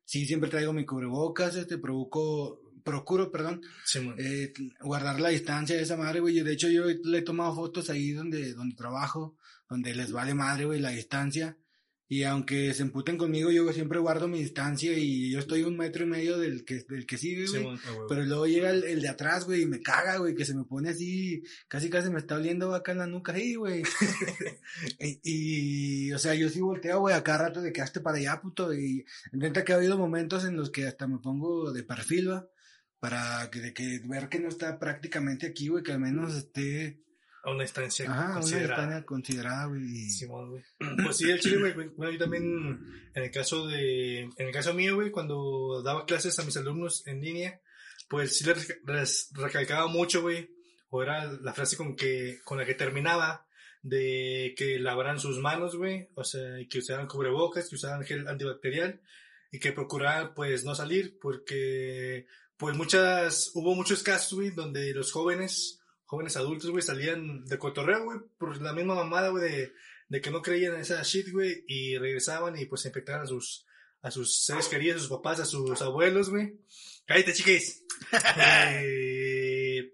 sí 0.05 0.25
siempre 0.25 0.49
traigo 0.49 0.73
mi 0.73 0.85
cubrebocas, 0.85 1.55
este, 1.55 1.77
provoco, 1.77 2.61
procuro, 2.83 3.31
perdón, 3.31 3.61
Sí, 3.83 3.99
eh, 4.17 4.53
guardar 4.81 5.19
la 5.19 5.29
distancia 5.29 5.75
de 5.75 5.83
esa 5.83 5.97
madre, 5.97 6.19
güey. 6.19 6.37
y 6.37 6.43
De 6.43 6.53
hecho, 6.53 6.69
yo 6.69 6.85
le 6.85 7.17
he 7.17 7.23
tomado 7.23 7.55
fotos 7.55 7.89
ahí 7.89 8.11
donde, 8.11 8.53
donde 8.53 8.75
trabajo, 8.75 9.35
donde 9.69 9.93
les 9.93 10.11
vale 10.11 10.33
madre, 10.33 10.65
güey, 10.65 10.79
la 10.79 10.91
distancia. 10.91 11.57
Y 12.09 12.23
aunque 12.23 12.73
se 12.73 12.83
emputen 12.83 13.17
conmigo, 13.17 13.51
yo 13.51 13.71
siempre 13.73 13.99
guardo 13.99 14.29
mi 14.29 14.39
distancia 14.39 14.97
y 14.97 15.29
yo 15.29 15.39
estoy 15.39 15.63
un 15.63 15.75
metro 15.75 16.05
y 16.05 16.07
medio 16.07 16.37
del 16.37 16.63
que, 16.63 16.85
del 16.87 17.05
que 17.05 17.17
sigue, 17.17 17.47
güey. 17.47 17.77
Pero 18.07 18.23
luego 18.23 18.47
llega 18.47 18.69
el, 18.69 18.85
el 18.85 19.01
de 19.01 19.09
atrás, 19.09 19.43
güey, 19.43 19.63
y 19.63 19.65
me 19.65 19.81
caga, 19.81 20.15
güey, 20.17 20.33
que 20.33 20.45
se 20.45 20.55
me 20.55 20.63
pone 20.63 20.89
así, 20.89 21.43
casi 21.67 21.89
casi 21.89 22.09
me 22.09 22.19
está 22.19 22.35
oliendo 22.35 22.73
acá 22.73 22.93
en 22.93 22.99
la 22.99 23.07
nuca, 23.07 23.33
ahí, 23.33 23.55
güey. 23.55 23.83
y, 24.99 25.19
y, 25.23 26.13
o 26.13 26.19
sea, 26.19 26.33
yo 26.33 26.47
sí 26.47 26.61
volteo, 26.61 27.01
güey, 27.01 27.13
acá 27.13 27.37
rato 27.37 27.61
de 27.61 27.73
que 27.73 27.81
hazte 27.81 27.99
para 27.99 28.17
allá, 28.17 28.39
puto, 28.39 28.73
y 28.73 29.05
intenta 29.33 29.65
que 29.65 29.73
ha 29.73 29.75
habido 29.75 29.97
momentos 29.97 30.45
en 30.45 30.55
los 30.55 30.69
que 30.69 30.87
hasta 30.87 31.07
me 31.07 31.19
pongo 31.19 31.73
de 31.73 31.83
perfil, 31.83 32.31
va, 32.31 32.47
para 32.99 33.49
que, 33.51 33.59
de 33.59 33.73
que 33.73 34.01
ver 34.05 34.29
que 34.29 34.39
no 34.39 34.47
está 34.47 34.79
prácticamente 34.79 35.45
aquí, 35.45 35.67
güey, 35.67 35.83
que 35.83 35.91
al 35.91 35.99
menos 35.99 36.35
esté, 36.35 37.01
A 37.47 37.51
una 37.51 37.63
distancia 37.63 38.05
una 38.05 38.33
considerada. 38.33 38.67
distancia 38.67 39.05
considerada, 39.05 39.65
güey. 39.67 40.09
Simón, 40.09 40.49
güey. 40.49 40.63
Pues 41.01 41.15
sí, 41.15 41.31
el 41.31 41.39
chile, 41.39 41.71
güey. 41.71 41.87
Bueno, 41.95 42.11
yo 42.11 42.19
también, 42.19 42.43
en 43.13 43.23
el 43.23 43.31
caso 43.31 43.67
de, 43.67 44.23
en 44.23 44.47
el 44.47 44.51
caso 44.51 44.73
mío, 44.73 44.95
güey, 44.95 45.11
cuando 45.11 45.81
daba 45.81 46.05
clases 46.05 46.37
a 46.39 46.43
mis 46.43 46.57
alumnos 46.57 47.07
en 47.07 47.21
línea, 47.21 47.61
pues 48.09 48.37
sí 48.37 48.45
les, 48.45 48.77
les 48.85 49.29
recalcaba 49.33 49.87
mucho, 49.87 50.21
güey, 50.21 50.49
o 50.89 51.01
era 51.01 51.31
la 51.31 51.53
frase 51.53 51.77
con 51.77 51.95
que, 51.95 52.39
con 52.43 52.57
la 52.57 52.65
que 52.65 52.75
terminaba, 52.75 53.47
de 53.81 54.53
que 54.57 54.77
lavaran 54.77 55.17
sus 55.17 55.39
manos, 55.39 55.77
güey, 55.77 56.09
o 56.15 56.25
sea, 56.25 56.41
que 56.69 56.79
usaran 56.79 57.07
cubrebocas, 57.07 57.69
que 57.69 57.75
usaran 57.75 58.03
gel 58.03 58.27
antibacterial, 58.27 58.99
y 59.51 59.59
que 59.59 59.71
procuraba 59.71 60.33
pues 60.33 60.65
no 60.65 60.75
salir 60.75 61.17
porque 61.21 62.27
pues 62.57 62.75
muchas, 62.75 63.51
hubo 63.53 63.73
muchos 63.73 64.03
casos, 64.03 64.33
güey, 64.33 64.49
donde 64.49 64.93
los 64.93 65.13
jóvenes, 65.13 65.79
jóvenes 66.07 66.37
adultos, 66.37 66.71
güey, 66.71 66.81
salían 66.81 67.45
de 67.45 67.57
cotorreo, 67.59 68.05
güey, 68.05 68.19
por 68.37 68.59
la 68.61 68.73
misma 68.73 68.95
mamada, 68.95 69.29
güey, 69.29 69.43
de, 69.43 69.73
de 70.07 70.21
que 70.21 70.31
no 70.31 70.41
creían 70.41 70.73
en 70.73 70.79
esa 70.79 71.03
shit, 71.03 71.31
güey, 71.31 71.65
y 71.67 71.97
regresaban 71.97 72.57
y 72.57 72.65
pues 72.65 72.81
se 72.81 72.87
infectaban 72.87 73.23
a 73.23 73.27
sus, 73.27 73.65
a 74.01 74.09
sus 74.09 74.45
seres 74.45 74.69
queridos, 74.69 74.97
a 74.97 74.99
sus 75.01 75.09
papás, 75.09 75.41
a 75.41 75.45
sus 75.45 75.81
abuelos, 75.81 76.29
güey. 76.29 76.57
Cállate, 77.05 77.33
chiquis. 77.33 77.83
Eh, 78.79 79.91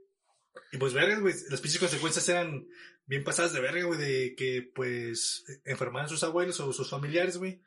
y 0.72 0.78
pues, 0.78 0.94
verga, 0.94 1.20
güey, 1.20 1.34
las 1.50 1.62
pinches 1.62 1.80
consecuencias 1.80 2.28
eran 2.30 2.68
bien 3.06 3.24
pasadas 3.24 3.54
de 3.54 3.62
verga, 3.62 3.84
güey, 3.84 4.00
de 4.00 4.36
que 4.36 4.72
pues 4.74 5.46
enfermaban 5.66 6.10
sus 6.10 6.24
abuelos 6.24 6.60
o 6.60 6.72
sus 6.74 6.90
familiares, 6.90 7.38
güey, 7.38 7.62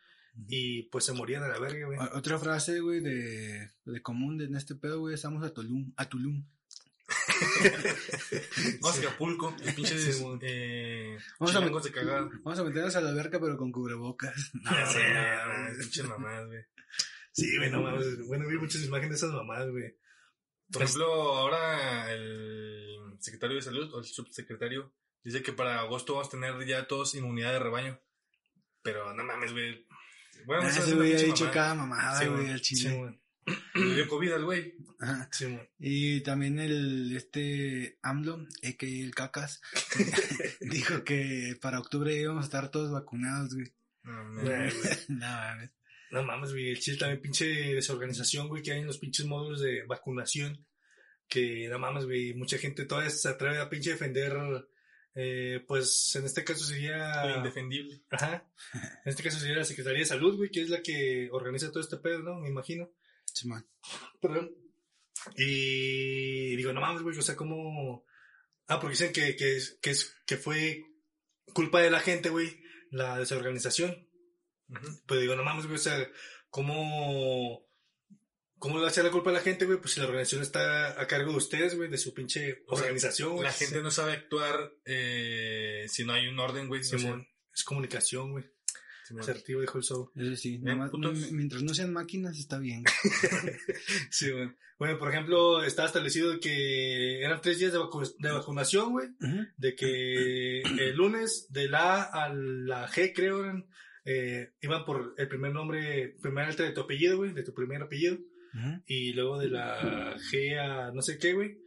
y 0.49 0.85
pues 0.85 1.05
se 1.05 1.13
morían 1.13 1.43
a 1.43 1.49
la 1.49 1.59
verga, 1.59 1.87
güey. 1.87 1.99
Otra 2.15 2.39
frase, 2.39 2.81
güey, 2.81 3.01
de, 3.01 3.71
de 3.85 4.03
común 4.03 4.39
de 4.39 4.45
en 4.45 4.55
este 4.55 4.77
pedo, 4.77 5.01
güey, 5.01 5.15
estamos 5.15 5.45
a 5.45 5.53
Tulum, 5.53 5.93
a 5.97 6.09
Tulum. 6.09 6.45
Vamos 8.81 8.99
a 8.99 9.01
Acapulco, 9.01 9.57
el 9.65 9.75
pinche 9.75 9.99
Sí, 9.99 10.23
eh, 10.43 11.19
Vamos 11.39 11.57
a 11.57 11.61
de 11.61 11.93
cagada. 11.93 12.29
Vamos 12.43 12.59
a 12.59 12.65
meternos 12.65 12.97
a 12.97 13.01
la 13.01 13.11
alberca, 13.11 13.41
pero 13.41 13.57
con 13.57 13.73
cubrebocas. 13.73 14.51
No, 14.63 14.71
Ya 14.73 14.87
sé, 14.87 15.15
no, 15.15 15.69
no, 15.73 15.79
pinches 15.79 16.05
mamás, 16.05 16.47
güey. 16.47 16.63
Sí, 17.33 17.57
güey, 17.59 17.71
no 17.71 17.83
mames. 17.83 18.27
Bueno, 18.27 18.47
vi 18.49 18.57
muchas 18.59 18.83
imágenes 18.83 19.21
de 19.21 19.27
esas 19.27 19.37
mamadas, 19.37 19.71
güey. 19.71 19.97
Por 20.73 20.83
ejemplo, 20.83 21.07
ahora 21.07 22.11
el 22.13 23.17
secretario 23.21 23.57
de 23.57 23.63
salud 23.63 23.93
o 23.95 23.99
el 23.99 24.05
subsecretario 24.05 24.93
dice 25.23 25.43
que 25.43 25.53
para 25.53 25.81
agosto 25.81 26.15
vamos 26.15 26.29
a 26.29 26.31
tener 26.31 26.67
ya 26.67 26.87
todos 26.87 27.15
inmunidad 27.15 27.53
de 27.53 27.59
rebaño. 27.59 28.01
Pero 28.83 29.13
no 29.15 29.25
mames, 29.25 29.53
güey. 29.53 29.87
Bueno, 30.47 30.63
Ah, 30.65 30.69
es 30.69 30.77
ese 30.79 30.95
güey 30.95 31.15
ha 31.15 31.19
dicho 31.19 31.45
mamada. 31.45 31.53
cada 31.53 31.75
mamada, 31.75 32.19
Sí, 32.21 32.27
güey, 32.27 32.41
güey. 32.41 32.53
al 32.53 32.63
Sí, 32.63 32.77
chile. 32.77 33.21
Le 33.75 33.95
dio 33.95 34.09
COVID 34.09 34.33
al 34.33 34.45
güey. 34.45 34.75
Ajá. 35.01 35.29
Sí. 35.31 35.59
Y 35.79 36.21
también 36.23 36.59
el, 36.59 37.15
este, 37.17 37.99
AMLO, 38.03 38.47
a.k.a. 38.63 38.89
el 38.89 39.15
Cacas, 39.15 39.61
dijo 40.61 41.05
que 41.05 41.57
para 41.61 41.79
octubre 41.79 42.15
íbamos 42.15 42.45
a 42.45 42.47
estar 42.47 42.71
todos 42.71 42.91
vacunados, 42.91 43.55
güey. 43.55 43.73
No, 44.03 44.25
mames. 44.25 45.07
No, 45.09 45.27
mames. 45.27 45.71
No 46.11 46.23
mames, 46.23 46.53
güey. 46.53 46.71
El 46.71 46.81
chile 46.81 46.97
también 46.97 47.21
pinche 47.21 47.47
desorganización, 47.47 48.49
güey, 48.49 48.63
que 48.63 48.73
hay 48.73 48.81
en 48.81 48.87
los 48.87 48.99
pinches 48.99 49.27
módulos 49.27 49.61
de 49.61 49.85
vacunación. 49.85 50.67
Que 51.29 51.69
no 51.69 51.79
mames, 51.79 52.05
güey. 52.05 52.35
Mucha 52.35 52.59
gente 52.59 52.85
todavía 52.85 53.11
se 53.11 53.29
atreve 53.29 53.59
a 53.59 53.69
pinche 53.69 53.91
defender. 53.91 54.35
Eh, 55.15 55.65
pues 55.67 56.15
en 56.17 56.25
este 56.27 56.45
caso 56.45 56.61
Lo 56.61 56.67
sería. 56.67 57.37
indefendible. 57.37 58.03
Ajá. 58.11 58.49
En 58.75 59.11
este 59.11 59.23
caso 59.23 59.39
sería 59.39 59.57
la 59.57 59.65
Secretaría 59.65 60.01
de 60.01 60.05
Salud, 60.05 60.37
güey, 60.37 60.51
que 60.51 60.63
es 60.63 60.69
la 60.69 60.83
que 60.83 61.29
organiza 61.33 61.71
todo 61.71 61.81
este 61.81 61.97
pedo, 61.97 62.21
¿no? 62.21 62.41
Me 62.41 62.49
imagino. 62.49 62.91
Simón. 63.37 63.69
Perdón. 64.21 64.51
Y 65.37 66.57
digo, 66.57 66.73
no 66.73 66.81
mames, 66.81 67.03
güey, 67.03 67.19
o 67.19 67.23
sea, 67.23 67.37
como... 67.37 68.05
Ah, 68.67 68.81
porque 68.81 68.95
dicen 68.95 69.13
que, 69.13 69.37
que, 69.37 69.59
que, 70.27 70.37
fue 70.37 70.85
culpa 71.53 71.81
de 71.81 71.91
la 71.91 72.01
gente, 72.01 72.31
güey, 72.31 72.63
la 72.91 73.19
desorganización. 73.19 74.09
Ujú. 74.69 75.03
Pues 75.07 75.21
digo, 75.21 75.37
no 75.37 75.45
mames, 75.45 75.67
güey, 75.67 75.77
o 75.77 75.81
sea, 75.81 76.11
¿cómo... 76.51 77.65
¿Cómo 78.59 78.77
le 78.77 78.83
va 78.83 78.89
a 78.89 78.91
echar 78.91 79.05
la 79.05 79.11
culpa 79.11 79.29
a 79.29 79.35
la 79.35 79.41
gente, 79.41 79.67
güey? 79.67 79.79
Pues 79.79 79.93
si 79.93 80.01
la 80.01 80.07
organización 80.07 80.41
está 80.41 80.99
a 80.99 81.07
cargo 81.07 81.31
de 81.31 81.37
ustedes, 81.37 81.77
güey, 81.77 81.91
de 81.91 81.99
su 81.99 82.15
pinche 82.15 82.65
O 82.67 82.77
sea, 82.77 82.85
organización, 82.85 83.33
güey. 83.33 83.45
La 83.45 83.53
gente 83.53 83.83
no 83.83 83.91
sabe 83.91 84.13
actuar 84.13 84.73
eh, 84.87 85.85
si 85.91 86.07
no 86.07 86.15
hay 86.15 86.27
un 86.27 86.39
orden, 86.39 86.67
güey. 86.67 86.81
o 86.81 86.85
sea, 86.85 86.99
Simón, 86.99 87.29
es 87.55 87.65
comunicación, 87.65 88.33
güey. 88.33 88.45
Asertivo, 89.19 89.61
dijo 89.61 89.79
el 89.79 89.85
show. 89.85 90.11
Eso 90.15 90.37
sí, 90.37 90.59
Bien, 90.59 90.79
nomás- 90.79 90.91
putos. 90.91 91.19
m- 91.19 91.33
mientras 91.33 91.63
no 91.63 91.73
sean 91.75 91.93
máquinas 91.93 92.39
está 92.39 92.59
bien. 92.59 92.85
Sí, 94.11 94.31
güey. 94.31 94.51
Bueno, 94.79 94.99
por 94.99 95.11
ejemplo, 95.11 95.63
estaba 95.65 95.89
establecido 95.89 96.39
que 96.39 97.23
eran 97.23 97.41
tres 97.41 97.59
días 97.59 97.73
de, 97.73 97.79
vacu- 97.79 98.15
de 98.19 98.31
vacunación, 98.31 98.93
güey. 98.93 99.09
De 99.57 99.75
que 99.75 100.61
el 100.61 100.95
lunes 100.97 101.47
de 101.51 101.69
la 101.69 102.03
A 102.03 102.25
a 102.25 102.35
la 102.35 102.89
G, 102.89 103.13
creo, 103.15 103.43
eran, 103.45 103.67
eh, 104.05 104.53
iban 104.61 104.85
por 104.85 105.15
el 105.17 105.29
primer 105.29 105.53
nombre, 105.53 106.17
primera 106.21 106.49
letra 106.49 106.67
de 106.67 106.73
tu 106.73 106.83
apellido, 106.83 107.17
güey, 107.17 107.33
de 107.33 107.43
tu 107.43 107.55
primer 107.55 107.83
apellido, 107.83 108.19
y 108.87 109.13
luego 109.13 109.39
de 109.39 109.49
la 109.49 110.17
G 110.17 110.59
a 110.59 110.91
no 110.93 111.01
sé 111.03 111.19
qué, 111.19 111.33
güey, 111.33 111.59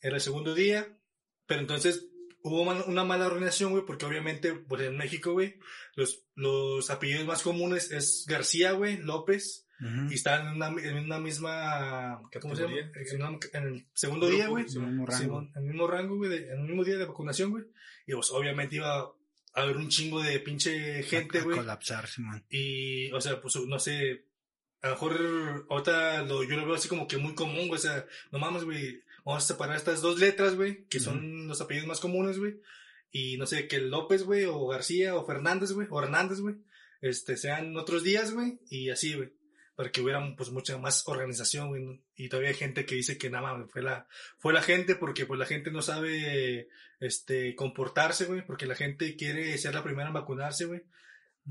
era 0.00 0.16
el 0.16 0.20
segundo 0.22 0.54
día, 0.54 0.86
pero 1.46 1.60
entonces 1.60 2.06
hubo 2.48 2.64
mal- 2.64 2.84
una 2.86 3.04
mala 3.04 3.26
organización, 3.26 3.72
güey, 3.72 3.84
porque 3.86 4.06
obviamente, 4.06 4.52
pues 4.54 4.82
en 4.82 4.96
México, 4.96 5.32
güey, 5.32 5.56
los, 5.94 6.24
los 6.34 6.90
apellidos 6.90 7.26
más 7.26 7.42
comunes 7.42 7.90
es 7.90 8.24
García, 8.28 8.72
güey, 8.72 8.96
López, 8.98 9.66
Ujú. 9.80 10.10
y 10.10 10.14
están 10.14 10.46
en 10.48 10.54
una, 10.54 10.68
en 10.82 10.96
una 11.04 11.18
misma, 11.20 12.20
¿cómo 12.40 12.56
se 12.56 12.62
llama? 12.62 12.76
En, 12.78 13.22
una- 13.22 13.38
en 13.52 13.62
el 13.64 13.86
segundo 13.94 14.26
Grupo, 14.26 14.36
día, 14.36 14.48
güey, 14.48 14.64
En 14.64 14.82
el 14.82 15.62
mismo 15.62 15.86
rango. 15.86 16.16
Güey, 16.16 16.32
en 16.36 16.50
el 16.50 16.58
mismo 16.66 16.84
día 16.84 16.96
de 16.96 17.04
vacunación, 17.06 17.50
güey. 17.50 17.64
Y 18.06 18.12
pues 18.14 18.30
obviamente 18.30 18.76
iba 18.76 18.98
a 18.98 19.12
haber 19.54 19.76
un 19.76 19.88
chingo 19.88 20.22
de 20.22 20.38
pinche 20.40 21.02
gente, 21.02 21.40
güey. 21.42 21.56
colapsar, 21.56 22.06
Simón. 22.08 22.44
Y, 22.50 23.10
o 23.12 23.20
sea, 23.20 23.40
pues 23.40 23.56
no 23.56 23.78
sé, 23.78 24.24
a 24.82 24.88
lo 24.88 24.92
mejor 24.94 25.66
ahorita 25.68 26.22
lo, 26.22 26.42
yo 26.44 26.56
lo 26.56 26.64
veo 26.66 26.74
así 26.74 26.88
como 26.88 27.06
que 27.08 27.16
muy 27.16 27.34
común, 27.34 27.68
güey. 27.68 27.78
O 27.78 27.82
sea, 27.82 28.04
no 28.32 28.38
mames, 28.38 28.64
güey. 28.64 29.02
Vamos 29.28 29.44
a 29.44 29.48
separar 29.48 29.76
estas 29.76 30.00
dos 30.00 30.18
letras, 30.18 30.56
güey, 30.56 30.86
que 30.86 31.00
son 31.00 31.48
los 31.48 31.60
apellidos 31.60 31.86
más 31.86 32.00
comunes, 32.00 32.38
güey. 32.38 32.62
Y 33.10 33.36
no 33.36 33.44
sé, 33.44 33.68
que 33.68 33.78
López, 33.78 34.22
güey, 34.22 34.46
o 34.46 34.66
García, 34.66 35.16
o 35.16 35.26
Fernández, 35.26 35.72
güey, 35.72 35.86
o 35.90 36.02
Hernández, 36.02 36.40
güey, 36.40 36.54
este, 37.02 37.36
sean 37.36 37.76
otros 37.76 38.02
días, 38.02 38.32
güey, 38.32 38.58
y 38.70 38.88
así, 38.88 39.12
güey. 39.12 39.34
Para 39.76 39.92
que 39.92 40.00
hubiera, 40.00 40.34
pues, 40.34 40.50
mucha 40.50 40.78
más 40.78 41.06
organización, 41.06 41.68
güey. 41.68 41.84
¿no? 41.84 42.00
Y 42.16 42.30
todavía 42.30 42.48
hay 42.48 42.56
gente 42.56 42.86
que 42.86 42.94
dice 42.94 43.18
que 43.18 43.28
nada 43.28 43.66
fue 43.68 43.82
la, 43.82 44.08
fue 44.38 44.54
la 44.54 44.62
gente 44.62 44.94
porque, 44.94 45.26
pues, 45.26 45.38
la 45.38 45.44
gente 45.44 45.70
no 45.70 45.82
sabe, 45.82 46.70
este, 46.98 47.54
comportarse, 47.54 48.24
güey, 48.24 48.46
porque 48.46 48.64
la 48.64 48.76
gente 48.76 49.14
quiere 49.14 49.58
ser 49.58 49.74
la 49.74 49.84
primera 49.84 50.08
en 50.08 50.14
vacunarse, 50.14 50.64
güey. 50.64 50.84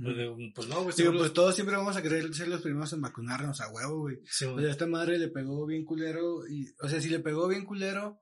Pues, 0.02 0.16
pues, 0.56 0.68
no, 0.68 0.84
güey. 0.84 0.96
Digo, 0.96 1.12
pues 1.12 1.22
los- 1.24 1.34
todos 1.34 1.56
siempre 1.56 1.76
vamos 1.76 1.96
a 1.98 2.02
querer 2.02 2.34
ser 2.34 2.48
los 2.48 2.62
primeros 2.62 2.92
en 2.94 3.02
vacunarnos 3.02 3.62
a 3.62 3.70
huevo, 3.72 4.00
güey. 4.02 4.20
Sí, 4.26 4.46
O 4.46 4.60
sea, 4.60 4.70
esta 4.70 4.86
madre 4.88 5.18
le 5.18 5.30
pegó 5.30 5.66
bien 5.66 5.86
culero. 5.86 6.48
Y, 6.48 6.68
o 6.82 6.88
sea, 6.90 7.02
si 7.02 7.10
le 7.10 7.20
pegó 7.20 7.48
bien 7.48 7.66
culero 7.66 8.22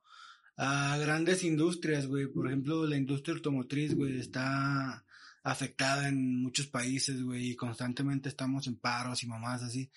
a 0.57 0.97
grandes 0.97 1.43
industrias, 1.43 2.07
güey. 2.07 2.27
Por 2.27 2.47
ejemplo, 2.47 2.85
la 2.87 2.97
industria 2.97 3.35
automotriz, 3.35 3.93
güey, 3.95 4.19
está 4.19 5.05
afectada 5.43 6.07
en 6.07 6.41
muchos 6.41 6.65
países, 6.67 7.21
güey, 7.21 7.51
y 7.51 7.55
constantemente 7.55 8.29
estamos 8.29 8.65
en 8.65 8.77
paros 8.77 9.21
y 9.21 9.27
mamás 9.27 9.61
así. 9.61 9.91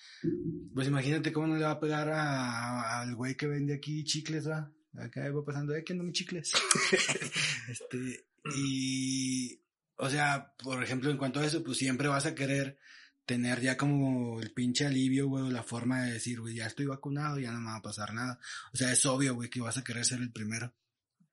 Pues 0.75 0.87
imagínate 0.87 1.31
cómo 1.33 1.47
no 1.47 1.55
le 1.55 1.63
va 1.63 1.71
a 1.71 1.79
pegar 1.79 2.07
a- 2.09 3.01
al 3.01 3.15
güey 3.15 3.35
que 3.35 3.47
vende 3.47 3.73
aquí 3.73 4.03
chicles, 4.03 4.47
va. 4.47 4.71
Acá 4.97 5.31
va 5.31 5.43
pasando, 5.45 5.73
eh, 5.75 5.83
¿quién 5.83 5.97
no 5.97 6.03
me 6.03 6.11
chicles? 6.11 6.51
este, 7.69 8.25
y, 8.55 9.59
o 9.99 10.09
sea, 10.09 10.53
por 10.63 10.81
ejemplo, 10.83 11.11
en 11.11 11.17
cuanto 11.17 11.39
a 11.39 11.45
eso, 11.45 11.63
pues 11.63 11.77
siempre 11.77 12.07
vas 12.07 12.25
a 12.25 12.33
querer 12.35 12.79
tener 13.25 13.61
ya 13.61 13.77
como 13.77 14.41
el 14.41 14.51
pinche 14.53 14.85
alivio, 14.87 15.27
güey, 15.27 15.43
o 15.43 15.51
la 15.51 15.61
forma 15.61 16.03
de 16.03 16.13
decir, 16.13 16.39
güey, 16.39 16.55
ya 16.55 16.65
estoy 16.65 16.87
vacunado, 16.87 17.37
ya 17.39 17.51
no 17.51 17.59
me 17.59 17.67
va 17.69 17.75
a 17.75 17.81
pasar 17.81 18.13
nada. 18.13 18.39
O 18.73 18.77
sea, 18.77 18.91
es 18.91 19.05
obvio, 19.05 19.35
güey, 19.35 19.49
que 19.49 19.61
vas 19.61 19.77
a 19.77 19.83
querer 19.83 20.03
ser 20.05 20.19
el 20.19 20.31
primero. 20.31 20.73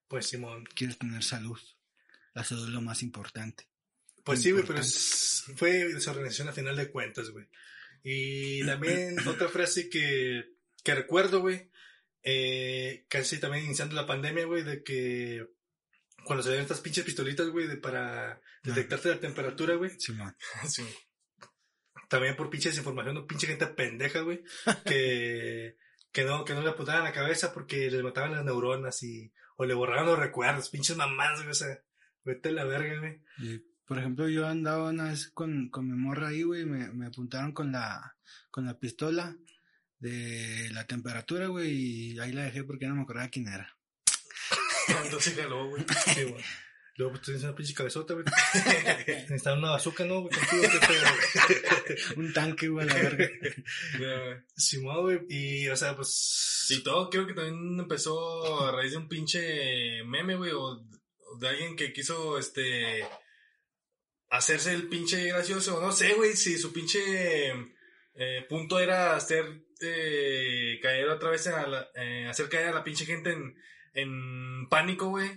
Pues 0.09 0.27
Simón. 0.27 0.65
Quieres 0.75 0.99
tener 0.99 1.23
salud. 1.25 1.59
La 2.35 2.45
salud 2.45 2.65
es 2.65 2.71
lo 2.75 2.83
más 2.83 3.03
importante. 3.03 3.69
Pues 4.25 4.43
sí, 4.43 4.51
güey, 4.51 4.65
pero 4.67 4.81
es- 4.81 5.45
fue 5.57 5.71
desorganización 5.95 6.49
a 6.49 6.53
final 6.53 6.77
de 6.77 6.91
cuentas, 6.91 7.31
güey. 7.31 7.47
Y 8.03 8.67
también 8.67 9.17
otra 9.29 9.49
frase 9.49 9.89
que, 9.89 10.57
que 10.83 10.95
recuerdo, 10.95 11.41
güey, 11.41 11.71
eh, 12.23 13.07
casi 13.09 13.39
también 13.39 13.65
iniciando 13.65 13.95
la 13.95 14.07
pandemia, 14.07 14.45
güey, 14.45 14.65
de 14.65 14.83
que 14.83 15.47
cuando 16.27 16.43
se 16.43 16.51
ven 16.51 16.61
estas 16.61 16.81
pinches 16.81 17.05
pistolitas, 17.05 17.49
güey, 17.49 17.69
de 17.69 17.77
para 17.77 18.41
detectarte 18.63 19.09
la 19.09 19.21
temperatura, 19.21 19.77
güey, 19.77 19.93
Simón. 19.99 20.37
Sí. 20.69 20.85
también 22.09 22.37
por 22.37 22.51
pinche 22.51 22.69
desinformación, 22.69 23.15
no 23.15 23.27
pinche 23.27 23.47
gente 23.47 23.67
pendeja, 23.69 24.21
güey, 24.21 24.43
que, 24.85 25.77
que 26.13 26.25
no, 26.25 26.45
que 26.45 26.55
no 26.55 26.63
le 26.63 26.71
apuntaban 26.71 27.05
la 27.05 27.13
cabeza 27.13 27.55
porque 27.55 27.91
les 27.91 28.03
mataban 28.03 28.33
las 28.33 28.45
neuronas 28.45 29.03
y, 29.03 29.33
o 29.57 29.65
le 29.65 29.75
borraban 29.75 30.07
los 30.07 30.19
recuerdos, 30.19 30.69
pinches 30.69 30.97
mamás, 30.97 31.39
güey, 31.39 31.51
o 31.51 31.55
sea, 31.55 31.81
vete 32.25 32.49
a 32.49 32.53
la 32.53 32.65
verga, 32.65 32.99
güey. 32.99 33.23
Y, 33.39 33.63
por 33.87 33.99
ejemplo, 33.99 34.29
yo 34.29 34.49
andaba 34.49 34.91
una 34.91 35.05
vez 35.05 35.31
con, 35.31 35.71
con 35.71 35.89
mi 35.89 35.97
morra 35.97 36.29
ahí, 36.29 36.43
güey, 36.43 36.65
me, 36.65 36.93
me 36.93 37.07
apuntaron 37.07 37.53
con 37.53 37.71
la, 37.71 38.17
con 38.51 38.67
la 38.67 38.79
pistola 38.79 39.37
de 40.01 40.71
la 40.73 40.87
temperatura, 40.87 41.47
güey, 41.47 41.71
y 41.71 42.19
ahí 42.19 42.33
la 42.33 42.43
dejé 42.43 42.65
porque 42.65 42.89
no 42.89 42.97
me 42.97 43.03
acordaba 43.03 43.29
quién 43.29 43.47
era. 43.47 43.76
Entonces 45.05 45.35
jaló, 45.37 45.69
güey. 45.69 45.85
Sí, 46.15 46.25
güey. 46.25 46.45
Luego 46.97 47.13
pues 47.13 47.25
tienes 47.25 47.43
una 47.43 47.55
pinche 47.55 47.75
cabezota, 47.75 48.15
güey. 48.15 48.25
Necesitan 49.07 49.59
una 49.59 49.73
bazooka, 49.73 50.05
¿no? 50.05 50.23
Güey, 50.23 50.35
contigo, 50.35 50.63
qué 50.73 50.87
pedo. 50.87 52.17
Un 52.17 52.33
tanque, 52.33 52.69
güey, 52.69 52.89
a 52.89 52.95
la 52.95 52.95
verga. 52.95 53.31
Güey. 53.99 54.37
Simón, 54.57 55.03
güey. 55.03 55.21
Y, 55.29 55.69
o 55.69 55.77
sea, 55.77 55.95
pues. 55.95 56.67
Y 56.71 56.83
todo 56.83 57.11
creo 57.11 57.27
que 57.27 57.35
también 57.35 57.79
empezó 57.79 58.67
a 58.67 58.73
raíz 58.73 58.93
de 58.93 58.99
un 58.99 59.09
pinche 59.09 60.03
meme, 60.05 60.37
güey, 60.37 60.53
o 60.53 60.83
o 61.29 61.39
de 61.39 61.49
alguien 61.49 61.77
que 61.77 61.93
quiso, 61.93 62.39
este, 62.39 63.05
hacerse 64.31 64.73
el 64.73 64.89
pinche 64.89 65.29
gracioso, 65.29 65.81
no 65.81 65.93
sé, 65.93 66.15
güey, 66.15 66.35
si 66.35 66.59
su 66.59 66.73
pinche 66.73 67.51
eh, 68.15 68.47
punto 68.49 68.79
era 68.79 69.17
hacer 69.17 69.45
eh, 69.81 70.79
caer 70.83 71.09
otra 71.09 71.31
vez 71.31 71.47
a 71.49 71.67
la, 71.67 71.89
eh, 71.95 72.27
hacer 72.29 72.49
caer 72.49 72.69
a 72.69 72.75
la 72.75 72.85
pinche 72.85 73.05
gente 73.05 73.33
en, 73.33 73.57
en 73.97 74.69
pánico, 74.69 75.09
güey. 75.09 75.29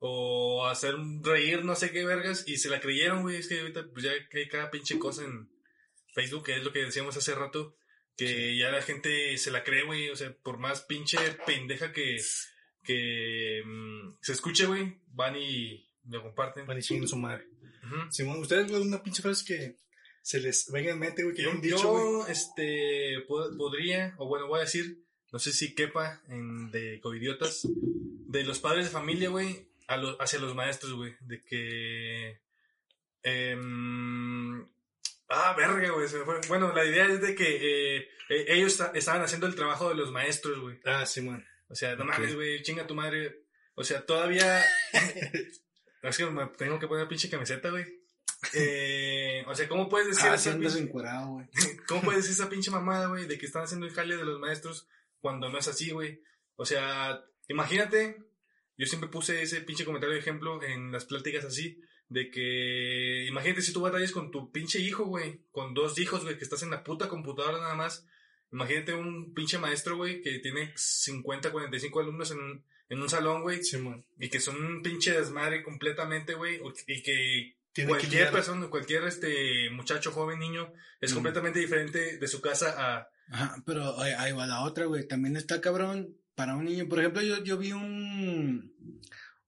O 0.00 0.66
hacer 0.66 0.94
reír, 1.22 1.64
no 1.64 1.74
sé 1.76 1.90
qué 1.90 2.04
vergas. 2.04 2.44
Y 2.48 2.56
se 2.58 2.68
la 2.68 2.80
creyeron, 2.80 3.22
güey. 3.22 3.36
Es 3.36 3.48
que 3.48 3.60
ahorita 3.60 3.86
pues 3.92 4.04
ya 4.04 4.10
hay 4.12 4.48
cada 4.48 4.70
pinche 4.70 4.98
cosa 4.98 5.24
en 5.24 5.48
Facebook, 6.14 6.44
que 6.44 6.56
es 6.56 6.64
lo 6.64 6.72
que 6.72 6.84
decíamos 6.84 7.16
hace 7.16 7.34
rato. 7.34 7.76
Que 8.16 8.56
ya 8.58 8.70
la 8.70 8.82
gente 8.82 9.36
se 9.38 9.50
la 9.52 9.62
cree, 9.62 9.84
güey. 9.84 10.10
O 10.10 10.16
sea, 10.16 10.32
por 10.42 10.58
más 10.58 10.82
pinche 10.82 11.16
pendeja 11.46 11.92
que, 11.92 12.18
que 12.82 13.62
mm, 13.64 14.16
se 14.20 14.32
escuche, 14.32 14.66
güey, 14.66 14.98
van 15.08 15.36
y 15.36 15.86
lo 16.08 16.22
comparten. 16.22 16.66
Van 16.66 16.78
y 16.78 16.82
su 16.82 17.16
madre. 17.16 17.46
Simón, 18.10 18.40
ustedes, 18.40 18.68
güey, 18.70 18.82
una 18.82 19.02
pinche 19.02 19.22
frase 19.22 19.44
que 19.46 19.76
se 20.22 20.40
les 20.40 20.70
venga 20.70 20.90
en 20.92 20.98
mente, 20.98 21.22
güey, 21.22 21.34
que 21.34 21.42
Yo, 21.42 21.52
dicho, 21.54 21.76
yo, 21.78 22.26
este, 22.28 23.20
po- 23.26 23.56
podría, 23.56 24.14
o 24.18 24.26
bueno, 24.26 24.46
voy 24.46 24.58
a 24.58 24.64
decir, 24.64 25.04
no 25.32 25.38
sé 25.38 25.52
si 25.52 25.74
quepa 25.74 26.20
en 26.28 26.70
de 26.70 27.00
covidiotas, 27.00 27.66
de 28.28 28.44
los 28.44 28.58
padres 28.60 28.84
de 28.84 28.90
familia, 28.92 29.30
güey, 29.30 29.68
lo- 29.88 30.20
hacia 30.22 30.38
los 30.38 30.54
maestros, 30.54 30.92
güey, 30.92 31.16
de 31.20 31.42
que... 31.42 32.40
em, 33.22 34.62
ah, 35.28 35.54
verga, 35.56 35.90
güey. 35.90 36.06
Bueno, 36.48 36.72
la 36.74 36.84
idea 36.84 37.06
es 37.06 37.20
de 37.20 37.34
que 37.34 37.56
eh, 37.96 38.08
eh, 38.28 38.44
ellos 38.48 38.72
esta- 38.72 38.92
estaban 38.94 39.22
haciendo 39.22 39.46
el 39.46 39.54
trabajo 39.54 39.88
de 39.88 39.94
los 39.94 40.10
maestros, 40.12 40.58
güey. 40.60 40.78
Ah, 40.84 41.06
Simón. 41.06 41.44
O 41.68 41.74
sea, 41.74 41.96
no 41.96 42.04
mames, 42.04 42.34
güey, 42.34 42.62
chinga 42.62 42.86
tu 42.86 42.94
madre. 42.94 43.44
O 43.74 43.84
sea, 43.84 44.04
todavía. 44.04 44.64
es 46.02 46.16
que 46.16 46.26
me 46.26 46.46
tengo 46.56 46.78
que 46.78 46.86
poner 46.86 47.08
pinche 47.08 47.28
camiseta, 47.30 47.70
güey. 47.70 47.84
Eh, 48.54 49.42
o 49.46 49.54
sea, 49.54 49.68
¿cómo 49.68 49.88
puedes 49.88 50.08
decir 50.08 50.26
Ah, 50.30 50.34
esa 50.34 50.52
sí 50.52 50.58
pinche- 50.58 50.88
güey. 50.90 51.46
¿Cómo 51.88 52.02
puedes 52.02 52.24
decir 52.24 52.40
esa 52.40 52.48
pinche 52.50 52.70
mamada, 52.70 53.08
güey, 53.08 53.26
de 53.26 53.38
que 53.38 53.46
están 53.46 53.64
haciendo 53.64 53.86
el 53.86 53.92
jale 53.92 54.16
de 54.16 54.24
los 54.24 54.38
maestros 54.38 54.86
cuando 55.20 55.48
no 55.50 55.58
es 55.58 55.68
así, 55.68 55.90
güey? 55.90 56.22
O 56.56 56.64
sea, 56.64 57.20
imagínate, 57.48 58.18
yo 58.76 58.86
siempre 58.86 59.10
puse 59.10 59.42
ese 59.42 59.60
pinche 59.62 59.84
comentario 59.84 60.14
de 60.14 60.20
ejemplo 60.20 60.62
en 60.62 60.92
las 60.92 61.04
pláticas 61.04 61.44
así, 61.44 61.80
de 62.08 62.30
que, 62.30 63.26
imagínate 63.26 63.62
si 63.62 63.72
tú 63.72 63.80
batallas 63.80 64.12
con 64.12 64.30
tu 64.30 64.50
pinche 64.50 64.78
hijo, 64.80 65.04
güey, 65.04 65.42
con 65.50 65.74
dos 65.74 65.98
hijos, 65.98 66.22
güey, 66.24 66.38
que 66.38 66.44
estás 66.44 66.62
en 66.62 66.70
la 66.70 66.82
puta 66.84 67.08
computadora 67.08 67.58
nada 67.58 67.74
más. 67.74 68.06
Imagínate 68.50 68.94
un 68.94 69.34
pinche 69.34 69.58
maestro, 69.58 69.96
güey, 69.96 70.22
que 70.22 70.38
tiene 70.38 70.72
50, 70.74 71.50
45 71.52 72.00
alumnos 72.00 72.30
en 72.30 72.38
un, 72.38 72.64
en 72.88 73.02
un 73.02 73.08
salón, 73.10 73.42
güey, 73.42 73.60
y 74.18 74.30
que 74.30 74.40
son 74.40 74.64
un 74.64 74.82
pinche 74.82 75.12
desmadre 75.12 75.62
completamente, 75.62 76.32
güey, 76.34 76.58
y 76.86 77.02
que 77.02 77.56
Tiene 77.72 77.90
cualquier 77.90 78.30
persona, 78.30 78.68
cualquier 78.68 79.04
este 79.04 79.68
muchacho, 79.70 80.12
joven, 80.12 80.38
niño, 80.38 80.72
es 81.00 81.12
Mm. 81.12 81.14
completamente 81.14 81.58
diferente 81.58 82.16
de 82.16 82.28
su 82.28 82.40
casa 82.40 82.74
a... 82.78 83.08
Ajá, 83.30 83.62
pero 83.66 84.00
ahí 84.00 84.32
va 84.32 84.46
la 84.46 84.62
otra, 84.62 84.86
güey. 84.86 85.06
También 85.06 85.36
está 85.36 85.60
cabrón 85.60 86.16
para 86.38 86.54
un 86.54 86.66
niño. 86.66 86.88
Por 86.88 87.00
ejemplo, 87.00 87.20
yo, 87.20 87.42
yo 87.42 87.58
vi 87.58 87.72
un, 87.72 88.72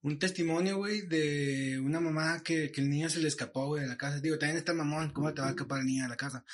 un 0.03 0.19
testimonio, 0.19 0.77
güey, 0.79 1.03
de 1.03 1.79
una 1.79 2.01
mamá 2.01 2.43
que, 2.43 2.73
que 2.73 2.81
el 2.81 2.91
niño 2.91 3.09
se 3.09 3.21
le 3.21 3.29
escapó, 3.29 3.69
güey, 3.69 3.83
de 3.85 3.89
la 3.89 3.97
casa. 3.97 4.19
Digo, 4.19 4.39
también 4.39 4.59
está 4.59 4.75
mamón, 4.75 5.13
¿cómo 5.13 5.33
te 5.33 5.41
va 5.41 5.47
a 5.47 5.51
escapar 5.51 5.79
el 5.79 5.87
niño 5.87 6.03
de 6.03 6.09
la 6.09 6.17
casa? 6.17 6.45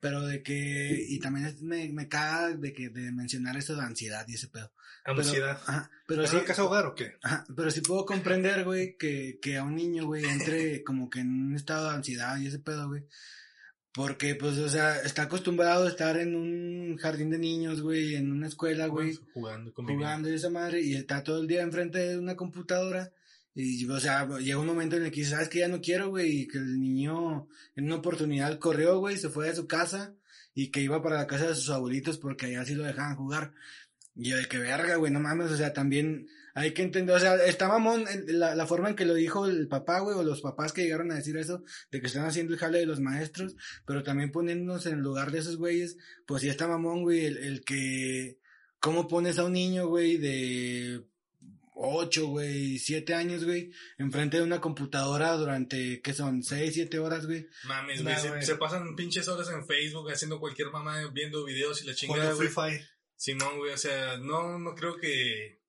Pero 0.00 0.26
de 0.26 0.42
que, 0.42 1.06
y 1.08 1.20
también 1.20 1.54
me, 1.62 1.88
me 1.90 2.08
caga 2.08 2.56
de 2.56 2.72
que, 2.72 2.88
de 2.88 3.12
mencionar 3.12 3.56
eso 3.56 3.76
de 3.76 3.82
ansiedad 3.82 4.26
y 4.26 4.34
ese 4.34 4.48
pedo. 4.48 4.72
Pero- 5.04 5.18
Ansiedad. 5.20 5.60
Ajá, 5.64 5.90
pero 6.08 6.24
¿Pero 6.24 6.40
sí, 6.40 6.44
casa 6.44 6.64
hogar 6.64 6.86
o 6.86 6.94
qué? 6.96 7.12
Ajá, 7.22 7.44
pero 7.54 7.70
sí 7.70 7.80
puedo 7.82 8.04
comprender, 8.04 8.64
güey, 8.64 8.96
que, 8.98 9.38
que 9.40 9.58
a 9.58 9.62
un 9.62 9.76
niño, 9.76 10.06
güey, 10.06 10.24
entre 10.24 10.82
como 10.82 11.08
que 11.08 11.20
en 11.20 11.30
un 11.30 11.54
estado 11.54 11.88
de 11.88 11.94
ansiedad 11.96 12.36
y 12.38 12.48
ese 12.48 12.58
pedo, 12.58 12.88
güey. 12.88 13.04
Porque, 13.94 14.34
pues, 14.34 14.58
o 14.58 14.68
sea, 14.68 14.96
está 15.02 15.22
acostumbrado 15.22 15.86
a 15.86 15.88
estar 15.88 16.18
en 16.18 16.34
un 16.34 16.96
jardín 16.96 17.30
de 17.30 17.38
niños, 17.38 17.80
güey, 17.80 18.16
en 18.16 18.32
una 18.32 18.48
escuela, 18.48 18.88
güey, 18.88 19.16
jugando, 19.32 19.72
conviviendo. 19.72 20.06
jugando 20.06 20.30
y 20.30 20.34
esa 20.34 20.50
madre, 20.50 20.80
y 20.80 20.94
está 20.94 21.22
todo 21.22 21.40
el 21.40 21.46
día 21.46 21.62
enfrente 21.62 21.98
de 22.00 22.18
una 22.18 22.34
computadora. 22.34 23.12
Y, 23.54 23.88
o 23.88 24.00
sea, 24.00 24.26
llega 24.38 24.58
un 24.58 24.66
momento 24.66 24.96
en 24.96 25.04
el 25.04 25.12
que 25.12 25.20
dice, 25.20 25.30
sabes 25.30 25.48
que 25.48 25.60
ya 25.60 25.68
no 25.68 25.80
quiero, 25.80 26.08
güey, 26.08 26.40
y 26.40 26.48
que 26.48 26.58
el 26.58 26.80
niño 26.80 27.46
en 27.76 27.84
una 27.84 27.94
oportunidad 27.94 28.58
corrió, 28.58 28.98
güey, 28.98 29.16
se 29.16 29.28
fue 29.28 29.46
de 29.46 29.54
su 29.54 29.68
casa 29.68 30.12
y 30.54 30.72
que 30.72 30.80
iba 30.80 31.00
para 31.00 31.18
la 31.18 31.28
casa 31.28 31.46
de 31.46 31.54
sus 31.54 31.70
abuelitos 31.70 32.18
porque 32.18 32.46
allá 32.46 32.64
sí 32.64 32.74
lo 32.74 32.82
dejaban 32.82 33.14
jugar. 33.14 33.52
Y 34.16 34.30
yo 34.30 34.36
de 34.36 34.46
que 34.46 34.58
verga, 34.58 34.96
güey, 34.96 35.12
no 35.12 35.20
mames, 35.20 35.52
o 35.52 35.56
sea, 35.56 35.72
también 35.72 36.26
hay 36.54 36.72
que 36.72 36.82
entender, 36.82 37.14
o 37.14 37.18
sea, 37.18 37.34
está 37.44 37.68
mamón 37.68 38.06
en- 38.08 38.38
la, 38.38 38.54
la 38.54 38.66
forma 38.66 38.88
en 38.88 38.94
que 38.96 39.04
lo 39.04 39.14
dijo 39.14 39.46
el 39.46 39.66
papá, 39.68 39.98
güey, 40.00 40.16
o 40.16 40.22
los 40.22 40.40
papás 40.40 40.72
que 40.72 40.82
llegaron 40.82 41.10
a 41.10 41.16
decir 41.16 41.36
eso, 41.36 41.64
de 41.90 42.00
que 42.00 42.06
están 42.06 42.24
haciendo 42.26 42.52
el 42.52 42.58
jale 42.60 42.78
de 42.78 42.86
los 42.86 43.00
maestros, 43.00 43.56
pero 43.86 44.02
también 44.02 44.30
poniéndonos 44.30 44.86
en 44.86 44.94
el 44.94 45.00
lugar 45.00 45.30
de 45.32 45.40
esos 45.40 45.56
güeyes, 45.56 45.96
pues 46.26 46.42
sí 46.42 46.48
está 46.48 46.68
mamón, 46.68 47.02
güey, 47.02 47.24
el, 47.26 47.36
el 47.38 47.64
que, 47.64 48.38
¿cómo 48.78 49.08
pones 49.08 49.38
a 49.38 49.44
un 49.44 49.52
niño, 49.52 49.88
güey, 49.88 50.16
de 50.16 51.02
ocho, 51.76 52.28
güey, 52.28 52.78
siete 52.78 53.14
años, 53.14 53.44
güey, 53.44 53.72
enfrente 53.98 54.36
de 54.36 54.44
una 54.44 54.60
computadora 54.60 55.32
durante, 55.32 56.00
¿qué 56.02 56.14
son? 56.14 56.44
seis, 56.44 56.72
siete 56.74 57.00
horas, 57.00 57.26
güey. 57.26 57.48
Mames, 57.64 58.04
Nah, 58.04 58.16
güey, 58.28 58.42
se, 58.44 58.54
pasan 58.54 58.94
pinches 58.94 59.26
horas 59.26 59.50
en 59.50 59.66
Facebook 59.66 60.08
haciendo 60.10 60.38
cualquier 60.38 60.70
mamá, 60.70 61.04
viendo 61.12 61.44
videos 61.44 61.82
y 61.82 61.86
la 61.88 61.94
chingada, 61.94 62.32
güey. 62.34 62.48
Free 62.48 62.54
Fire. 62.54 62.88
Simón, 63.16 63.58
güey, 63.58 63.72
o 63.72 63.76
sea, 63.78 64.18
no, 64.18 64.56
no 64.58 64.74
creo 64.76 64.96
que... 64.96 65.63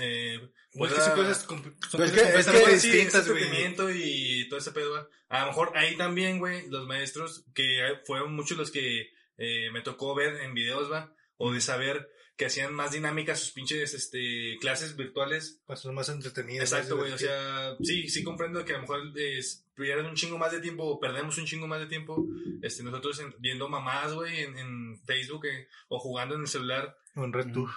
Eh, 0.00 0.40
Pues 0.72 0.92
que 0.92 0.98
pueda- 1.00 1.06
son 1.06 1.16
cosas, 1.16 1.42
son 1.42 1.62
Pues 1.62 2.10
cosas 2.12 2.12
que- 2.12 2.38
es 2.38 2.46
Pues, 2.46 2.82
sí, 2.82 2.88
distintas, 2.90 3.28
güey. 3.28 3.42
entretenimiento 3.42 3.90
y 3.90 4.48
todo 4.48 4.58
ese 4.60 4.72
pedo. 4.72 5.10
A 5.28 5.40
lo 5.40 5.46
mejor 5.48 5.72
ahí 5.76 5.96
también, 5.96 6.38
güey, 6.38 6.68
los 6.68 6.86
maestros, 6.86 7.44
que 7.54 7.80
fueron 8.06 8.34
muchos 8.34 8.56
los 8.58 8.70
que 8.70 9.10
eh, 9.40 9.70
me 9.72 9.82
tocó 9.82 10.14
ver 10.16 10.36
en 10.42 10.52
videos, 10.54 10.90
va, 10.90 11.14
o 11.36 11.52
de 11.52 11.60
saber 11.60 12.10
que 12.36 12.46
hacían 12.46 12.72
más 12.74 12.92
dinámicas 12.92 13.38
sus 13.40 13.50
pinches 13.52 13.94
este, 13.94 14.56
clases 14.60 14.96
virtuales. 14.96 15.60
Para 15.66 15.76
ser 15.76 15.92
más 15.92 16.08
entretenidas. 16.08 16.70
Exacto, 16.72 16.96
güey, 16.96 17.12
o 17.12 17.18
sea, 17.18 17.76
sí, 17.82 18.08
sí 18.08 18.22
comprendo 18.24 18.64
que 18.64 18.72
a 18.72 18.76
lo 18.76 18.82
mejor 18.82 19.00
es, 19.16 19.64
pierden 19.76 20.06
un 20.06 20.14
chingo 20.16 20.38
más 20.38 20.50
de 20.52 20.60
tiempo, 20.60 20.84
o 20.84 20.98
perdemos 21.00 21.36
un 21.38 21.46
chingo 21.46 21.66
más 21.68 21.80
de 21.80 21.86
tiempo, 21.86 22.24
este, 22.62 22.82
nosotros 22.82 23.18
en- 23.20 23.34
viendo 23.38 23.68
mamás, 23.68 24.12
güey, 24.12 24.40
en, 24.42 24.58
en 24.58 25.00
Facebook, 25.04 25.46
eh, 25.46 25.68
o 25.88 25.98
jugando 26.00 26.34
en 26.34 26.42
el 26.42 26.48
celular, 26.48 26.96
O 27.14 27.24
en 27.24 27.32
Red 27.32 27.52
Tour. 27.52 27.70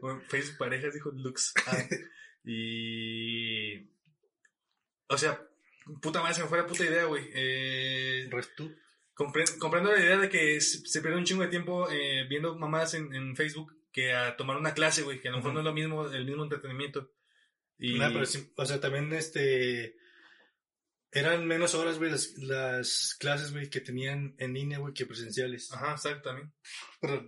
Bueno, 0.00 0.20
Facebook 0.28 0.58
parejas, 0.58 0.94
dijo 0.94 1.10
Lux. 1.12 1.52
Ah, 1.66 1.86
y. 2.44 3.78
O 5.08 5.18
sea, 5.18 5.40
puta 6.00 6.20
madre, 6.20 6.34
se 6.34 6.42
me 6.42 6.48
fue 6.48 6.58
la 6.58 6.66
puta 6.66 6.84
idea, 6.84 7.04
güey. 7.04 7.28
Eh, 7.34 8.30
compre- 9.14 9.58
comprendo 9.58 9.92
la 9.92 10.00
idea 10.00 10.16
de 10.18 10.28
que 10.28 10.60
se, 10.60 11.00
pierde 11.00 11.18
un 11.18 11.24
chingo 11.24 11.42
de 11.42 11.48
tiempo 11.48 11.90
eh, 11.90 12.26
viendo 12.28 12.56
mamás 12.56 12.94
en, 12.94 13.14
en 13.14 13.36
Facebook 13.36 13.76
que 13.92 14.12
a 14.14 14.36
tomar 14.36 14.56
una 14.56 14.72
clase, 14.74 15.02
güey, 15.02 15.20
que 15.20 15.28
a 15.28 15.32
lo 15.32 15.38
mejor 15.38 15.52
no 15.52 15.60
es 15.60 15.64
lo 15.64 15.74
mismo, 15.74 16.08
el 16.08 16.24
mismo 16.24 16.44
entretenimiento. 16.44 17.12
Y. 17.78 17.98
Nah, 17.98 18.08
pero 18.12 18.24
sí, 18.26 18.52
o 18.56 18.64
sea, 18.64 18.80
también 18.80 19.12
este. 19.12 19.96
Eran 21.14 21.46
menos 21.46 21.74
horas, 21.74 21.98
güey, 21.98 22.10
las, 22.10 22.38
las 22.38 23.16
clases, 23.20 23.52
güey, 23.52 23.68
que 23.68 23.82
tenían 23.82 24.34
en 24.38 24.54
línea, 24.54 24.78
güey, 24.78 24.94
que 24.94 25.04
presenciales. 25.04 25.70
Ajá, 25.70 25.92
exacto, 25.92 26.30
también. 26.30 26.54
Pero, 27.02 27.26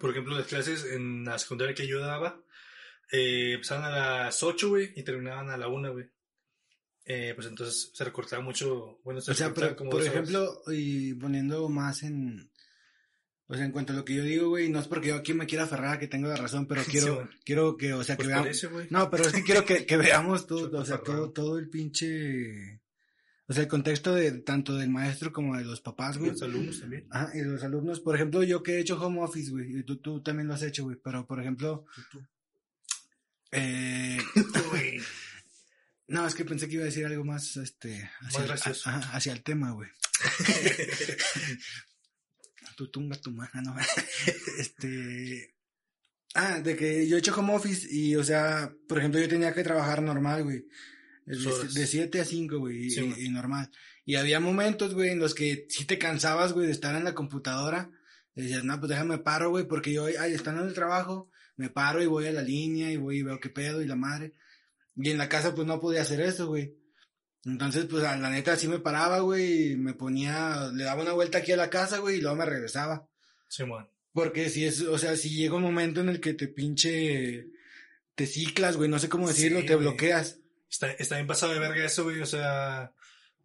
por 0.00 0.10
ejemplo, 0.10 0.36
las 0.36 0.46
clases 0.46 0.84
en 0.84 1.24
la 1.24 1.38
secundaria 1.38 1.74
que 1.74 1.86
yo 1.86 2.00
daba, 2.00 2.40
eh, 3.12 3.52
empezaban 3.54 3.84
a 3.84 3.90
las 4.24 4.42
8, 4.42 4.68
güey, 4.68 4.92
y 4.96 5.02
terminaban 5.02 5.50
a 5.50 5.56
la 5.56 5.68
1, 5.68 5.92
güey. 5.92 6.06
Eh, 7.04 7.32
pues 7.34 7.46
entonces 7.46 7.90
se 7.94 8.04
recortaba 8.04 8.42
mucho, 8.42 9.00
bueno, 9.02 9.20
se 9.22 9.30
O 9.30 9.34
sea, 9.34 9.48
recortaba 9.48 9.68
pero, 9.70 9.76
como 9.76 9.90
por 9.90 10.00
horas. 10.02 10.12
ejemplo, 10.12 10.62
y 10.68 11.14
poniendo 11.14 11.66
más 11.70 12.02
en, 12.02 12.50
o 13.46 13.54
sea, 13.54 13.64
en 13.64 13.72
cuanto 13.72 13.94
a 13.94 13.96
lo 13.96 14.04
que 14.04 14.14
yo 14.14 14.22
digo, 14.24 14.50
güey, 14.50 14.68
no 14.68 14.78
es 14.78 14.88
porque 14.88 15.08
yo 15.08 15.16
aquí 15.16 15.32
me 15.32 15.46
quiera 15.46 15.64
aferrar 15.64 15.94
a 15.94 15.98
que 15.98 16.06
tengo 16.06 16.28
la 16.28 16.36
razón, 16.36 16.66
pero 16.66 16.82
quiero, 16.90 17.26
quiero 17.46 17.78
que, 17.78 17.94
o 17.94 18.04
sea, 18.04 18.16
que 18.18 18.24
Pues 18.24 18.60
veamos, 18.62 18.90
no, 18.90 19.10
pero 19.10 19.24
es 19.24 19.32
que 19.32 19.42
quiero 19.42 19.64
que, 19.64 19.86
que 19.86 19.96
veamos 19.96 20.46
todo, 20.46 20.78
o 20.78 20.84
sea, 20.84 20.98
todo, 20.98 21.32
todo 21.32 21.58
el 21.58 21.70
pinche, 21.70 22.82
o 23.48 23.54
sea, 23.54 23.62
el 23.62 23.68
contexto 23.68 24.14
de, 24.14 24.30
tanto 24.42 24.76
del 24.76 24.90
maestro 24.90 25.32
como 25.32 25.56
de 25.56 25.64
los 25.64 25.80
papás, 25.80 26.18
güey. 26.18 26.32
Los 26.32 26.42
alumnos 26.42 26.80
también. 26.80 27.06
Ajá, 27.10 27.30
y 27.34 27.40
los 27.40 27.64
alumnos, 27.64 28.00
por 28.00 28.14
ejemplo, 28.14 28.42
yo 28.42 28.62
que 28.62 28.74
he 28.74 28.80
hecho 28.80 29.00
home 29.00 29.22
office, 29.22 29.50
güey, 29.50 29.78
y 29.78 29.82
tú, 29.84 29.96
tú 29.96 30.22
también 30.22 30.48
lo 30.48 30.54
has 30.54 30.62
hecho, 30.62 30.84
güey, 30.84 30.98
pero 31.02 31.26
por 31.26 31.40
ejemplo, 31.40 31.86
eh, 33.50 34.18
no, 36.08 36.26
es 36.26 36.34
que 36.34 36.44
pensé 36.44 36.68
que 36.68 36.74
iba 36.74 36.82
a 36.82 36.86
decir 36.86 37.06
algo 37.06 37.24
más, 37.24 37.56
este, 37.56 38.10
hacia, 38.20 38.40
Más 38.40 38.48
gracioso. 38.48 38.90
ajá, 38.90 39.16
hacia 39.16 39.32
el 39.32 39.42
tema, 39.42 39.70
güey. 39.70 39.88
tu 42.76 42.90
tunga, 42.90 43.16
tu 43.16 43.30
maja, 43.30 43.62
¿no? 43.62 43.74
este, 44.58 45.54
ah, 46.34 46.60
de 46.60 46.76
que 46.76 47.08
yo 47.08 47.16
he 47.16 47.18
hecho 47.18 47.34
home 47.34 47.54
office 47.54 47.88
y, 47.90 48.14
o 48.14 48.22
sea, 48.22 48.72
por 48.86 48.98
ejemplo, 48.98 49.20
yo 49.20 49.28
tenía 49.28 49.54
que 49.54 49.64
trabajar 49.64 50.02
normal, 50.02 50.44
güey. 50.44 50.66
De, 51.28 51.46
horas. 51.46 51.74
de 51.74 51.86
7 51.86 52.20
a 52.20 52.24
5, 52.24 52.58
güey, 52.58 52.86
y- 52.86 52.90
Sí, 52.90 53.00
y, 53.00 53.10
güey. 53.10 53.24
y 53.26 53.28
normal. 53.30 53.70
Y 54.04 54.14
había 54.16 54.40
momentos, 54.40 54.94
güey, 54.94 55.10
en 55.10 55.18
los 55.18 55.34
que 55.34 55.66
sí 55.68 55.84
te 55.84 55.98
cansabas, 55.98 56.52
güey, 56.52 56.66
de 56.66 56.72
estar 56.72 56.94
en 56.96 57.04
la 57.04 57.14
computadora. 57.14 57.90
Y 58.34 58.42
decías, 58.42 58.64
no, 58.64 58.78
pues 58.78 58.90
déjame 58.90 59.18
paro, 59.18 59.50
güey, 59.50 59.66
porque 59.66 59.92
yo, 59.92 60.06
ay, 60.06 60.32
estando 60.32 60.62
en 60.62 60.68
el 60.68 60.74
trabajo, 60.74 61.30
me 61.56 61.70
paro 61.70 62.02
y 62.02 62.06
voy 62.06 62.26
a 62.26 62.32
la 62.32 62.42
línea 62.42 62.90
y 62.92 62.96
voy 62.96 63.18
y 63.18 63.22
veo 63.22 63.40
qué 63.40 63.50
pedo 63.50 63.82
y 63.82 63.86
la 63.86 63.96
madre. 63.96 64.34
Y 64.96 65.10
en 65.10 65.18
la 65.18 65.28
casa, 65.28 65.54
pues 65.54 65.66
no 65.66 65.80
podía 65.80 66.02
hacer 66.02 66.20
eso, 66.20 66.46
güey. 66.46 66.74
Entonces, 67.44 67.84
pues, 67.86 68.02
a 68.04 68.16
la 68.16 68.30
neta, 68.30 68.56
sí 68.56 68.66
me 68.68 68.78
paraba, 68.80 69.20
güey, 69.20 69.72
y 69.72 69.76
me 69.76 69.94
ponía, 69.94 70.70
le 70.72 70.84
daba 70.84 71.02
una 71.02 71.12
vuelta 71.12 71.38
aquí 71.38 71.52
a 71.52 71.56
la 71.56 71.70
casa, 71.70 71.98
güey, 71.98 72.18
y 72.18 72.20
luego 72.20 72.36
me 72.36 72.44
regresaba. 72.46 73.08
Simón. 73.48 73.88
Porque 74.12 74.48
si 74.50 74.64
es, 74.64 74.80
o 74.82 74.98
sea, 74.98 75.16
si 75.16 75.30
llega 75.30 75.54
un 75.56 75.62
momento 75.62 76.00
en 76.00 76.08
el 76.08 76.20
que 76.20 76.34
te 76.34 76.48
pinche, 76.48 77.46
te 78.14 78.26
ciclas, 78.26 78.76
güey, 78.76 78.88
no 78.88 78.98
sé 78.98 79.08
cómo 79.08 79.28
decirlo, 79.28 79.60
Sí, 79.60 79.66
te 79.66 79.76
bloqueas. 79.76 80.40
Está, 80.70 80.90
está 80.92 81.16
bien 81.16 81.26
pasado 81.26 81.52
de 81.52 81.58
verga 81.60 81.84
eso, 81.84 82.04
güey, 82.04 82.20
o 82.20 82.26
sea, 82.26 82.92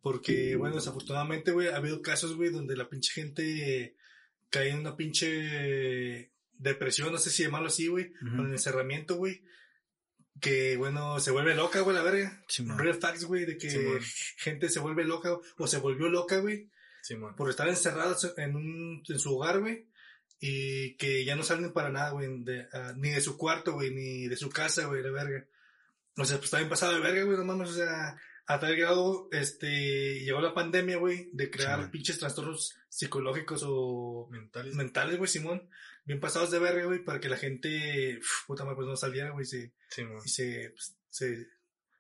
porque, 0.02 0.56
bueno, 0.56 0.76
desafortunadamente, 0.76 1.52
güey, 1.52 1.70
ha 1.70 1.78
habido 1.78 2.02
casos, 2.02 2.36
güey, 2.36 2.50
donde 2.50 2.76
la 2.76 2.90
pinche 2.90 3.14
gente 3.14 3.96
cae 4.50 4.70
en 4.70 4.80
una 4.80 4.96
pinche 4.98 6.30
depresión, 6.58 7.12
no 7.12 7.18
sé 7.18 7.30
si 7.30 7.44
llamarlo 7.44 7.68
así, 7.68 7.88
güey, 7.88 8.14
Ujú. 8.22 8.36
con 8.38 8.46
el 8.48 8.52
encerramiento, 8.52 9.16
güey, 9.16 9.42
que, 10.42 10.76
bueno, 10.78 11.20
se 11.20 11.32
vuelve 11.32 11.56
loca, 11.56 11.80
güey, 11.82 11.96
la 11.96 12.04
verga. 12.04 12.44
Real 12.78 12.96
facts, 13.00 13.24
güey, 13.26 13.46
de 13.46 13.58
que 13.58 13.70
gente 14.38 14.68
se 14.70 14.80
vuelve 14.80 15.06
loca 15.06 15.38
o 15.58 15.68
se 15.68 15.78
volvió 15.78 16.10
loca, 16.10 16.40
güey, 16.40 16.70
por 17.36 17.50
estar 17.50 17.68
encerrados 17.70 18.34
en, 18.38 18.56
un, 18.56 19.04
en 19.08 19.20
su 19.20 19.36
hogar, 19.36 19.60
güey, 19.62 19.88
y 20.40 20.96
que 20.96 21.24
ya 21.24 21.36
no 21.38 21.44
salen 21.44 21.72
para 21.72 21.90
nada, 21.90 22.10
güey, 22.12 22.28
ah, 22.74 22.94
ni 22.98 23.10
de 23.12 23.22
su 23.22 23.38
cuarto, 23.38 23.74
güey, 23.74 23.92
ni 23.92 24.28
de 24.28 24.36
su 24.36 24.50
casa, 24.50 24.86
güey, 24.88 25.02
la 25.02 25.12
verga. 25.12 25.46
O 26.18 26.26
sea, 26.26 26.38
pues 26.38 26.46
está 26.46 26.58
bien 26.58 26.70
pasado 26.70 26.94
de 26.94 27.00
verga, 27.00 27.24
güey, 27.24 27.38
no 27.38 27.46
mames, 27.46 27.70
o 27.70 27.74
sea, 27.74 28.16
a 28.46 28.60
tal 28.60 28.76
grado, 28.76 29.30
este, 29.32 30.20
llegó 30.20 30.42
la 30.42 30.54
pandemia, 30.54 30.98
güey, 30.98 31.30
de 31.34 31.50
crear 31.50 31.90
pinches 31.92 32.20
trastornos 32.20 32.76
psicológicos 32.90 33.64
o 33.66 34.28
Mentales. 34.30 34.76
mentales, 34.76 35.18
güey, 35.18 35.30
Simón, 35.30 35.70
bien 36.06 36.20
pasados 36.20 36.52
de 36.52 36.60
verga, 36.60 36.86
güey, 36.86 37.04
para 37.04 37.20
que 37.20 37.30
la 37.30 37.38
gente, 37.38 38.18
uf, 38.20 38.46
puta 38.48 38.64
madre, 38.64 38.76
pues 38.78 38.88
no 38.88 38.96
saliera, 38.96 39.32
güey, 39.32 39.46
se, 39.46 39.74
Simón. 39.90 40.22
y 40.24 40.30
se, 40.30 40.72
pues, 40.76 40.96
se, 41.10 41.48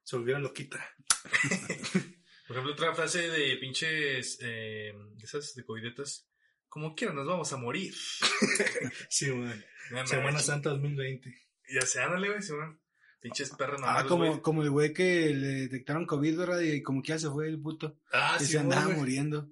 se 0.03 0.15
volviera 0.15 0.39
loquita. 0.39 0.85
Por 2.47 2.57
ejemplo, 2.57 2.73
otra 2.73 2.93
frase 2.93 3.29
de 3.29 3.55
pinches, 3.57 4.37
eh, 4.41 4.93
de 4.93 5.23
esas 5.23 5.55
de 5.55 5.63
covidetas. 5.63 6.27
Como 6.67 6.93
quiera, 6.93 7.13
nos 7.13 7.25
vamos 7.25 7.51
a 7.53 7.57
morir. 7.57 7.93
Sí, 9.09 9.29
güey. 9.29 9.63
Semana 10.05 10.39
Santa 10.39 10.71
2020. 10.71 11.33
Ya 11.69 11.81
se 11.81 12.01
ándale, 12.01 12.29
güey, 12.29 12.41
Simón. 12.41 12.82
Pinches 13.23 13.49
perros 13.51 13.79
Ah, 13.81 13.85
mamados, 13.85 14.07
como, 14.11 14.27
güey. 14.27 14.41
como 14.41 14.61
el 14.63 14.69
güey 14.69 14.93
que 14.93 15.33
le 15.33 15.47
detectaron 15.47 16.05
COVID, 16.05 16.37
¿verdad? 16.37 16.59
Y 16.59 16.83
como 16.83 17.01
que 17.01 17.07
ya 17.09 17.19
se 17.19 17.29
fue 17.29 17.47
el 17.47 17.59
puto. 17.59 17.97
Ah, 18.11 18.37
y 18.39 18.43
sí, 18.45 18.51
se 18.51 18.59
andaba 18.59 18.85
güey. 18.85 18.97
muriendo. 18.97 19.49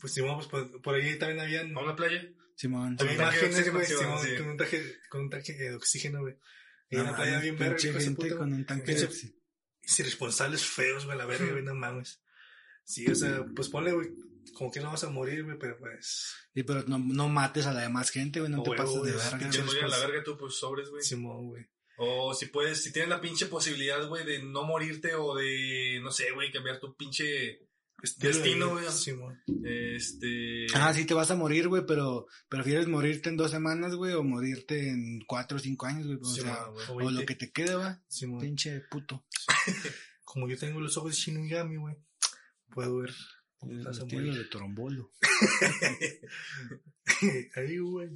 Pues 0.00 0.14
Simón, 0.14 0.36
pues 0.36 0.46
por, 0.46 0.80
por 0.80 0.94
ahí 0.94 1.18
también 1.18 1.40
habían 1.40 1.76
¿A 1.76 1.80
una 1.82 1.96
playa? 1.96 2.22
Simón. 2.54 2.96
había 2.96 2.96
Con 2.98 3.08
de 3.08 3.14
imágenes, 3.14 3.70
güey, 3.72 3.82
oxígeno, 3.82 4.18
Simón, 4.20 4.26
sí. 4.26 4.36
con 4.42 4.48
un 4.50 4.56
traje, 4.56 4.96
con 5.10 5.20
un 5.22 5.30
traje 5.30 5.52
de 5.54 5.74
oxígeno, 5.74 6.20
güey. 6.20 6.36
Y 6.88 6.96
No 6.96 7.02
una 7.02 7.16
playa 7.16 7.30
mames, 7.32 7.42
bien 7.42 7.56
verga, 7.58 7.76
de 7.76 8.00
gente 8.04 8.36
con 8.36 8.52
un 8.52 8.64
tanque 8.64 8.94
de 8.94 9.08
oxi- 9.08 9.34
irresponsables 9.98 10.64
feos, 10.64 11.04
güey, 11.06 11.18
la 11.18 11.26
verga, 11.26 11.50
güey, 11.50 11.62
no 11.64 11.74
mames. 11.74 12.22
Sí, 12.84 13.06
o 13.10 13.14
sea, 13.14 13.44
pues 13.54 13.68
ponle, 13.68 13.92
güey, 13.92 14.08
como 14.54 14.70
que 14.70 14.80
no 14.80 14.90
vas 14.90 15.04
a 15.04 15.10
morir, 15.10 15.44
güey, 15.44 15.58
pero 15.58 15.76
pues, 15.78 16.34
Sí, 16.54 16.62
pero 16.62 16.82
no, 16.86 16.98
no 16.98 17.28
mates 17.28 17.66
a 17.66 17.72
la 17.72 17.82
demás 17.82 18.10
gente, 18.10 18.40
güey, 18.40 18.50
no 18.52 18.60
A 18.60 18.64
te 18.64 18.70
pases 18.70 18.94
de 18.94 19.00
güey, 19.00 19.12
verga. 19.12 19.38
Que 19.38 19.44
güey. 19.58 19.64
morir 19.66 19.84
a 19.84 19.88
la 19.88 19.98
verga 19.98 20.22
tú, 20.24 20.36
pues 20.38 20.54
sobres, 20.54 20.88
güey. 20.90 21.02
Simón, 21.02 21.46
güey. 21.48 21.66
O 22.02 22.32
si 22.32 22.46
puedes, 22.46 22.82
si 22.82 22.92
tienes 22.92 23.10
la 23.10 23.20
pinche 23.20 23.44
posibilidad, 23.46 24.08
güey, 24.08 24.24
de 24.24 24.42
no 24.42 24.64
morirte 24.64 25.14
o 25.14 25.34
de, 25.34 26.00
no 26.02 26.10
sé, 26.10 26.30
güey, 26.32 26.50
cambiar 26.50 26.80
tu 26.80 26.96
pinche, 26.96 27.60
Destino, 28.16 28.70
güey. 28.70 28.86
Simón. 28.90 29.38
este... 29.62 30.66
Ah, 30.74 30.94
sí 30.94 31.04
te 31.04 31.12
vas 31.12 31.30
a 31.30 31.36
morir, 31.36 31.68
güey, 31.68 31.84
pero 31.86 32.26
prefieres 32.48 32.88
morirte 32.88 33.28
en 33.28 33.36
dos 33.36 33.50
semanas, 33.50 33.94
güey, 33.94 34.14
o 34.14 34.22
morirte 34.22 34.88
en 34.88 35.20
cuatro 35.26 35.58
o 35.58 35.60
cinco 35.60 35.84
años, 35.84 36.06
güey. 36.06 36.18
O 36.22 36.24
Sí, 36.24 36.40
sea, 36.40 36.68
o 36.88 37.10
lo 37.10 37.26
que 37.26 37.34
te 37.34 37.52
quede, 37.52 37.74
va. 37.74 38.02
Simón. 38.08 38.40
Pinche 38.40 38.80
puto. 38.90 39.26
Como 40.24 40.48
yo 40.48 40.56
tengo 40.56 40.80
los 40.80 40.96
ojos 40.96 41.10
de 41.12 41.18
Shinigami, 41.18 41.76
güey, 41.76 41.96
puedo 42.70 42.96
ver. 42.98 43.14
A 43.62 44.06
Tiene 44.06 44.36
de 44.36 44.44
trombolo. 44.44 45.10
Ahí, 47.56 47.78
güey. 47.78 48.08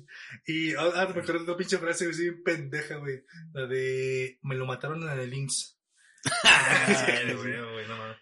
Y 0.47 0.75
ah, 0.75 0.91
ah, 0.95 1.07
me 1.15 1.21
acuerdo 1.21 1.41
de 1.41 1.45
una 1.51 1.57
pinche 1.57 1.79
frase, 1.79 2.07
güey, 2.07 2.19
bien 2.19 2.43
pendeja, 2.43 2.97
güey. 2.97 3.23
La 3.53 3.67
de, 3.67 4.39
me 4.43 4.55
lo 4.55 4.67
mataron 4.67 5.03
en 5.03 5.19
el 5.19 5.33
IMSS. 5.35 5.79
Ay, 6.45 7.35
güey, 7.35 7.61
güey, 7.61 7.87
no 7.89 7.97
mames. 7.99 8.17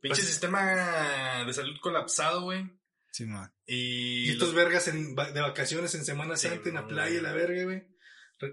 Pinche 0.00 0.20
Pues- 0.20 0.28
sistema 0.28 1.44
de 1.44 1.52
salud 1.52 1.76
colapsado, 1.80 2.42
güey. 2.42 2.70
Simón. 3.10 3.50
Y, 3.66 4.26
Y 4.28 4.30
estos 4.30 4.48
los- 4.48 4.56
vergas 4.56 4.86
en, 4.88 5.14
de 5.16 5.40
vacaciones 5.40 5.94
en 5.94 6.04
Semana 6.04 6.36
Sí, 6.36 6.48
Santa 6.48 6.68
en 6.68 6.74
la 6.76 6.86
playa, 6.86 7.20
la 7.20 7.32
verga, 7.32 7.64
güey. 7.64 7.82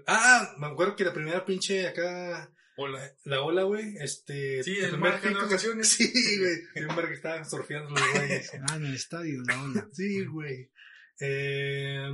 Ah, 0.08 0.54
me 0.58 0.66
acuerdo 0.66 0.96
que 0.96 1.04
la 1.04 1.12
primera 1.12 1.44
pinche 1.44 1.86
acá, 1.86 2.52
Hola. 2.78 3.10
la 3.24 3.40
ola, 3.40 3.62
güey, 3.62 3.96
este... 4.00 4.62
Sí, 4.62 4.76
el 4.78 4.98
mar 4.98 5.20
de 5.20 5.28
pico- 5.30 5.40
vacaciones. 5.42 5.88
Sí, 5.96 6.12
güey. 6.38 6.56
El 6.74 6.86
verga 6.88 7.08
que 7.08 7.14
estaban 7.14 7.48
surfeando 7.48 7.90
los 7.90 8.12
güeyes. 8.12 8.50
Ah, 8.68 8.76
en 8.76 8.86
el 8.86 8.94
estadio, 8.94 9.42
la 9.46 9.62
ola. 9.62 9.88
Sí, 9.92 10.24
güey. 10.26 10.70
Eh, 11.20 12.06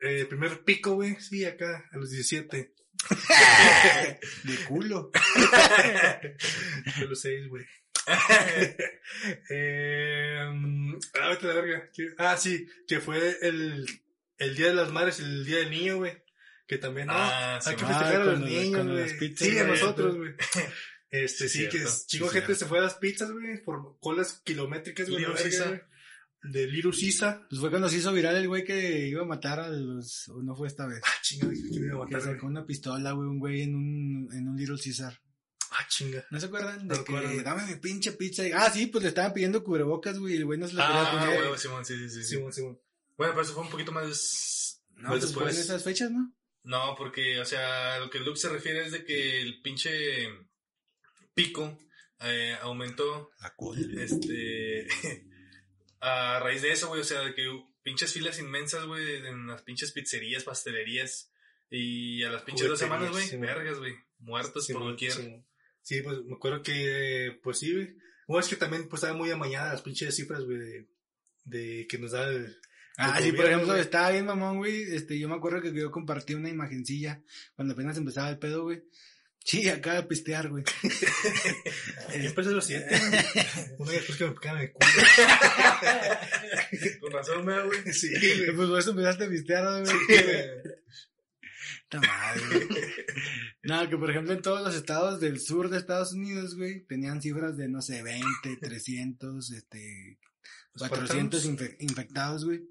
eh, 0.00 0.26
primer 0.26 0.62
pico, 0.64 0.94
güey, 0.94 1.16
sí, 1.20 1.44
acá, 1.44 1.88
a 1.92 1.96
los 1.96 2.10
17. 2.10 2.72
De 4.44 4.56
culo. 4.68 5.10
A 5.14 6.20
los 7.08 7.20
6, 7.20 7.48
güey. 7.48 7.64
eh, 9.50 10.38
ah, 11.20 11.28
vete 11.30 11.46
a 11.46 11.48
la 11.48 11.54
verga. 11.54 11.90
Ah, 12.18 12.36
sí, 12.36 12.66
que 12.86 13.00
fue 13.00 13.36
el, 13.42 13.86
el 14.38 14.56
Día 14.56 14.66
de 14.68 14.74
las 14.74 14.90
Madres 14.92 15.20
y 15.20 15.24
el 15.24 15.44
Día 15.44 15.58
del 15.58 15.70
Niño, 15.70 15.96
güey. 15.98 16.12
Que 16.70 16.78
también, 16.78 17.08
¿no? 17.08 17.14
Ah, 17.16 17.58
Hay 17.66 17.74
que 17.74 17.84
ah, 17.84 17.88
festejar 17.88 18.20
a 18.20 18.24
los 18.26 18.40
niños, 18.40 18.86
güey. 18.86 19.00
las 19.00 19.12
pizzas, 19.14 19.48
Sí, 19.48 19.58
a 19.58 19.64
nosotros, 19.64 20.16
güey. 20.16 20.34
Este, 21.10 21.48
Sí, 21.48 21.58
sí, 21.58 21.64
que 21.64 21.70
cierto. 21.72 21.88
es- 21.88 22.06
chingo 22.06 22.26
Sí, 22.28 22.32
gente 22.34 22.46
cierto. 22.46 22.64
se 22.64 22.68
fue 22.68 22.78
a 22.78 22.82
las 22.82 22.94
pizzas, 22.94 23.32
güey, 23.32 23.60
por 23.64 23.98
colas 23.98 24.40
kilométricas, 24.44 25.10
güey. 25.10 25.24
De 26.42 26.66
Little 26.68 26.92
Sisa. 26.92 27.44
Pues 27.50 27.60
fue 27.60 27.70
cuando 27.70 27.88
se 27.88 27.96
hizo 27.96 28.12
viral 28.12 28.36
el 28.36 28.46
güey 28.46 28.62
que 28.64 29.08
iba 29.08 29.22
a 29.22 29.26
matar 29.26 29.58
a 29.58 29.68
los... 29.68 30.28
O 30.28 30.40
no 30.42 30.54
fue 30.54 30.68
esta 30.68 30.86
vez. 30.86 31.00
Ah, 31.04 31.10
chinga, 31.22 31.48
que 31.50 31.56
iba 31.56 32.04
a 32.04 32.06
Que 32.06 32.14
matar, 32.14 32.20
sacó 32.20 32.42
güey. 32.42 32.50
una 32.52 32.64
pistola, 32.64 33.10
güey, 33.12 33.28
un 33.28 33.38
güey 33.40 33.62
en 33.62 33.74
un, 33.74 34.28
en 34.32 34.48
un 34.48 34.56
Little 34.56 34.78
Caesar. 34.82 35.20
Ah, 35.72 35.84
chinga. 35.88 36.24
¿No 36.30 36.38
se 36.38 36.46
acuerdan? 36.46 36.86
No 36.86 36.94
De 36.94 37.02
que, 37.04 37.42
dame 37.42 37.66
mi 37.66 37.74
pinche 37.80 38.12
pizza. 38.12 38.46
Y- 38.46 38.52
ah, 38.52 38.70
sí, 38.72 38.86
pues 38.86 39.02
le 39.02 39.08
estaban 39.08 39.32
pidiendo 39.34 39.64
cubrebocas, 39.64 40.16
güey, 40.18 40.34
y 40.34 40.36
el 40.36 40.44
güey 40.44 40.60
no 40.60 40.68
se 40.68 40.74
lo 40.74 40.82
quería 40.86 41.02
Ah, 41.02 41.20
poner. 41.26 41.48
güey, 41.48 41.58
Simón, 41.58 41.84
sí, 41.84 41.96
sí, 41.96 42.08
sí. 42.08 42.22
sí. 42.22 42.36
Simón, 42.36 42.52
Simón. 42.52 42.78
Bueno, 43.18 43.32
pero 43.34 43.42
eso 43.42 43.52
fue 43.54 43.64
un 43.64 43.70
poquito 43.70 43.90
más... 43.90 44.80
no, 44.94 45.08
más 45.10 45.18
pues 45.18 45.34
fue 45.34 45.42
en 45.42 45.48
esas 45.58 45.82
fechas, 45.82 46.10
¿no? 46.12 46.32
No, 46.62 46.94
porque, 46.96 47.40
o 47.40 47.44
sea, 47.44 47.98
lo 47.98 48.10
que 48.10 48.18
Luke 48.20 48.38
se 48.38 48.48
refiere 48.48 48.84
es 48.84 48.92
de 48.92 49.04
que 49.04 49.40
el 49.40 49.62
pinche 49.62 50.28
pico 51.34 51.78
eh, 52.20 52.56
aumentó, 52.60 53.30
La 53.40 53.54
este, 54.02 54.86
a 56.00 56.38
raíz 56.40 56.62
de 56.62 56.72
eso, 56.72 56.88
güey, 56.88 57.00
o 57.00 57.04
sea, 57.04 57.20
de 57.20 57.34
que 57.34 57.48
pinches 57.82 58.12
filas 58.12 58.38
inmensas, 58.38 58.84
güey, 58.84 59.16
en 59.26 59.46
las 59.46 59.62
pinches 59.62 59.92
pizzerías, 59.92 60.44
pastelerías, 60.44 61.32
y 61.70 62.22
a 62.24 62.30
las 62.30 62.42
pinches 62.42 62.68
dos 62.68 62.78
semanas, 62.78 63.10
güey, 63.10 63.26
sí, 63.26 63.36
vergas, 63.36 63.78
güey, 63.78 63.94
muertos 64.18 64.52
por 64.52 64.62
Simón, 64.62 64.90
doquier. 64.90 65.12
Simón. 65.12 65.46
Sí, 65.82 66.02
pues 66.02 66.22
me 66.24 66.34
acuerdo 66.34 66.62
que, 66.62 67.38
pues 67.42 67.58
sí, 67.58 67.72
güey. 67.72 67.96
Bueno, 68.26 68.40
es 68.40 68.48
que 68.48 68.56
también 68.56 68.88
pues 68.88 69.02
estaba 69.02 69.16
muy 69.16 69.30
amañada 69.30 69.72
las 69.72 69.82
pinches 69.82 70.14
cifras, 70.14 70.44
güey, 70.44 70.58
de, 70.58 70.88
de 71.44 71.86
que 71.88 71.98
nos 71.98 72.12
da 72.12 72.28
el... 72.28 72.60
Ah, 72.96 73.18
sí, 73.22 73.32
por 73.32 73.46
ejemplo, 73.46 73.68
güey. 73.68 73.80
estaba 73.80 74.10
bien 74.10 74.26
mamón, 74.26 74.58
güey. 74.58 74.82
Este, 74.94 75.18
yo 75.18 75.28
me 75.28 75.36
acuerdo 75.36 75.62
que 75.62 75.72
yo 75.72 75.90
compartí 75.90 76.34
una 76.34 76.50
imagencilla 76.50 77.22
cuando 77.54 77.72
apenas 77.74 77.96
empezaba 77.96 78.28
el 78.28 78.38
pedo, 78.38 78.64
güey. 78.64 78.82
Sí, 79.42 79.66
acaba 79.70 79.96
de 79.96 80.02
pistear, 80.02 80.50
güey. 80.50 80.64
Yo 82.12 82.28
empecé 82.28 82.50
a 82.50 82.52
los 82.52 82.66
siete, 82.66 82.86
güey. 82.90 83.00
Una 83.78 83.90
vez 83.90 84.00
después 84.06 84.18
que 84.18 84.24
me 84.26 84.32
picaban 84.32 84.60
el 84.60 84.72
culo. 84.72 84.86
Con 87.00 87.12
razón, 87.12 87.46
me 87.46 87.62
güey. 87.64 87.90
Sí, 87.92 88.08
Pues 88.18 88.54
güey. 88.54 88.68
por 88.68 88.78
eso 88.78 88.90
empezaste 88.90 89.24
a 89.24 89.28
pistear, 89.30 89.64
¿no, 89.64 89.80
güey. 89.80 89.94
Puta 91.88 92.00
madre, 92.06 92.66
güey. 92.66 92.82
No, 93.62 93.88
que 93.88 93.96
por 93.96 94.10
ejemplo 94.10 94.34
en 94.34 94.42
todos 94.42 94.62
los 94.62 94.74
estados 94.74 95.20
del 95.20 95.40
sur 95.40 95.70
de 95.70 95.78
Estados 95.78 96.12
Unidos, 96.12 96.54
güey, 96.56 96.84
tenían 96.86 97.22
cifras 97.22 97.56
de, 97.56 97.66
no 97.68 97.80
sé, 97.80 98.02
20, 98.02 98.56
300, 98.60 99.52
este, 99.52 100.18
400 100.88 101.46
infe- 101.46 101.76
infectados, 101.80 102.44
güey. 102.44 102.62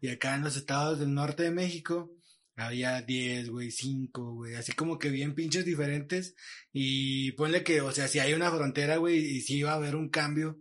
Y 0.00 0.08
acá 0.08 0.34
en 0.34 0.42
los 0.44 0.56
estados 0.56 0.98
del 0.98 1.12
norte 1.14 1.42
de 1.42 1.50
México 1.50 2.12
había 2.56 3.00
10, 3.02 3.48
güey, 3.50 3.70
5, 3.70 4.34
güey, 4.34 4.54
así 4.54 4.72
como 4.72 4.98
que 4.98 5.10
bien 5.10 5.34
pinches 5.34 5.64
diferentes. 5.64 6.34
Y 6.72 7.32
ponle 7.32 7.62
que, 7.64 7.80
o 7.80 7.92
sea, 7.92 8.08
si 8.08 8.18
hay 8.18 8.34
una 8.34 8.50
frontera, 8.50 8.96
güey, 8.96 9.18
y 9.18 9.40
sí 9.42 9.58
iba 9.58 9.72
a 9.72 9.76
haber 9.76 9.96
un 9.96 10.08
cambio. 10.08 10.60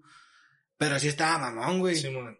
Pero 0.77 0.95
así 0.95 1.07
estaba 1.09 1.37
mamón, 1.51 1.79
güey. 1.79 1.95
Simón. 1.95 2.37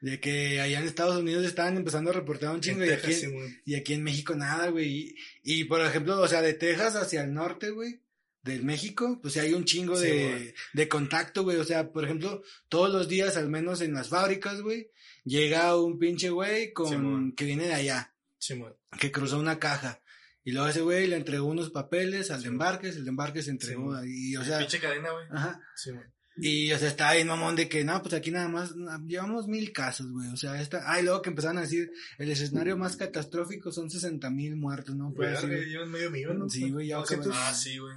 De 0.00 0.20
que 0.20 0.60
allá 0.60 0.80
en 0.80 0.86
Estados 0.86 1.16
Unidos 1.16 1.44
estaban 1.46 1.76
empezando 1.76 2.10
a 2.10 2.14
reportar 2.14 2.54
un 2.54 2.60
chingo 2.60 2.84
y 2.84 2.90
aquí, 2.90 3.12
Simón. 3.14 3.56
y 3.64 3.74
aquí 3.74 3.94
en 3.94 4.02
México 4.02 4.34
nada, 4.36 4.68
güey. 4.68 4.86
Y, 4.88 5.16
y, 5.42 5.64
por 5.64 5.80
ejemplo, 5.80 6.20
o 6.20 6.28
sea, 6.28 6.42
de 6.42 6.52
Texas 6.54 6.94
hacia 6.94 7.22
el 7.24 7.32
norte, 7.32 7.70
güey, 7.70 8.02
del 8.44 8.62
México, 8.62 9.18
pues 9.22 9.34
sí 9.34 9.40
hay 9.40 9.54
un 9.54 9.64
chingo 9.64 9.96
Sí, 9.96 10.06
de, 10.06 10.54
de 10.74 10.88
contacto, 10.88 11.42
güey. 11.42 11.56
O 11.56 11.64
sea, 11.64 11.90
por 11.90 12.04
ejemplo, 12.04 12.42
todos 12.68 12.90
los 12.92 13.08
días, 13.08 13.36
al 13.36 13.48
menos 13.48 13.80
en 13.80 13.94
las 13.94 14.08
fábricas, 14.10 14.60
güey, 14.60 14.90
llega 15.24 15.76
un 15.76 15.98
pinche 15.98 16.30
güey 16.30 16.72
con, 16.72 17.32
que 17.32 17.44
viene 17.46 17.66
de 17.66 17.74
allá, 17.74 18.14
Simón. 18.38 18.76
que 19.00 19.10
cruzó 19.10 19.38
una 19.38 19.58
caja. 19.58 20.02
Y 20.44 20.52
luego 20.52 20.68
ese 20.68 20.82
güey 20.82 21.06
le 21.06 21.16
entregó 21.16 21.46
unos 21.46 21.70
papeles 21.70 22.30
al 22.30 22.42
de 22.42 22.48
embarques, 22.48 22.96
el 22.96 23.04
de 23.04 23.10
embarques 23.10 23.46
se 23.46 23.50
entregó 23.50 24.04
y, 24.04 24.36
o 24.36 24.44
sea, 24.44 24.58
Pinche 24.58 24.78
cadena, 24.78 25.10
güey. 25.10 25.26
ajá. 25.30 25.60
Simón. 25.74 26.04
Y, 26.36 26.72
o 26.72 26.78
sea, 26.78 26.88
estaba 26.88 27.14
bien 27.14 27.28
mamón 27.28 27.54
de 27.54 27.68
que, 27.68 27.84
no, 27.84 28.02
pues 28.02 28.12
aquí 28.12 28.32
nada 28.32 28.48
más 28.48 28.74
llevamos 29.06 29.46
mil 29.46 29.72
casos, 29.72 30.10
güey. 30.10 30.28
O 30.32 30.36
sea, 30.36 30.60
esta, 30.60 30.82
ah, 30.84 31.00
y 31.00 31.04
luego 31.04 31.22
que 31.22 31.30
empezaron 31.30 31.58
a 31.58 31.62
decir, 31.62 31.90
el 32.18 32.28
escenario 32.30 32.76
más 32.76 32.96
catastrófico 32.96 33.70
son 33.70 33.88
60 33.88 34.28
mil 34.30 34.56
muertos, 34.56 34.96
¿no? 34.96 35.14
Pues, 35.14 35.40
Verga, 35.40 35.56
así, 35.56 35.70
llevan 35.70 35.90
medio 35.92 36.10
millón, 36.10 36.40
¿no? 36.40 36.50
Sí, 36.50 36.70
güey, 36.70 36.88
ya. 36.88 36.98
Ah, 37.32 37.54
sí, 37.54 37.78
güey. 37.78 37.94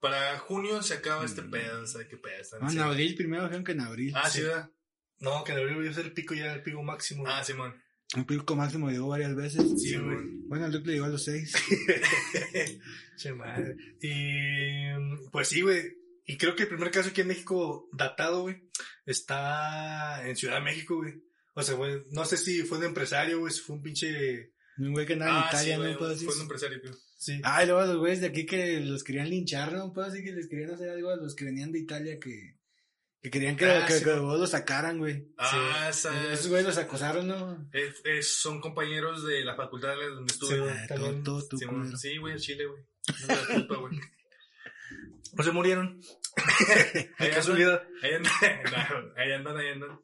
Para 0.00 0.38
junio 0.38 0.82
se 0.82 0.94
acaba 0.94 1.24
este 1.24 1.42
Mm. 1.42 1.50
pedo, 1.50 1.86
¿sabes 1.86 2.08
qué 2.08 2.16
pedo? 2.16 2.42
Ah, 2.60 2.68
en 2.70 2.78
abril, 2.80 3.14
primero 3.14 3.42
dijeron 3.44 3.64
que 3.64 3.72
en 3.72 3.80
abril. 3.80 4.12
Ah, 4.14 4.28
sí, 4.30 4.42
¿verdad? 4.42 4.70
No, 5.20 5.42
que 5.44 5.52
en 5.52 5.58
abril 5.58 5.78
iba 5.82 5.90
a 5.90 5.94
ser 5.94 6.04
el 6.06 6.12
pico 6.12 6.34
ya, 6.34 6.52
el 6.52 6.62
pico 6.62 6.82
máximo. 6.82 7.24
Ah, 7.26 7.42
Simón. 7.42 7.74
Un 8.14 8.24
pico 8.24 8.54
máximo 8.54 8.90
llegó 8.90 9.08
varias 9.08 9.34
veces. 9.34 9.62
Sí, 9.80 9.88
Sí, 9.90 9.96
güey. 9.96 10.18
Bueno, 10.46 10.66
el 10.66 10.72
Duke 10.72 10.86
le 10.86 10.92
llegó 10.94 11.06
a 11.06 11.08
los 11.08 11.24
seis. 11.24 11.52
Che 13.16 13.32
madre. 13.32 13.76
Y 14.00 14.90
pues 15.32 15.48
sí, 15.48 15.62
güey. 15.62 15.96
Y 16.26 16.36
creo 16.36 16.54
que 16.54 16.64
el 16.64 16.68
primer 16.68 16.90
caso 16.90 17.08
aquí 17.10 17.20
en 17.22 17.28
México 17.28 17.88
datado, 17.92 18.42
güey, 18.42 18.68
está 19.06 20.26
en 20.28 20.36
Ciudad 20.36 20.56
de 20.56 20.60
México, 20.62 20.96
güey. 20.96 21.14
O 21.54 21.62
sea, 21.62 21.74
güey, 21.76 22.04
no 22.10 22.24
sé 22.24 22.36
si 22.36 22.62
fue 22.62 22.78
un 22.78 22.84
empresario, 22.84 23.38
güey, 23.40 23.52
si 23.52 23.60
fue 23.60 23.76
un 23.76 23.82
pinche... 23.82 24.52
Un 24.78 24.92
güey 24.92 25.06
que 25.06 25.14
andaba 25.14 25.30
en 25.32 25.36
Ah, 25.44 25.46
Italia, 25.48 25.76
sí, 25.76 25.82
¿no? 25.92 25.98
güey. 25.98 26.16
Fue 26.18 26.34
un 26.34 26.40
empresario, 26.42 26.80
creo. 26.80 26.94
Sí. 27.18 27.40
Ah, 27.44 27.62
y 27.64 27.66
luego 27.66 27.80
los 27.86 27.96
güeyes 27.96 28.20
de 28.20 28.26
aquí 28.26 28.44
que 28.46 28.80
los 28.80 29.02
querían 29.04 29.30
linchar, 29.30 29.72
¿no? 29.72 29.92
Pedo 29.92 30.04
así 30.04 30.22
que 30.22 30.32
les 30.32 30.48
querían 30.48 30.70
hacer 30.72 30.90
algo 30.90 31.10
a 31.10 31.16
los 31.16 31.34
que 31.34 31.46
venían 31.46 31.72
de 31.72 31.78
Italia 31.78 32.18
que, 32.20 32.58
que 33.22 33.30
querían 33.30 33.56
que, 33.56 33.64
Ah, 33.64 33.84
que, 33.86 33.94
sí, 33.94 34.04
que 34.04 34.10
los 34.10 34.38
los 34.38 34.50
sacaran, 34.50 34.98
güey. 34.98 35.26
Ah, 35.38 35.86
esa- 35.90 36.32
Esos 36.32 36.48
güeyes 36.48 36.66
los 36.66 36.76
acosaron, 36.78 37.26
¿no? 37.26 37.68
es- 37.72 38.02
es- 38.04 38.36
son 38.36 38.60
compañeros 38.60 39.26
de 39.26 39.44
la 39.44 39.56
facultad 39.56 39.94
donde 39.96 40.32
estuve. 40.32 40.56
Sí, 40.72 40.86
todo, 40.88 41.22
todo 41.22 41.48
tu. 41.48 41.58
Sí, 41.96 42.18
güey, 42.18 42.34
en 42.34 42.38
Chile, 42.38 42.66
güey. 42.66 42.82
No 42.82 43.34
es 43.34 43.48
la 43.48 43.54
culpa, 43.54 43.76
güey. 43.76 43.98
Pues 45.34 45.46
se 45.46 45.52
murieron. 45.52 46.00
Ahí 47.18 47.28
De 47.28 47.34
casualidad. 47.34 47.82
Ahí 48.02 48.12
andan, 48.14 48.32
ahí 49.16 49.32
andan, 49.32 49.56
ahí 49.56 49.68
andan. 49.68 49.98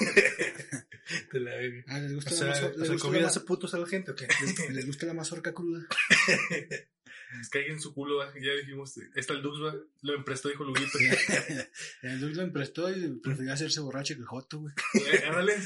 De 1.32 1.40
la 1.40 1.50
verga. 1.52 1.84
Ah, 1.88 1.98
¿les 2.00 2.14
gusta, 2.14 2.30
O 2.30 2.32
la, 2.34 2.38
sea, 2.38 2.48
mazor- 2.68 2.74
o 2.74 2.78
les 2.78 2.86
sea, 2.86 2.92
gusta 2.94 3.06
¿comida 3.08 3.22
la, 3.22 3.28
hace 3.28 3.40
putos 3.40 3.74
a 3.74 3.78
la 3.78 3.86
gente 3.86 4.10
o 4.10 4.14
qué? 4.14 4.26
les- 4.44 4.70
les 4.74 4.86
gusta 4.86 5.06
la 5.06 5.14
mazorca 5.14 5.52
cruda? 5.54 5.86
Es 7.40 7.50
que 7.50 7.66
en 7.66 7.80
su 7.80 7.92
culo, 7.92 8.16
va. 8.16 8.32
ya 8.40 8.52
dijimos, 8.54 8.96
está 9.14 9.34
el 9.34 9.42
Dux, 9.42 9.62
va. 9.62 9.74
Lo 10.02 10.14
emprestó, 10.14 10.48
dijo 10.48 10.64
Luguito. 10.64 10.98
El 12.02 12.20
Duke 12.20 12.34
lo 12.34 12.42
emprestó 12.42 12.90
y 12.90 13.20
prefirió 13.20 13.52
hacerse 13.52 13.80
borracho 13.80 14.16
que 14.16 14.22
joto, 14.22 14.60
güey. 14.60 14.72
Eh, 14.94 15.24
Ándale, 15.26 15.60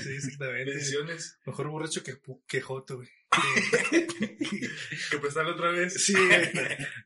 Sí, 0.00 0.12
exactamente. 0.12 0.72
Decisiones. 0.72 1.38
Mejor 1.44 1.68
borracho 1.68 2.02
que, 2.02 2.16
que 2.46 2.60
joto, 2.60 2.96
güey. 2.96 3.08
Que 5.10 5.18
prestarle 5.18 5.52
otra 5.52 5.70
vez. 5.70 6.04
Sí, 6.04 6.14
güey. 6.14 6.52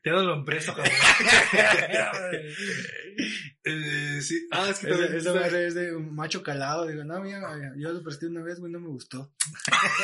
Ya 0.05 0.11
no 0.11 0.23
lo 0.23 0.35
empresto, 0.35 0.73
cabrón. 0.75 0.93
eh, 3.63 4.19
sí. 4.21 4.47
Ah, 4.51 4.69
es 4.69 4.79
que 4.79 4.87
también... 4.87 5.15
esa 5.15 5.33
madre 5.33 5.67
es 5.67 5.73
de 5.75 5.95
un 5.95 6.15
macho 6.15 6.43
calado. 6.43 6.87
Digo, 6.87 7.03
no, 7.03 7.19
mira, 7.21 7.73
yo 7.77 7.91
lo 7.91 8.03
presté 8.03 8.27
una 8.27 8.43
vez, 8.43 8.59
güey, 8.59 8.71
no 8.71 8.79
me 8.79 8.89
gustó. 8.89 9.33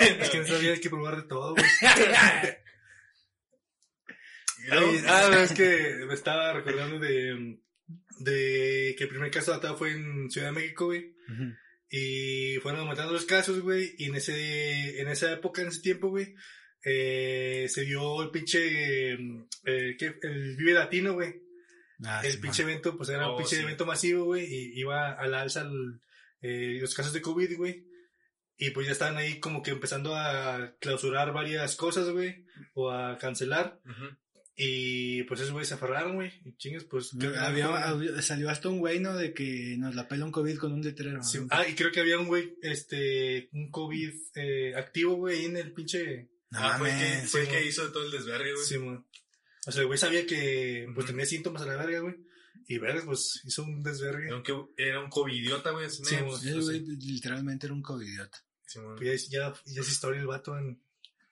Es 0.02 0.30
que 0.30 0.42
vida 0.42 0.74
hay 0.74 0.80
que 0.80 0.90
probar 0.90 1.16
de 1.18 1.24
todo, 1.24 1.54
güey. 1.54 1.66
Ay, 4.72 5.02
ah, 5.08 5.30
no, 5.32 5.38
es 5.40 5.52
que 5.54 6.06
me 6.08 6.14
estaba 6.14 6.54
recordando 6.54 7.00
de, 7.00 7.60
de 8.20 8.96
que 8.98 9.04
el 9.04 9.10
primer 9.10 9.32
caso 9.32 9.52
datado 9.52 9.78
fue 9.78 9.92
en 9.92 10.30
Ciudad 10.30 10.48
de 10.48 10.54
México, 10.60 10.86
güey. 10.86 11.14
Y 11.90 12.58
fueron 12.62 12.82
aumentando 12.82 13.14
los 13.14 13.26
casos, 13.26 13.62
güey. 13.62 13.94
Y 13.98 14.06
en 14.06 14.16
ese, 14.16 15.00
en 15.00 15.08
esa 15.08 15.32
época, 15.32 15.62
en 15.62 15.68
ese 15.70 15.82
tiempo, 15.82 16.10
güey, 16.10 16.34
eh, 16.84 17.68
se 17.70 17.82
dio 17.82 18.22
el 18.24 18.32
pinche, 18.32 19.14
eh, 19.14 19.96
¿qué? 19.98 20.16
el 20.24 20.56
Vive 20.58 20.74
Latino, 20.74 21.14
güey. 21.14 21.42
Ah, 22.04 22.22
el 22.26 22.34
sí, 22.34 22.38
pinche 22.40 22.64
evento, 22.64 22.98
pues 22.98 23.10
era 23.10 23.28
Oh, 23.30 23.32
un 23.34 23.38
pinche 23.38 23.56
sí. 23.58 23.62
evento 23.62 23.86
masivo, 23.86 24.26
güey. 24.26 24.46
Y 24.46 24.80
iba 24.80 25.14
a 25.14 25.28
la 25.28 25.42
alza 25.42 25.62
el- 25.62 26.02
eh, 26.42 26.78
los 26.82 26.94
casos 26.94 27.14
de 27.14 27.22
COVID, 27.22 27.56
güey. 27.58 27.86
Y 28.58 28.72
pues 28.72 28.86
ya 28.88 28.92
estaban 28.94 29.18
ahí 29.18 29.40
como 29.40 29.62
que 29.64 29.72
empezando 29.72 30.16
a 30.16 30.76
clausurar 30.80 31.34
varias 31.34 31.76
cosas, 31.76 32.10
güey. 32.10 32.46
O 32.74 32.90
a 32.92 33.18
cancelar. 33.18 33.80
Ujú. 33.86 34.16
Y 34.58 35.24
pues 35.24 35.42
esos 35.42 35.52
güeyes 35.52 35.68
se 35.68 35.74
aferraron, 35.74 36.16
güey. 36.16 36.32
Y 36.46 36.56
chingues, 36.56 36.86
pues. 36.86 37.12
Había, 37.40 37.68
había- 37.90 38.22
salió 38.22 38.50
hasta 38.50 38.70
un 38.70 38.80
güey, 38.80 39.00
¿no? 39.00 39.16
De 39.16 39.34
que 39.34 39.76
nos 39.78 39.96
la 39.96 40.08
pela 40.08 40.24
un 40.26 40.32
COVID 40.32 40.58
con 40.58 40.72
un 40.72 40.82
letrero. 40.82 41.22
Sí, 41.24 41.40
¿no? 41.40 41.48
ah, 41.52 41.68
y 41.68 41.76
creo 41.76 41.92
que 41.92 42.00
había 42.00 42.18
un 42.18 42.28
güey, 42.28 42.56
este, 42.62 43.50
un 43.52 43.70
COVID 43.70 44.14
eh, 44.36 44.74
activo, 44.76 45.16
güey, 45.16 45.40
ahí 45.40 45.46
en 45.46 45.58
el 45.58 45.74
pinche. 45.74 46.30
No 46.52 46.60
ah, 46.60 46.78
fue 46.78 46.90
el 46.90 47.00
que, 47.22 47.28
fue 47.28 47.40
el 47.42 47.48
sí, 47.48 47.52
que 47.52 47.66
hizo 47.66 47.92
todo 47.92 48.06
el 48.06 48.12
desvergue, 48.12 48.54
güey. 48.54 48.66
Sí, 48.66 48.78
güey. 48.78 48.98
O 49.68 49.72
sea, 49.72 49.82
el 49.82 49.88
güey 49.88 50.00
sabía 50.00 50.26
que 50.26 50.88
pues 50.94 51.08
tenía 51.08 51.26
síntomas 51.26 51.62
a 51.64 51.66
la 51.66 51.76
verga, 51.76 52.00
güey. 52.00 52.16
Y 52.68 52.78
verga, 52.78 53.04
pues 53.06 53.42
hizo 53.44 53.64
un 53.64 53.84
desvergue. 53.84 54.28
Era 54.28 54.38
un, 54.38 54.44
que- 54.44 54.66
era 54.78 55.02
un 55.02 55.10
covidiota, 55.10 55.72
güey. 55.72 55.90
Sí, 55.90 56.16
¿no? 56.16 56.62
güey. 56.62 56.80
Literalmente 56.80 57.66
era 57.68 57.74
un 57.74 57.82
covidiota. 57.82 58.38
Sí. 58.66 58.80
Pues 58.98 59.30
ya, 59.30 59.52
ya, 59.52 59.54
ya 59.66 59.82
es 59.82 59.90
historia 59.90 60.22
el 60.22 60.28
vato 60.28 60.58
en. 60.58 60.82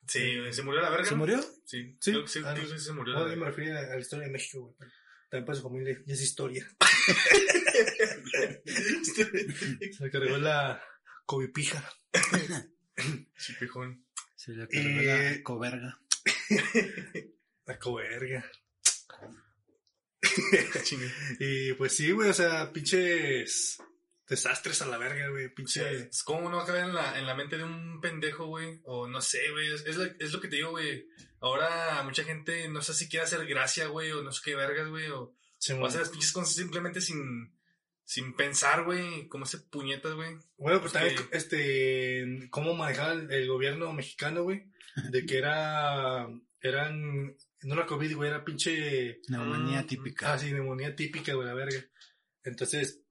Sí, 0.07 0.35
se 0.51 0.63
murió 0.63 0.81
la 0.81 0.89
verga. 0.89 1.05
¿Se 1.05 1.15
murió? 1.15 1.41
Sí, 1.65 1.95
Sí. 1.99 2.11
creo 2.11 2.23
que 2.23 2.29
sí, 2.29 2.39
Ah, 2.43 2.53
creo 2.53 2.65
no. 2.65 2.71
que 2.73 2.79
sí 2.79 2.85
se 2.85 2.93
murió 2.93 3.13
No, 3.13 3.25
la 3.25 3.33
yo 3.33 3.39
me 3.39 3.45
refería 3.47 3.79
a 3.79 3.95
la 3.95 3.99
historia 3.99 4.25
de 4.27 4.31
México, 4.33 4.59
güey. 4.61 4.75
pero 4.77 4.91
También 5.29 5.45
para 5.45 5.55
su 5.57 5.63
familia 5.63 5.97
ya 6.05 6.13
es 6.13 6.21
historia. 6.21 6.67
Se 8.65 10.09
cargó 10.11 10.37
la 10.37 10.81
covipija. 11.25 11.83
Chipijón. 13.37 14.05
Se 14.35 14.51
le 14.51 14.67
cargó 14.67 14.89
Eh, 14.89 15.35
la 15.37 15.43
coverga. 15.43 15.99
La 17.65 17.79
coverga. 17.79 18.43
Y 21.39 21.73
pues 21.73 21.95
sí, 21.95 22.11
güey, 22.11 22.29
o 22.29 22.33
sea, 22.33 22.71
pinches 22.73 23.77
desastres 24.27 24.81
a 24.81 24.87
la 24.87 24.97
verga, 24.97 25.29
güey. 25.29 25.53
Pinche. 25.53 26.07
Es 26.09 26.23
como 26.23 26.49
no 26.49 26.59
acaba 26.59 26.79
en 26.81 26.93
la, 26.93 27.19
en 27.19 27.25
la 27.25 27.35
mente 27.35 27.57
de 27.57 27.63
un 27.63 27.99
pendejo, 28.01 28.47
güey. 28.47 28.79
O 28.85 29.07
no 29.07 29.21
sé, 29.21 29.49
güey. 29.51 29.73
Es, 29.73 29.85
es, 29.85 29.95
lo, 29.97 30.03
es 30.05 30.31
lo 30.33 30.39
que 30.41 30.47
te 30.47 30.55
digo, 30.57 30.71
güey. 30.71 31.05
Ahora 31.39 32.01
mucha 32.03 32.23
gente 32.23 32.67
no 32.69 32.81
sé 32.81 32.93
si 32.93 33.09
quiere 33.09 33.25
hacer 33.25 33.45
gracia, 33.45 33.87
güey. 33.87 34.11
O 34.11 34.23
no 34.23 34.31
sé 34.31 34.41
qué 34.45 34.55
vergas, 34.55 34.87
güey. 34.89 35.09
O, 35.09 35.35
Sí, 35.57 35.71
o 35.73 35.85
hacer 35.85 36.01
las 36.01 36.09
pinches 36.09 36.31
cosas 36.33 36.53
simplemente 36.55 36.99
sin, 36.99 37.55
sin 38.03 38.35
pensar, 38.35 38.83
güey. 38.83 39.27
Como 39.29 39.45
ese 39.45 39.59
puñetas, 39.59 40.13
güey. 40.13 40.35
Bueno, 40.57 40.81
pues 40.81 40.91
también, 40.93 41.17
Sí. 41.17 41.23
este, 41.31 42.47
cómo 42.49 42.73
manejaba 42.75 43.13
el, 43.13 43.31
el 43.31 43.47
gobierno 43.47 43.93
mexicano, 43.93 44.43
güey, 44.43 44.65
de 45.11 45.25
que 45.25 45.37
era, 45.37 46.27
eran, 46.59 47.35
no 47.61 47.73
era 47.75 47.85
COVID, 47.85 48.15
güey, 48.15 48.29
era 48.29 48.43
pinche, 48.43 49.21
Neumonía 49.29 49.83
Mm, 49.83 49.87
típica. 49.87 50.33
ah, 50.33 50.37
sí, 50.39 50.51
neumonía 50.51 50.95
típica, 50.97 51.33
güey, 51.33 51.47
la 51.47 51.53
verga. 51.53 51.79
Entonces, 52.43 53.02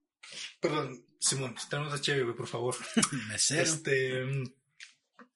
perdón, 0.61 1.05
Simón, 1.19 1.55
tenemos 1.71 1.93
a 1.93 2.01
chévere, 2.01 2.25
güey, 2.25 2.37
por 2.37 2.49
favor. 2.49 2.75
Mesero. 3.29 3.63
Este, 3.63 4.25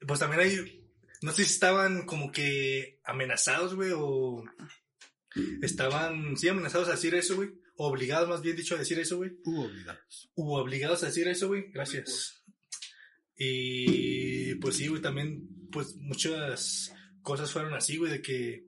pues 0.07 0.21
también 0.21 0.41
hay, 0.43 0.89
no 1.23 1.33
sé 1.33 1.45
si 1.45 1.53
estaban 1.53 2.07
como 2.07 2.33
que 2.33 3.01
amenazados, 3.05 3.75
güey, 3.75 3.93
o 3.95 4.45
estaban, 5.63 6.37
sí, 6.37 6.49
amenazados 6.49 6.89
a 6.89 6.93
decir 6.93 7.15
eso, 7.15 7.37
güey, 7.37 7.51
o 7.77 7.89
obligados, 7.89 8.29
más 8.29 8.43
bien 8.43 8.57
dicho, 8.57 8.75
a 8.75 8.79
decir 8.79 8.99
eso, 8.99 9.19
güey. 9.19 9.33
Hubo 9.45 9.67
obligados. 9.67 10.31
u 10.35 10.55
obligados 10.55 11.03
a 11.03 11.07
decir 11.07 11.29
eso, 11.29 11.49
güey. 11.49 11.71
Gracias. 11.71 12.43
Y 13.37 14.55
pues 14.57 14.77
sí, 14.77 14.89
güey, 14.89 15.03
también, 15.03 15.47
pues 15.71 15.95
muchas 15.97 16.95
cosas 17.23 17.51
fueron 17.53 17.75
así, 17.75 17.99
güey, 17.99 18.13
de 18.13 18.23
que, 18.23 18.65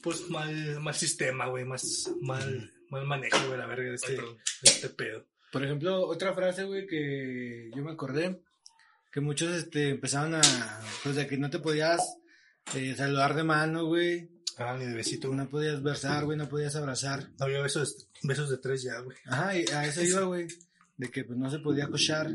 pues 0.00 0.28
mal, 0.30 0.80
mal 0.80 0.94
sistema, 0.94 1.48
güey, 1.48 1.64
más, 1.64 2.12
mal, 2.20 2.72
mal 2.90 3.06
manejo, 3.06 3.46
güey, 3.46 3.58
la 3.58 3.66
verga 3.66 3.88
de 3.90 3.94
este, 3.94 4.12
de 4.14 4.20
este 4.62 4.88
pedo. 4.90 5.26
Por 5.52 5.64
ejemplo, 5.64 6.06
otra 6.06 6.34
frase, 6.34 6.64
güey, 6.64 6.86
que 6.86 7.70
yo 7.74 7.82
me 7.82 7.92
acordé, 7.92 8.42
que 9.12 9.20
muchos 9.20 9.54
este, 9.56 9.90
empezaron 9.90 10.34
a, 10.34 10.40
pues 11.02 11.16
de 11.16 11.26
que 11.26 11.38
no 11.38 11.48
te 11.50 11.58
podías 11.58 12.00
eh, 12.74 12.94
saludar 12.96 13.34
de 13.34 13.44
mano, 13.44 13.84
güey, 13.86 14.30
Ah, 14.58 14.76
ni 14.78 14.86
de 14.86 14.94
besito, 14.94 15.28
güey. 15.28 15.38
no 15.38 15.48
podías 15.48 15.82
versar, 15.82 16.24
güey, 16.24 16.36
no 16.36 16.48
podías 16.48 16.74
abrazar. 16.76 17.30
No 17.38 17.44
había 17.46 17.62
besos, 17.62 18.08
besos 18.24 18.50
de 18.50 18.58
tres 18.58 18.82
ya, 18.82 18.98
güey. 19.00 19.16
Ajá, 19.26 19.56
y 19.56 19.64
a 19.68 19.86
eso 19.86 20.02
iba, 20.02 20.22
güey, 20.22 20.48
de 20.96 21.10
que 21.10 21.24
pues 21.24 21.38
no 21.38 21.48
se 21.50 21.60
podía 21.60 21.86
cochar, 21.88 22.30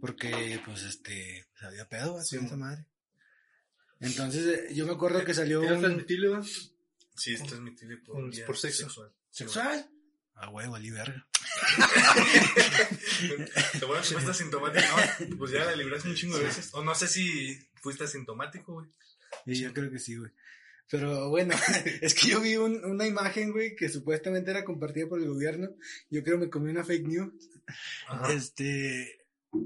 porque 0.00 0.60
pues 0.64 0.84
este, 0.84 1.44
pues, 1.52 1.62
había 1.64 1.88
pedo, 1.88 2.12
güey, 2.12 2.24
Sí, 2.24 2.36
con 2.36 2.46
esa 2.46 2.56
madre. 2.56 2.84
Entonces, 4.00 4.46
eh, 4.46 4.74
yo 4.74 4.86
me 4.86 4.92
acuerdo 4.92 5.24
que 5.24 5.34
salió 5.34 5.62
¿Era 5.62 5.74
un... 5.74 5.80
transmitible, 5.80 6.28
güey? 6.28 6.42
Sí, 7.16 7.34
es 7.34 7.42
transmitible 7.42 7.96
por, 7.98 8.14
Por- 8.14 8.30
vía 8.30 8.46
por 8.46 8.56
sexo. 8.56 8.84
sexual. 8.84 9.10
¿Sexual? 9.30 9.88
Ah, 10.34 10.48
güey, 10.48 10.68
valí 10.68 10.90
verga. 10.90 11.26
Te 13.78 13.84
voy 13.84 13.96
a 13.96 14.00
decir, 14.00 14.14
fuiste 14.14 14.30
asintomático, 14.30 14.86
¿no? 15.28 15.36
Pues 15.38 15.50
ya 15.50 15.64
la 15.64 15.74
libraste 15.76 16.08
un 16.08 16.14
chingo 16.14 16.38
de 16.38 16.44
veces. 16.44 16.70
O 16.72 16.84
no 16.84 16.94
sé 16.94 17.08
si 17.08 17.58
fuiste 17.82 18.04
asintomático, 18.04 18.74
güey. 18.74 18.86
Y 19.46 19.60
yo 19.60 19.72
creo 19.72 19.90
que 19.90 19.98
sí, 19.98 20.16
güey. 20.16 20.30
Pero 20.90 21.28
bueno, 21.28 21.54
es 22.00 22.14
que 22.14 22.28
yo 22.28 22.40
vi 22.40 22.56
un- 22.56 22.84
una 22.84 23.06
imagen, 23.06 23.52
güey, 23.52 23.74
que 23.76 23.88
supuestamente 23.88 24.50
era 24.50 24.64
compartida 24.64 25.06
por 25.08 25.20
el 25.20 25.28
gobierno. 25.28 25.68
Yo 26.08 26.22
creo 26.22 26.38
me 26.38 26.48
comí 26.50 26.70
una 26.70 26.84
fake 26.84 27.06
news. 27.06 27.32
Ajá. 28.06 28.32
Este. 28.32 29.18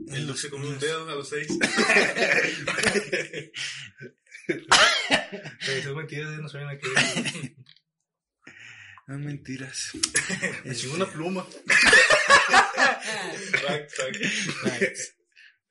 El 0.09 0.27
Lux 0.27 0.41
se 0.41 0.49
comió 0.51 0.69
un 0.71 0.79
dedo 0.79 1.09
a 1.09 1.15
los 1.15 1.29
seis. 1.29 1.49
Pero 4.47 4.63
esas 5.67 5.95
mentiras 5.95 6.31
no 6.41 6.49
saben 6.49 6.69
a 6.69 6.79
qué 6.79 6.89
ver. 6.89 7.55
No 9.13 9.19
mentiras. 9.19 9.91
Me 10.65 10.75
chingó 10.75 10.95
una 10.95 11.05
pluma. 11.07 11.45
Fact, 13.67 13.91
fact. 13.91 14.17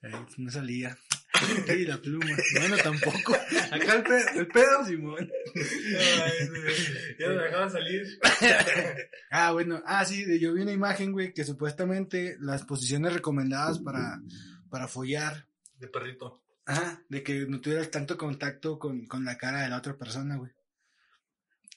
Ay, 0.04 0.12
no 0.38 0.52
salía. 0.52 0.96
Y 1.68 1.86
la 1.86 1.98
pluma. 2.00 2.38
Bueno, 2.60 2.78
tampoco. 2.78 3.34
Acá 3.72 3.96
el 3.96 4.04
pedo, 4.04 4.30
el 4.42 4.48
pedo. 4.48 4.86
Simón. 4.86 5.28
Ya 7.20 7.30
me 7.30 7.36
dejaban 7.36 7.72
salir. 7.72 8.06
Ah, 9.32 9.52
bueno. 9.54 9.82
Ah, 9.86 10.06
sí, 10.06 10.24
yo 10.40 10.54
vi 10.54 10.62
una 10.62 10.74
imagen, 10.74 11.12
güey, 11.14 11.34
que 11.34 11.44
supuestamente 11.46 12.36
las 12.42 12.64
posiciones 12.64 13.14
recomendadas 13.14 13.80
para, 13.80 14.22
para 14.70 14.88
follar, 14.90 15.48
De 15.80 15.88
perrito. 15.88 16.44
ajá, 16.66 17.02
de 17.10 17.24
que 17.24 17.46
no 17.48 17.60
tuvieras 17.62 17.90
tanto 17.90 18.18
contacto 18.18 18.78
con, 18.78 19.06
con 19.08 19.24
la 19.26 19.38
cara 19.38 19.62
de 19.64 19.70
la 19.70 19.78
otra 19.78 19.98
persona, 19.98 20.36
güey. 20.36 20.52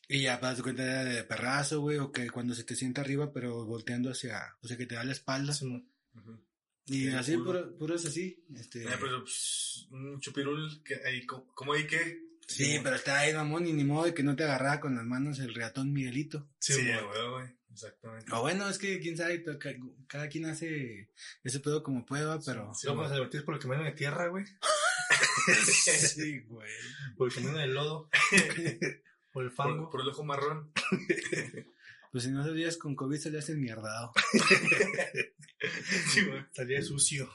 Y 0.08 0.22
ya, 0.22 0.38
para 0.40 0.54
cuenta 0.62 0.82
era 0.82 1.04
de 1.04 1.24
perrazo, 1.24 1.80
güey, 1.80 1.98
o 1.98 2.12
que 2.12 2.28
cuando 2.30 2.54
se 2.54 2.64
te 2.64 2.76
sienta 2.76 3.00
arriba, 3.00 3.32
pero 3.32 3.64
volteando 3.64 4.10
hacia, 4.10 4.56
o 4.60 4.68
sea, 4.68 4.76
que 4.76 4.86
te 4.86 4.94
da 4.96 5.04
la 5.04 5.12
espalda. 5.12 5.52
Ujú. 5.52 6.44
Y 6.86 7.04
Sí, 7.04 7.08
así, 7.10 7.32
culo. 7.32 7.44
puro, 7.44 7.78
puros 7.78 8.04
así. 8.04 8.44
Este, 8.54 8.84
Eh, 8.84 8.88
pero 9.00 9.20
pues, 9.22 9.86
un 9.90 10.20
chupirul, 10.20 10.82
que 10.84 10.96
ahí, 11.06 11.24
¿cómo 11.26 11.72
hay 11.72 11.86
que? 11.86 12.22
sí, 12.46 12.78
pero 12.82 12.96
está 12.96 13.20
ahí, 13.20 13.32
mamón, 13.32 13.66
y 13.66 13.72
ni 13.72 13.84
modo 13.84 14.04
de 14.04 14.12
que 14.12 14.22
no 14.22 14.36
te 14.36 14.44
agarraba 14.44 14.80
con 14.80 14.94
las 14.94 15.04
manos 15.06 15.38
el 15.38 15.54
reatón 15.54 15.92
Miguelito. 15.94 16.50
Sí, 16.58 16.74
güey, 16.74 17.30
güey. 17.30 17.56
Exactamente. 17.72 18.30
O 18.32 18.42
bueno, 18.42 18.68
es 18.68 18.76
que 18.78 19.00
quién 19.00 19.16
sabe, 19.16 19.38
to- 19.38 19.58
ca- 19.58 19.74
cada 20.06 20.28
quien 20.28 20.44
hace 20.44 21.10
ese 21.42 21.58
pedo 21.60 21.82
como 21.82 22.04
puede, 22.06 22.24
va, 22.24 22.38
pero... 22.44 22.72
Sí, 22.74 22.86
cuando 22.86 23.08
se 23.08 23.14
divertís 23.14 23.42
por 23.42 23.54
el 23.54 23.60
camino 23.60 23.82
de 23.82 23.92
tierra, 23.92 24.28
güey. 24.28 24.44
Sí, 25.66 26.40
güey. 26.40 26.70
Por 27.16 27.28
el 27.28 27.34
camino 27.34 27.58
del 27.58 27.74
lodo. 27.74 28.08
por 29.34 29.44
el 29.44 29.50
fango. 29.50 29.90
por 29.90 30.00
el 30.00 30.08
ojo 30.08 30.24
marrón. 30.24 30.72
Pues 32.12 32.22
si 32.22 32.30
no 32.30 32.44
salías 32.44 32.76
con 32.76 32.94
COVID 32.94 33.18
salías 33.18 33.48
enmierdado. 33.50 34.12
Sí, 36.12 36.24
güey. 36.24 36.44
Salía 36.52 36.80
sucio. 36.80 37.28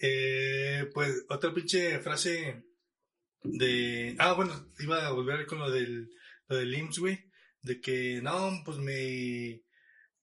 eh, 0.00 0.90
pues 0.92 1.24
otra 1.28 1.54
pinche 1.54 2.00
frase 2.00 2.64
de... 3.44 4.16
Ah, 4.18 4.32
bueno, 4.32 4.72
iba 4.80 5.06
a 5.06 5.12
volver 5.12 5.46
con 5.46 5.60
lo 5.60 5.70
del, 5.70 6.10
lo 6.48 6.56
del 6.56 6.74
IMSS, 6.74 6.98
güey. 6.98 7.30
De 7.62 7.80
que, 7.80 8.20
no, 8.22 8.60
pues 8.64 8.78
mi, 8.78 9.62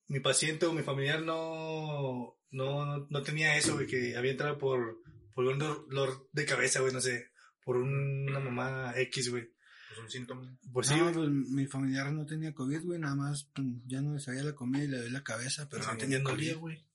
mi 0.07 0.19
paciente 0.19 0.65
o 0.65 0.73
mi 0.73 0.83
familiar 0.83 1.21
no, 1.21 2.37
no, 2.51 3.07
no 3.09 3.23
tenía 3.23 3.55
eso, 3.55 3.75
güey, 3.75 3.87
que 3.87 4.17
había 4.17 4.31
entrado 4.31 4.57
por, 4.57 4.97
por 5.33 5.45
un 5.45 5.59
dolor 5.59 6.27
de 6.33 6.45
cabeza, 6.45 6.81
güey, 6.81 6.91
no 6.91 6.99
sé, 6.99 7.31
por 7.63 7.77
una 7.77 8.41
mamá 8.41 8.93
X, 8.97 9.29
güey. 9.31 9.54
Pues 9.95 10.05
un 10.05 10.11
síntoma. 10.11 10.57
Pues 10.73 10.87
sí, 10.87 10.95
no, 10.97 11.11
pues 11.11 11.29
mi 11.29 11.65
familiar 11.67 12.11
no 12.11 12.25
tenía 12.25 12.53
COVID, 12.53 12.81
güey, 12.83 12.99
nada 12.99 13.15
más 13.15 13.49
pues, 13.53 13.65
ya 13.87 14.01
no 14.01 14.13
le 14.13 14.19
sabía 14.19 14.43
la 14.43 14.53
comida 14.55 14.83
y 14.83 14.87
le 14.87 14.97
doy 14.99 15.09
la 15.09 15.23
cabeza, 15.23 15.69
pero 15.69 15.85
no 15.85 15.97
tenía 15.97 16.21
COVID. 16.23 16.55
güey. 16.57 16.85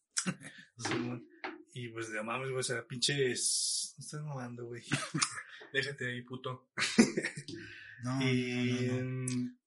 Y 1.73 1.89
pues 1.89 2.11
de 2.13 2.23
mames, 2.23 2.49
güey, 2.49 2.61
o 2.61 2.63
sea, 2.63 2.87
pinches... 2.87 3.95
No 3.99 4.05
estás 4.05 4.23
mamando, 4.23 4.67
güey. 4.67 4.83
Déjate 5.73 6.07
ahí, 6.07 6.23
puto. 6.23 6.69
No, 8.03 8.19
Y 8.23 8.87
no, 8.89 8.95
no, 8.97 9.03
no. 9.03 9.27
mm, 9.27 9.59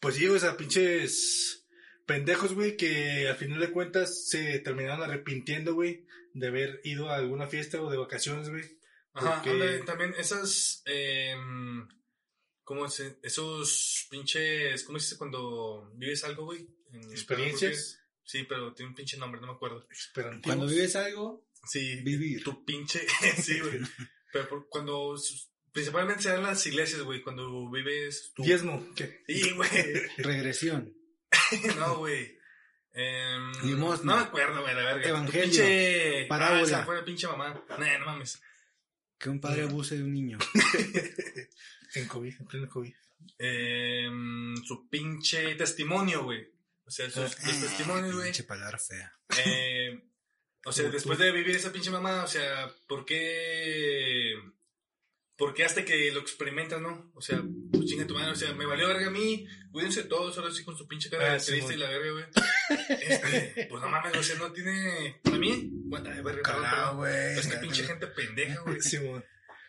pues 0.00 0.14
sí, 0.14 0.26
o 0.26 0.38
sea, 0.38 0.56
pinches 0.56 1.66
pendejos, 2.06 2.54
güey, 2.54 2.74
que 2.74 3.28
al 3.28 3.36
final 3.36 3.60
de 3.60 3.70
cuentas 3.70 4.28
se 4.30 4.60
terminaron 4.60 5.02
arrepintiendo, 5.02 5.74
güey, 5.74 6.06
de 6.32 6.46
haber 6.46 6.80
ido 6.84 7.10
a 7.10 7.16
alguna 7.16 7.48
fiesta 7.48 7.82
o 7.82 7.90
de 7.90 7.98
vacaciones, 7.98 8.48
güey. 8.48 8.64
Ajá, 9.12 9.34
Porque- 9.34 9.50
ándale, 9.50 9.78
también 9.80 10.14
esas, 10.18 10.82
eh, 10.86 11.34
¿cómo 12.66 12.88
se, 12.90 13.16
esos 13.22 14.06
pinches, 14.10 14.82
¿cómo 14.82 14.98
se 14.98 15.04
dice 15.06 15.16
cuando 15.16 15.90
vives 15.94 16.24
algo, 16.24 16.46
güey? 16.46 16.66
En- 16.92 17.10
Experiencias 17.12 18.00
Sí, 18.24 18.42
pero 18.42 18.74
tiene 18.74 18.88
un 18.90 18.96
pinche 18.96 19.16
nombre, 19.16 19.40
no 19.40 19.46
me 19.46 19.52
acuerdo. 19.52 19.86
Cuando 20.42 20.66
vives 20.66 20.96
algo, 20.96 21.46
Sí, 21.64 22.00
Vivir. 22.02 22.42
tu 22.42 22.64
pinche, 22.64 23.06
sí, 23.40 23.60
güey. 23.60 23.78
Pero 24.32 24.48
por- 24.48 24.68
cuando, 24.68 25.14
principalmente 25.70 26.24
se 26.24 26.30
dan 26.30 26.42
las 26.42 26.66
iglesias, 26.66 27.02
güey, 27.02 27.22
cuando 27.22 27.70
vives 27.70 28.32
tu... 28.34 28.42
Diezmo, 28.42 28.84
¿qué? 28.96 29.22
Sí, 29.28 29.52
güey. 29.52 29.70
regresión. 30.18 30.92
No, 31.78 31.98
güey. 31.98 32.36
Em, 32.92 33.52
Limosna. 33.62 34.12
no 34.14 34.20
me 34.20 34.26
acuerdo, 34.26 34.62
güey, 34.62 34.74
la 34.74 34.82
verga. 34.82 35.02
Tu 35.02 35.08
Evangelio. 35.08 35.42
Pinche... 35.44 36.26
Parábola. 36.28 36.58
Ah, 36.60 36.64
esa 36.64 36.84
fue 36.84 36.96
la 36.96 37.04
pinche 37.04 37.28
mamá. 37.28 37.64
Nah, 37.78 37.98
no 37.98 38.06
mames. 38.06 38.40
Que 39.18 39.28
un 39.30 39.40
padre 39.40 39.62
abuse 39.62 39.96
de 39.96 40.02
un 40.02 40.12
niño. 40.12 40.38
En 41.94 42.06
COVID, 42.08 42.34
en 42.40 42.46
pleno 42.46 42.68
COVID. 42.68 42.92
Em, 43.38 44.56
su 44.64 44.88
pinche 44.88 45.54
testimonio, 45.54 46.24
güey. 46.24 46.46
O 46.84 46.90
sea, 46.90 47.10
sus, 47.10 47.36
Ah, 47.38 47.46
los 47.46 47.60
testimonios, 47.60 48.14
güey. 48.14 48.26
Pinche 48.26 48.44
palabra 48.44 48.78
fea. 48.78 49.12
Eh, 49.44 50.02
o 50.64 50.72
sea, 50.72 50.88
después 50.90 51.18
tú. 51.18 51.24
de 51.24 51.32
vivir 51.32 51.56
esa 51.56 51.72
pinche 51.72 51.90
mamá, 51.90 52.24
o 52.24 52.28
sea, 52.28 52.70
¿por 52.86 53.04
qué? 53.04 54.34
¿Por 55.36 55.52
qué 55.52 55.64
hasta 55.64 55.84
que 55.84 56.10
lo 56.12 56.20
experimentas, 56.20 56.80
no? 56.80 57.10
O 57.14 57.20
sea, 57.20 57.42
pues 57.70 57.84
chinga 57.86 58.06
tu 58.06 58.14
madre, 58.14 58.30
o 58.32 58.36
sea, 58.36 58.54
me 58.54 58.64
valió 58.64 58.88
verga 58.88 59.08
a 59.08 59.10
mí, 59.10 59.46
cuídense 59.70 60.04
todos, 60.04 60.38
ahora 60.38 60.50
sí 60.50 60.64
con 60.64 60.76
su 60.78 60.88
pinche 60.88 61.10
cara 61.10 61.30
Ah, 61.30 61.34
de 61.34 61.40
sí, 61.40 61.52
triste 61.52 61.74
y 61.74 61.76
la 61.76 61.90
verga, 61.90 62.10
güey. 62.12 62.24
Este, 62.88 63.66
pues 63.68 63.82
no 63.82 63.88
mames, 63.88 64.16
o 64.16 64.22
sea, 64.22 64.36
no 64.38 64.50
tiene. 64.52 65.20
¿A 65.24 65.30
mí? 65.36 65.68
Bueno, 65.72 66.10
ay, 66.10 66.22
verga, 66.22 66.90
güey. 66.92 67.38
Es 67.38 67.46
que 67.48 67.58
pinche 67.58 67.84
gente 67.84 68.06
pendeja, 68.06 68.60
güey. 68.62 68.80
Sí, 68.80 68.96
güey. 68.96 69.22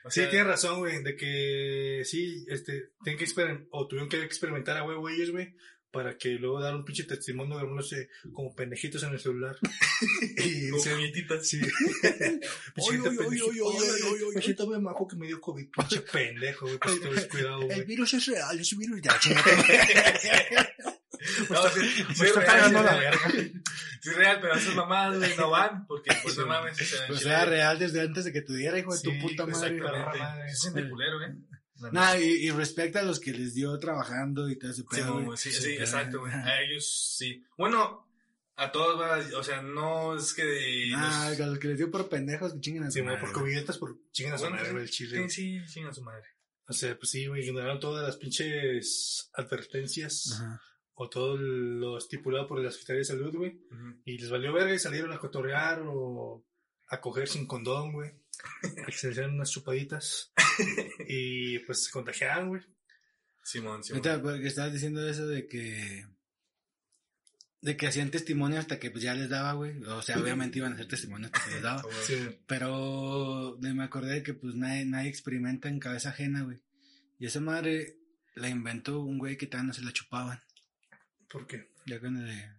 O 0.07 0.11
Sí, 0.11 0.21
tienes 0.29 0.47
razón, 0.47 0.79
güey, 0.79 1.03
de 1.03 1.15
que 1.15 2.01
sí, 2.05 2.45
este, 2.49 2.91
tienen 3.03 3.17
que 3.17 3.25
experimentar, 3.25 3.67
o 3.71 3.87
tuvieron 3.87 4.09
que 4.09 4.21
experimentar 4.23 4.77
a 4.77 4.83
huevo 4.83 5.07
ellos, 5.09 5.31
güey, 5.31 5.53
para 5.91 6.17
que 6.17 6.29
luego 6.31 6.59
dar 6.61 6.75
un 6.75 6.83
pinche 6.85 7.03
testimonio 7.05 7.57
de, 7.57 7.63
no 7.65 7.81
sé, 7.81 8.09
como 8.33 8.53
pendejitos 8.53 9.01
en 9.03 9.13
el 9.13 9.19
celular. 9.19 9.55
y 10.37 10.69
como. 10.69 11.43
Sí. 11.43 11.59
Oy, 11.61 11.71
Pinche 12.75 12.91
oy, 12.91 12.97
oy, 12.97 13.17
pendejito. 13.17 13.45
oy, 13.47 13.59
oy, 13.59 13.75
Ay, 13.79 13.89
oy, 13.91 14.01
oy, 14.13 14.21
oy. 14.23 14.35
Me 14.35 14.41
siento 14.41 14.67
bien 14.69 14.83
majo 14.83 15.07
que 15.07 15.15
me 15.15 15.27
dio 15.27 15.39
COVID. 15.41 15.67
Pinche 15.71 16.01
pendejo, 16.13 16.65
güey. 16.65 16.77
Pues 16.79 16.99
te 16.99 17.27
cuidado, 17.29 17.61
El 17.61 17.67
güey. 17.67 17.85
virus 17.85 18.13
es 18.13 18.25
real, 18.27 18.59
es 18.59 18.73
un 18.73 18.79
virus 18.79 19.01
de 19.01 19.09
la. 19.09 20.93
No, 21.49 21.69
sí, 21.69 21.81
sí, 22.15 22.23
está 22.25 22.39
real, 22.41 22.67
sí, 22.67 22.73
la 22.73 22.95
verga. 22.95 23.31
Sí, 24.01 24.09
real, 24.11 24.39
pero 24.41 24.55
esas 24.55 24.75
mamadas, 24.75 25.17
güey, 25.17 25.35
no 25.37 25.49
van, 25.49 25.85
porque 25.87 26.11
pues 26.23 26.37
no 26.37 26.45
mames. 26.47 26.79
O 26.79 26.85
sea, 26.85 27.07
Pues 27.07 27.25
era 27.25 27.45
real 27.45 27.79
desde 27.79 28.01
antes 28.01 28.25
de 28.25 28.31
que 28.33 28.41
tuviera 28.41 28.77
hijo 28.79 28.93
de 28.95 29.01
tu 29.01 29.11
Sí, 29.11 29.17
puta 29.19 29.45
madre. 29.45 29.75
Exactamente. 29.77 30.49
Se 30.49 30.55
siente 30.55 30.89
culero, 30.89 31.21
¿eh? 31.23 31.35
Nah, 31.91 32.15
y, 32.17 32.23
y 32.23 32.49
respecta 32.51 33.01
a 33.01 33.03
los 33.03 33.19
que 33.19 33.31
les 33.31 33.53
dio 33.53 33.77
trabajando 33.77 34.49
y 34.49 34.57
todo 34.57 34.71
ese 34.71 34.81
Sí, 34.81 34.87
pedo. 34.89 35.21
güey. 35.23 35.37
sí, 35.37 35.51
sí, 35.51 35.61
pero- 35.73 35.81
exacto, 35.83 36.19
güey. 36.21 36.33
A 36.33 36.61
ellos 36.61 37.15
sí. 37.17 37.43
Bueno, 37.57 38.07
a 38.55 38.71
todos, 38.71 38.99
va, 38.99 39.19
o 39.37 39.43
sea, 39.43 39.61
no 39.61 40.15
es 40.17 40.33
que 40.33 40.43
de. 40.43 40.91
Ah, 40.95 41.27
los- 41.29 41.39
a 41.39 41.45
los 41.47 41.59
que 41.59 41.67
les 41.67 41.77
dio 41.77 41.91
por 41.91 42.09
pendejos 42.09 42.53
que 42.53 42.61
chinguen 42.61 42.83
a 42.83 42.87
su 42.87 42.93
Sí, 42.93 43.01
madre, 43.03 43.19
por 43.19 43.29
güey. 43.29 43.41
covidientas, 43.41 43.77
por 43.77 43.95
chingan 44.11 44.33
a 44.33 44.37
su 44.37 44.43
Bueno, 44.45 44.55
madre, 44.57 44.71
güey, 44.71 44.83
el 44.83 44.89
sí, 44.89 44.95
chile. 45.07 45.29
sí, 45.29 45.59
sí, 45.59 45.73
chinga 45.73 45.93
su 45.93 46.01
madre. 46.01 46.25
O 46.69 46.73
sea, 46.73 46.97
pues 46.97 47.11
sí, 47.11 47.27
güey, 47.27 47.45
ignoraron 47.47 47.79
todas 47.79 48.03
las 48.05 48.17
pinches 48.17 49.29
advertencias 49.33 50.31
Ajá. 50.33 50.61
O 50.99 51.09
todo 51.09 51.37
lo 51.37 51.97
estipulado 51.99 52.47
por 52.47 52.59
la 52.59 52.71
Secretaría 52.71 52.99
de 52.99 53.05
Salud, 53.05 53.35
güey. 53.35 53.61
Y 54.03 54.17
les 54.17 54.31
valió 54.31 54.51
verga 54.51 54.73
y 54.73 54.79
salieron 54.79 55.13
a 55.13 55.19
cotorrear 55.19 55.83
o 55.85 56.43
a 56.87 56.99
coger 56.99 57.27
sin 57.27 57.45
condón, 57.45 57.93
güey. 57.93 58.13
Se 58.91 59.11
dieran 59.11 59.35
unas 59.35 59.51
chupaditas. 59.51 60.33
y 61.07 61.59
pues 61.59 61.85
se 61.85 61.91
contagiaron, 61.91 62.49
güey. 62.49 62.61
Simón, 63.43 63.83
Simón. 63.83 64.07
Ahorita, 64.07 64.21
porque 64.23 64.47
estabas 64.47 64.73
diciendo 64.73 65.07
eso 65.07 65.27
de 65.27 65.47
que. 65.47 66.07
De 67.61 67.77
que 67.77 67.87
hacían 67.87 68.09
testimonio 68.09 68.59
hasta 68.59 68.79
que 68.79 68.89
pues 68.89 69.03
ya 69.03 69.13
les 69.13 69.29
daba, 69.29 69.53
güey. 69.53 69.79
O 69.83 70.01
sea, 70.01 70.19
obviamente 70.19 70.57
iban 70.57 70.71
a 70.71 70.75
hacer 70.75 70.87
testimonio 70.87 71.27
hasta 71.27 71.45
que 71.45 71.51
les 71.51 71.61
daba. 71.61 71.83
Sí. 72.07 72.39
Pero 72.47 73.57
me 73.59 73.83
acordé 73.83 74.15
de 74.15 74.23
que 74.23 74.33
pues 74.33 74.55
nadie, 74.55 74.85
nadie 74.85 75.09
experimenta 75.09 75.69
en 75.69 75.79
cabeza 75.79 76.09
ajena, 76.09 76.41
güey. 76.41 76.63
Y 77.19 77.27
esa 77.27 77.39
madre 77.39 77.99
la 78.35 78.49
inventó 78.49 78.99
un 79.01 79.19
güey 79.19 79.37
que 79.37 79.45
todavía 79.45 79.67
no 79.67 79.73
se 79.73 79.83
la 79.83 79.93
chupaban. 79.93 80.41
¿Por 81.29 81.47
qué? 81.47 81.69
Ya 81.85 81.99
con 81.99 82.17
el 82.17 82.25
de. 82.27 82.49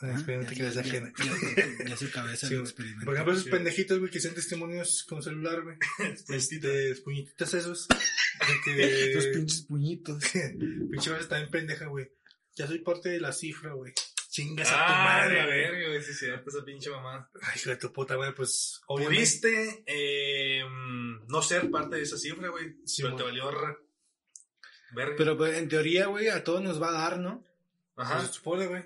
Ah, 0.00 0.14
ya- 0.26 0.46
que 0.46 0.62
les 0.62 0.76
ajena. 0.76 1.10
ya- 1.18 1.88
Ya 1.88 1.96
su 1.96 2.10
cabeza 2.10 2.46
Sí, 2.48 2.54
lo 2.54 2.60
experimenta. 2.60 3.04
Por 3.06 3.14
ejemplo, 3.14 3.34
esos 3.34 3.48
pendejitos, 3.48 3.98
güey, 3.98 4.10
que 4.10 4.18
hacen 4.18 4.34
testimonios 4.34 5.04
con 5.08 5.22
celular, 5.22 5.62
güey. 5.62 5.76
Este, 6.28 6.94
puñetitas 6.96 7.54
esos. 7.54 7.86
Que... 8.64 9.12
Los 9.14 9.26
pinches 9.28 9.62
puñitos. 9.62 10.22
Pinche 10.90 11.10
madre 11.10 11.22
está 11.22 11.36
bien 11.38 11.50
pendeja, 11.50 11.86
güey. 11.86 12.10
Ya 12.56 12.66
soy 12.66 12.80
parte 12.80 13.08
de 13.10 13.20
la 13.20 13.32
cifra, 13.32 13.72
güey. 13.72 13.92
Chingas 14.28 14.68
a 14.68 14.72
tu 14.72 14.76
Ah, 14.78 15.04
madre, 15.04 15.38
la 15.38 15.46
güey. 15.46 15.58
verga, 15.60 15.86
güey, 15.88 15.96
es 15.98 16.18
cierto, 16.18 16.50
esa 16.50 16.62
pinche 16.64 16.90
mamá. 16.90 17.30
Ay, 17.40 17.52
hijo 17.56 17.70
de 17.70 17.76
tu 17.76 17.90
puta, 17.92 18.16
güey, 18.16 18.34
pues, 18.34 18.82
obviamente. 18.88 19.16
Pudiste 19.18 19.82
eh, 19.86 20.62
no 21.28 21.40
ser 21.42 21.70
parte 21.70 21.96
de 21.96 22.02
esa 22.02 22.18
cifra, 22.18 22.48
güey. 22.50 22.76
Sí, 22.84 23.00
pero 23.02 23.16
te 23.16 23.22
valió 23.22 23.46
verga. 23.46 23.78
Pero 25.16 25.36
pues, 25.38 25.56
en 25.56 25.68
teoría, 25.68 26.06
güey, 26.06 26.28
a 26.28 26.44
todos 26.44 26.62
nos 26.62 26.80
va 26.80 26.88
a 26.90 26.92
dar, 26.92 27.18
¿no? 27.18 27.44
Ajá. 27.96 28.26
Se 28.26 28.32
supone, 28.34 28.66
güey. 28.66 28.82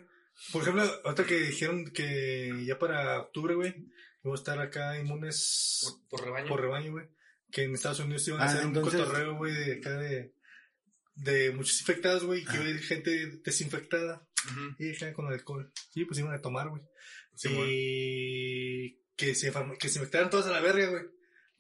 Por 0.53 0.63
ejemplo, 0.63 0.83
ahorita 1.05 1.25
que 1.27 1.39
dijeron 1.41 1.85
que 1.93 2.65
ya 2.65 2.79
para 2.79 3.21
octubre, 3.21 3.55
güey, 3.55 3.75
vamos 4.23 4.41
a 4.41 4.43
estar 4.43 4.59
acá 4.61 4.99
inmunes 4.99 5.81
Por, 6.09 6.19
por 6.19 6.25
rebaño. 6.27 6.49
por 6.49 6.61
rebaño, 6.61 6.93
güey. 6.93 7.09
Que 7.51 7.65
en 7.65 7.75
Estados 7.75 8.01
Unidos 8.01 8.27
iban 8.29 8.41
a 8.41 8.45
Ah, 8.45 8.47
hacer 8.47 8.63
entonces- 8.63 8.95
un 9.01 9.07
cotorreo, 9.07 9.37
güey, 9.37 9.53
de 9.53 9.73
acá 9.75 9.91
de, 9.99 10.33
de 11.17 11.51
muchos 11.53 11.81
infectados, 11.81 12.25
güey, 12.25 12.45
que 12.45 12.55
iba 12.57 12.65
a 12.65 12.69
ir 12.71 12.79
gente 12.81 13.41
desinfectada 13.45 14.27
Ujú. 14.47 14.77
y 14.79 14.95
gente 14.95 15.13
con 15.15 15.27
alcohol. 15.27 15.71
Sí, 15.93 16.05
pues 16.05 16.19
iban 16.21 16.33
a 16.35 16.41
tomar, 16.41 16.69
güey. 16.69 16.83
Simón. 17.35 17.67
y 17.69 18.99
que 19.17 19.35
se, 19.35 19.53
que 19.79 19.89
se 19.89 19.99
infectaran 19.99 20.31
todos 20.31 20.47
a 20.47 20.51
la 20.51 20.61
verga, 20.61 20.87
güey. 20.91 21.03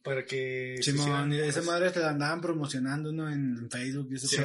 Para 0.03 0.25
que... 0.25 0.77
Simón, 0.81 1.31
hicieran, 1.31 1.33
y 1.33 1.39
esa 1.41 1.63
madre 1.63 1.91
te 1.91 2.01
la 2.01 2.11
andaban 2.11 2.41
promocionando, 2.41 3.13
¿no? 3.13 3.31
En, 3.31 3.59
en 3.59 3.71
Facebook 3.71 4.09
y 4.11 4.15
ese 4.15 4.29
Sí. 4.29 4.37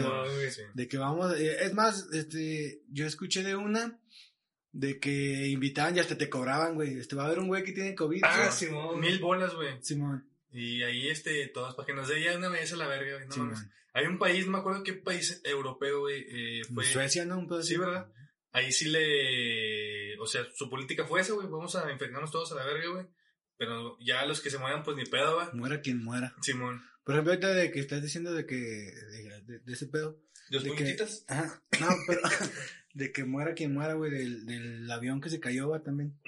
Sí. 0.51 0.61
De 0.73 0.87
que 0.87 0.97
vamos, 0.97 1.39
eh, 1.39 1.63
es 1.63 1.73
más, 1.73 2.07
este, 2.11 2.81
yo 2.89 3.05
escuché 3.05 3.41
de 3.41 3.55
una, 3.55 3.99
de 4.73 4.99
que 4.99 5.47
invitaban 5.47 5.95
y 5.95 5.99
hasta 5.99 6.17
te 6.17 6.29
cobraban, 6.29 6.75
güey. 6.75 6.99
Este, 6.99 7.15
va 7.15 7.23
a 7.23 7.25
haber 7.27 7.39
un 7.39 7.47
güey 7.47 7.63
que 7.63 7.71
tiene 7.71 7.95
COVID. 7.95 8.21
Ah. 8.23 8.51
Simón. 8.51 8.99
Mil 8.99 9.19
bolas, 9.19 9.55
güey. 9.55 9.81
Simón, 9.81 10.29
Y 10.51 10.83
ahí, 10.83 11.07
este, 11.07 11.47
todos, 11.47 11.75
para 11.75 11.85
que 11.85 11.93
nos 11.93 12.09
dé 12.09 12.21
ya 12.21 12.37
una 12.37 12.49
vez 12.49 12.73
a 12.73 12.75
la 12.75 12.87
verga, 12.87 13.13
güey. 13.13 13.27
No 13.27 13.37
mames. 13.37 13.59
Simón. 13.59 13.73
Hay 13.93 14.07
un 14.07 14.19
país, 14.19 14.45
no 14.45 14.51
me 14.51 14.57
acuerdo 14.57 14.83
qué 14.83 14.91
país 14.91 15.39
europeo, 15.45 16.01
güey, 16.01 16.25
eh, 16.29 16.61
fue... 16.73 16.83
Suecia, 16.83 17.23
¿no? 17.23 17.39
Un. 17.39 17.63
Sí, 17.63 17.77
¿verdad? 17.77 18.11
Ahí 18.51 18.73
sí 18.73 18.89
le... 18.89 20.19
O 20.19 20.27
sea, 20.27 20.45
su 20.53 20.69
política 20.69 21.05
fue 21.05 21.21
esa, 21.21 21.31
güey. 21.31 21.47
Vamos 21.47 21.77
a 21.77 21.89
infectarnos 21.89 22.29
todos 22.29 22.51
a 22.51 22.55
la 22.55 22.65
verga, 22.65 22.89
güey. 22.89 23.05
Pero 23.57 23.97
ya 24.01 24.25
los 24.25 24.41
que 24.41 24.49
se 24.49 24.57
mueran, 24.57 24.83
pues 24.83 24.97
ni 24.97 25.05
pedo, 25.05 25.37
va. 25.37 25.51
Muera 25.53 25.81
quien 25.81 26.03
muera. 26.03 26.33
Simón. 26.41 26.83
Por 27.03 27.13
ejemplo, 27.15 27.33
ahorita 27.33 27.53
de 27.53 27.71
que 27.71 27.79
estás 27.79 28.01
diciendo 28.01 28.33
de 28.33 28.45
que, 28.45 28.55
de, 28.55 29.41
de- 29.45 29.59
de 29.59 29.73
ese 29.73 29.87
pedo. 29.87 30.19
¿Los 30.49 30.63
¿De 30.63 30.69
puñetitas? 30.71 31.23
Ajá. 31.27 31.61
No, 31.79 31.87
pero 32.07 32.21
de 32.93 33.11
que 33.11 33.23
muera 33.25 33.53
quien 33.53 33.73
muera, 33.73 33.93
güey, 33.93 34.11
del, 34.11 34.45
del 34.45 34.89
avión 34.91 35.21
que 35.21 35.29
se 35.29 35.39
cayó, 35.39 35.69
va 35.69 35.81
también. 35.83 36.19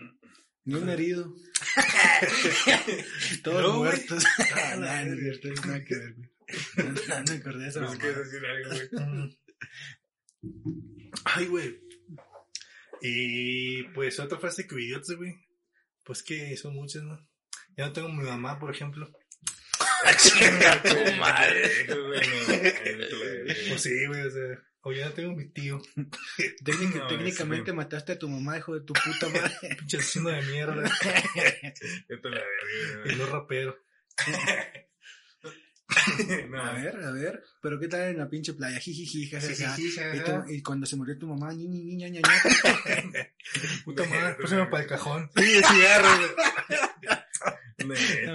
Ni 0.65 0.75
un 0.75 0.89
herido. 0.89 1.34
Todos 3.43 3.61
No, 3.63 3.78
muertos. 3.80 4.23
no, 4.78 5.05
no 5.05 5.13
es 5.13 5.19
cierto, 5.19 5.47
no 5.49 5.61
nada 5.67 5.84
que 5.84 5.95
ver, 5.95 6.13
güey. 6.13 6.30
No, 6.78 6.84
no 7.19 7.23
me 7.32 7.38
acordé 7.38 7.63
de 7.63 7.69
esa 7.69 7.80
Pues 7.86 7.97
que 7.99 8.07
mamada. 8.07 8.23
decir 8.23 8.45
algo, 8.45 8.69
güey. 9.09 9.39
Ay, 11.25 11.45
güey. 11.47 11.82
Y 13.01 13.84
pues 13.93 14.19
otra 14.19 14.39
frase 14.39 14.67
que 14.67 14.75
idiotas, 14.82 15.15
güey. 15.15 15.36
Pues 16.08 16.24
que 16.24 16.55
son 16.58 16.74
muchas, 16.74 17.03
¿no? 17.03 17.20
Ya 17.76 17.86
no 17.88 17.93
tengo 17.93 18.08
mi 18.10 18.24
mamá, 18.24 18.58
por 18.58 18.74
ejemplo. 18.74 19.12
Chinga 20.18 20.82
tu 20.82 20.95
madre. 21.20 21.70
Pues 23.70 23.82
sí, 23.84 24.05
güey, 24.08 24.22
o 24.22 24.32
sea. 24.32 24.64
O 24.82 24.93
ya 24.93 25.05
no 25.08 25.12
tengo 25.12 25.34
mi 25.36 25.49
tío. 25.49 25.82
Técnic- 26.64 26.95
No, 26.95 27.08
técnicamente 27.08 27.72
es- 27.72 27.76
mataste 27.78 28.14
a 28.14 28.20
tu 28.20 28.30
mamá, 28.30 28.58
hijo 28.58 28.74
de 28.74 28.86
tu 28.86 28.93
puta 29.05 29.28
madre. 29.28 29.76
Pinche 29.78 29.97
asesino 29.97 30.30
de 30.30 30.41
mierda. 30.43 30.74
A 30.74 30.78
la 32.30 32.32
verga, 32.32 33.12
y 33.12 33.16
no 33.18 33.26
rapero. 33.26 33.78
No, 36.49 36.61
A 36.61 36.73
ver, 36.73 36.97
a 37.03 37.11
ver. 37.11 37.43
Pero 37.61 37.79
qué 37.79 37.88
tal 37.88 38.01
en 38.09 38.17
la 38.17 38.29
pinche 38.29 38.53
playa, 38.53 38.79
jijiji, 38.79 39.29
Y, 40.47 40.55
y 40.55 40.61
cuando 40.61 40.85
se 40.85 40.95
murió 40.95 41.17
tu 41.17 41.27
mamá, 41.27 41.53
ñi, 41.53 41.67
ñi, 41.67 41.81
ñi, 41.83 41.95
ña, 41.95 42.09
ña, 42.09 42.19
ña. 42.21 43.27
Puta 43.85 44.03
madre, 44.05 44.35
pásame 44.41 44.65
para 44.67 44.83
el 44.83 44.89
cajón. 44.89 45.29
Sí, 45.35 45.43
cigarro, 45.63 46.09
güey. 46.17 46.29
neta, 47.88 48.31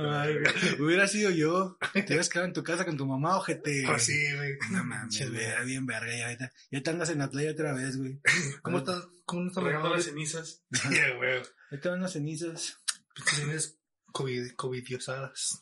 No. 0.78 0.84
Hubiera 0.84 1.06
sido 1.06 1.30
yo. 1.30 1.76
Te 1.92 2.00
hubieras 2.06 2.28
quedado 2.28 2.46
en 2.46 2.52
tu 2.54 2.62
casa 2.62 2.84
con 2.84 2.96
tu 2.96 3.06
mamá, 3.06 3.36
ojete. 3.36 3.82
Pues 3.86 4.04
sí, 4.04 4.34
güey. 4.34 4.56
No 4.70 4.84
mames, 4.84 5.30
güey, 5.30 5.66
bien 5.66 5.84
verga. 5.86 6.16
Ya, 6.16 6.26
ahorita- 6.26 6.52
ya 6.70 6.82
te 6.82 6.90
andas 6.90 7.10
en 7.10 7.18
la 7.18 7.28
playa 7.30 7.50
otra 7.50 7.74
vez, 7.74 7.96
güey. 7.98 8.18
¿Cómo 8.62 8.78
estás? 8.78 9.06
¿Cómo 9.24 9.42
no 9.42 9.48
estás 9.48 9.64
Regando 9.64 9.90
las 9.94 10.04
cenizas. 10.04 10.62
Sí, 10.72 10.88
güey. 11.18 11.42
Ahorita 11.70 11.90
van 11.90 12.00
las 12.00 12.12
cenizas. 12.12 12.78
Pinches 13.14 13.36
tienes 13.36 13.78
COVID, 14.12 14.52
covidiosadas. 14.52 15.58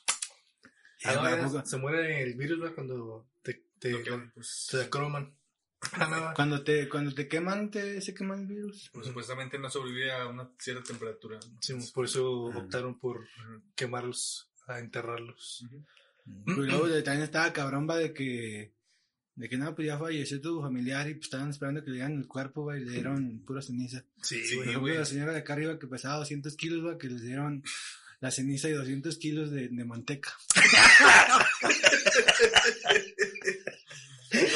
Ah, 1.05 1.36
no, 1.53 1.64
se 1.66 1.76
muere 1.78 2.22
el 2.22 2.34
virus, 2.34 2.59
güey, 2.59 2.74
cuando 2.74 3.28
te, 3.42 3.64
te, 3.78 3.90
Lo 3.90 4.03
que, 4.03 4.30
pues, 4.34 4.68
te 4.70 4.88
croman. 4.90 5.34
Ah, 5.92 6.07
no, 6.11 6.34
Cuando 6.34 6.62
te, 6.62 6.88
cuando 6.90 7.14
te 7.14 7.26
queman, 7.26 7.70
te, 7.70 8.01
se 8.03 8.12
quema 8.12 8.34
el 8.34 8.46
virus. 8.46 8.90
pues, 8.92 9.07
supuestamente 9.07 9.59
no 9.59 9.70
sobrevive 9.70 10.12
a 10.12 10.26
una 10.26 10.51
cierta 10.59 10.82
temperatura. 10.84 11.40
sí, 11.61 11.74
por 11.94 12.05
eso 12.05 12.51
Ah. 12.53 12.59
optaron 12.59 12.98
por 12.98 13.26
quemarlos, 13.74 14.51
a 14.66 14.78
enterrarlos. 14.78 15.64
Y 16.46 16.53
luego 16.53 16.86
de- 16.86 17.03
también 17.03 17.24
estaba 17.24 17.53
cabrón, 17.53 17.88
va, 17.88 17.96
de 17.96 18.12
que, 18.12 18.74
de 19.36 19.48
que 19.48 19.57
no, 19.57 19.74
pues 19.74 19.86
ya 19.86 19.98
falleció 19.98 20.38
tu 20.40 20.61
familiar 20.61 21.09
y 21.09 21.14
pues 21.14 21.24
estaban 21.26 21.48
esperando 21.48 21.82
que 21.82 21.88
le 21.90 21.96
dieran 21.96 22.18
el 22.18 22.28
cuerpo, 22.28 22.66
va, 22.66 22.76
y 22.78 22.84
le 22.84 22.90
dieron 22.92 23.42
pura 23.46 23.62
ceniza. 23.62 24.05
Sí, 24.22 24.42
güey. 24.78 24.96
la 24.98 25.05
señora 25.07 25.32
de 25.32 25.38
acá 25.38 25.55
arriba 25.55 25.78
que 25.78 25.86
pesaba 25.86 26.18
200 26.18 26.57
kilos, 26.57 26.84
va, 26.86 26.98
que 26.98 27.09
les 27.09 27.22
dieron 27.22 27.62
la 28.21 28.31
ceniza 28.31 28.68
y 28.68 28.73
200 28.73 29.16
kilos 29.18 29.51
de, 29.51 29.68
de 29.68 29.85
manteca. 29.85 30.31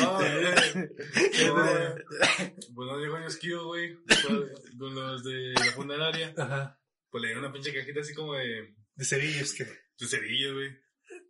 No, 0.01 0.17
güey. 0.19 0.45
No, 1.47 1.95
Pues 2.75 2.89
no 2.89 2.99
llegó 2.99 3.17
en 3.19 3.25
esquío, 3.25 3.65
güey. 3.67 3.97
Con 4.79 4.95
los 4.95 5.25
de 5.25 5.53
la 5.55 5.73
funeraria. 5.73 6.35
Ajá. 6.37 6.79
Pues 7.11 7.23
le 7.23 7.29
dieron 7.29 7.45
una 7.45 7.53
pinche 7.53 7.73
cajita 7.73 8.01
así 8.01 8.15
como 8.15 8.35
de, 8.35 8.75
De 8.95 9.05
cerillos 9.05 9.55
que. 9.55 9.65
de 9.65 10.07
cerillos, 10.07 10.53
güey. 10.55 10.71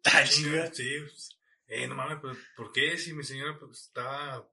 Ay, 0.04 0.28
Chinga, 0.28 0.72
Sí, 0.72 0.90
pues, 1.00 1.38
eh, 1.66 1.86
no 1.86 1.94
mames, 1.94 2.18
pero 2.20 2.36
¿por 2.56 2.72
qué? 2.72 2.98
Si 2.98 3.12
mi 3.12 3.22
señora 3.24 3.58
pues, 3.58 3.82
estaba 3.82 4.48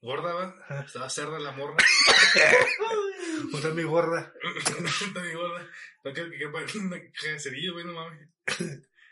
gorda, 0.00 0.32
va. 0.34 0.84
Estaba 0.84 1.08
cerda 1.10 1.38
la 1.38 1.52
morra. 1.52 1.76
Otra 3.52 3.70
mi 3.74 3.82
gorda. 3.82 4.32
Está 5.06 5.20
mi 5.22 5.32
gorda. 5.32 5.68
No 6.04 6.12
quiero 6.12 6.30
que 6.30 6.38
quepa 6.38 6.58
una 6.80 7.00
caja 7.00 7.32
de 7.32 7.38
cerillos, 7.40 7.72
güey, 7.74 7.84
no 7.86 7.94
mames. 7.94 8.28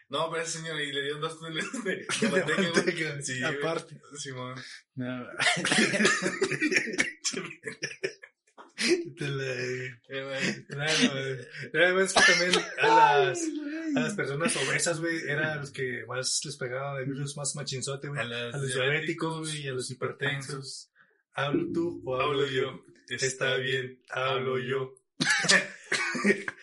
No, 0.09 0.31
pero 0.31 0.43
esa 0.43 0.59
señora 0.59 0.83
y 0.83 0.93
le 0.93 1.03
dieron 1.03 1.21
dos 1.21 1.39
túneles 1.39 1.67
de, 1.85 1.97
de 1.97 2.07
manteca, 2.31 2.63
manteca. 2.63 3.23
Sí. 3.23 3.43
Aparte. 3.43 4.01
Simón. 4.17 4.55
No, 4.95 5.27
De 8.77 9.29
la- 9.29 9.55
Eh. 10.09 11.49
Claro, 11.71 12.01
es 12.01 12.13
que 12.13 12.21
también 12.33 12.65
a 12.81 12.89
las, 13.25 13.41
a 13.97 14.01
las 14.01 14.15
personas 14.15 14.55
obesas, 14.57 15.01
güey, 15.01 15.17
eran 15.29 15.61
los 15.61 15.71
que 15.71 16.05
más 16.07 16.41
les 16.45 16.57
pegaban 16.57 16.99
el 17.01 17.07
virus 17.07 17.37
más 17.37 17.55
machinzote, 17.55 18.09
güey. 18.09 18.21
A 18.21 18.25
A, 18.25 18.57
los 18.59 18.75
diabéticos, 18.75 19.39
güey, 19.49 19.63
y 19.63 19.69
a 19.69 19.73
los 19.73 19.91
hipertensos. 19.91 20.91
hipertensos. 20.91 20.91
¿Hablo 21.35 21.73
tú 21.73 22.03
o 22.05 22.15
hablo, 22.21 22.43
Hablo 22.43 22.47
yo? 22.47 22.85
Está 23.09 23.57
bien, 23.57 24.01
hablo 24.11 24.59
yo. 24.59 24.95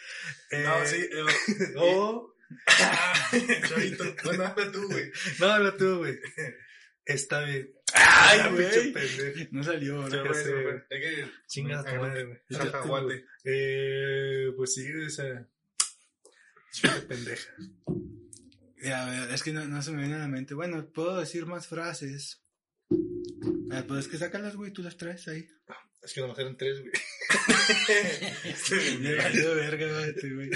No, 0.51 0.85
sí. 0.85 0.97
eh, 0.97 1.73
O, 1.77 2.35
Chavito. 3.69 4.03
Bueno, 4.25 4.45
habla 4.45 4.71
tú, 4.71 4.87
güey. 4.89 5.11
no, 5.39 5.45
hablo 5.47 5.73
tú, 5.77 5.97
güey. 5.99 6.19
Está 7.05 7.45
bien. 7.45 7.71
Ay, 7.93 8.39
Ah, 8.41 8.49
güey. 8.49 8.91
pinche 8.93 9.47
no 9.51 9.63
salió, 9.63 10.07
¿no? 10.09 10.33
sé. 10.33 10.53
que. 10.89 11.29
Chinga 11.47 11.81
tu 11.83 11.87
agarrar 11.89 12.01
madre, 12.09 12.23
güey. 12.25 12.39
Cacahuate. 12.49 13.25
Eh, 13.45 14.51
pues 14.57 14.73
sí, 14.73 14.91
o 14.93 15.09
sea. 15.09 15.47
Chinga 16.73 17.01
pendeja. 17.07 17.49
Ya, 18.83 19.05
a 19.07 19.09
ver, 19.25 19.33
es 19.33 19.43
que 19.43 19.53
no, 19.53 19.63
no 19.65 19.81
se 19.81 19.91
me 19.91 19.99
viene 19.99 20.15
a 20.15 20.19
la 20.19 20.27
mente. 20.27 20.53
Bueno, 20.53 20.85
puedo 20.91 21.17
decir 21.19 21.45
más 21.45 21.67
frases. 21.67 22.43
Ah, 23.71 23.85
pues 23.87 24.01
es 24.01 24.07
que 24.09 24.17
sácalas, 24.17 24.55
güey, 24.57 24.71
tú 24.71 24.83
las 24.83 24.97
traes 24.97 25.27
ahí. 25.29 25.47
Es 26.01 26.13
que 26.13 26.21
nomás 26.21 26.39
eran 26.39 26.57
tres, 26.57 26.81
güey. 26.81 26.91
Me 28.99 29.15
valió 29.15 29.55
verga, 29.55 29.87
güey, 29.87 30.09
este, 30.09 30.33
güey. 30.33 30.49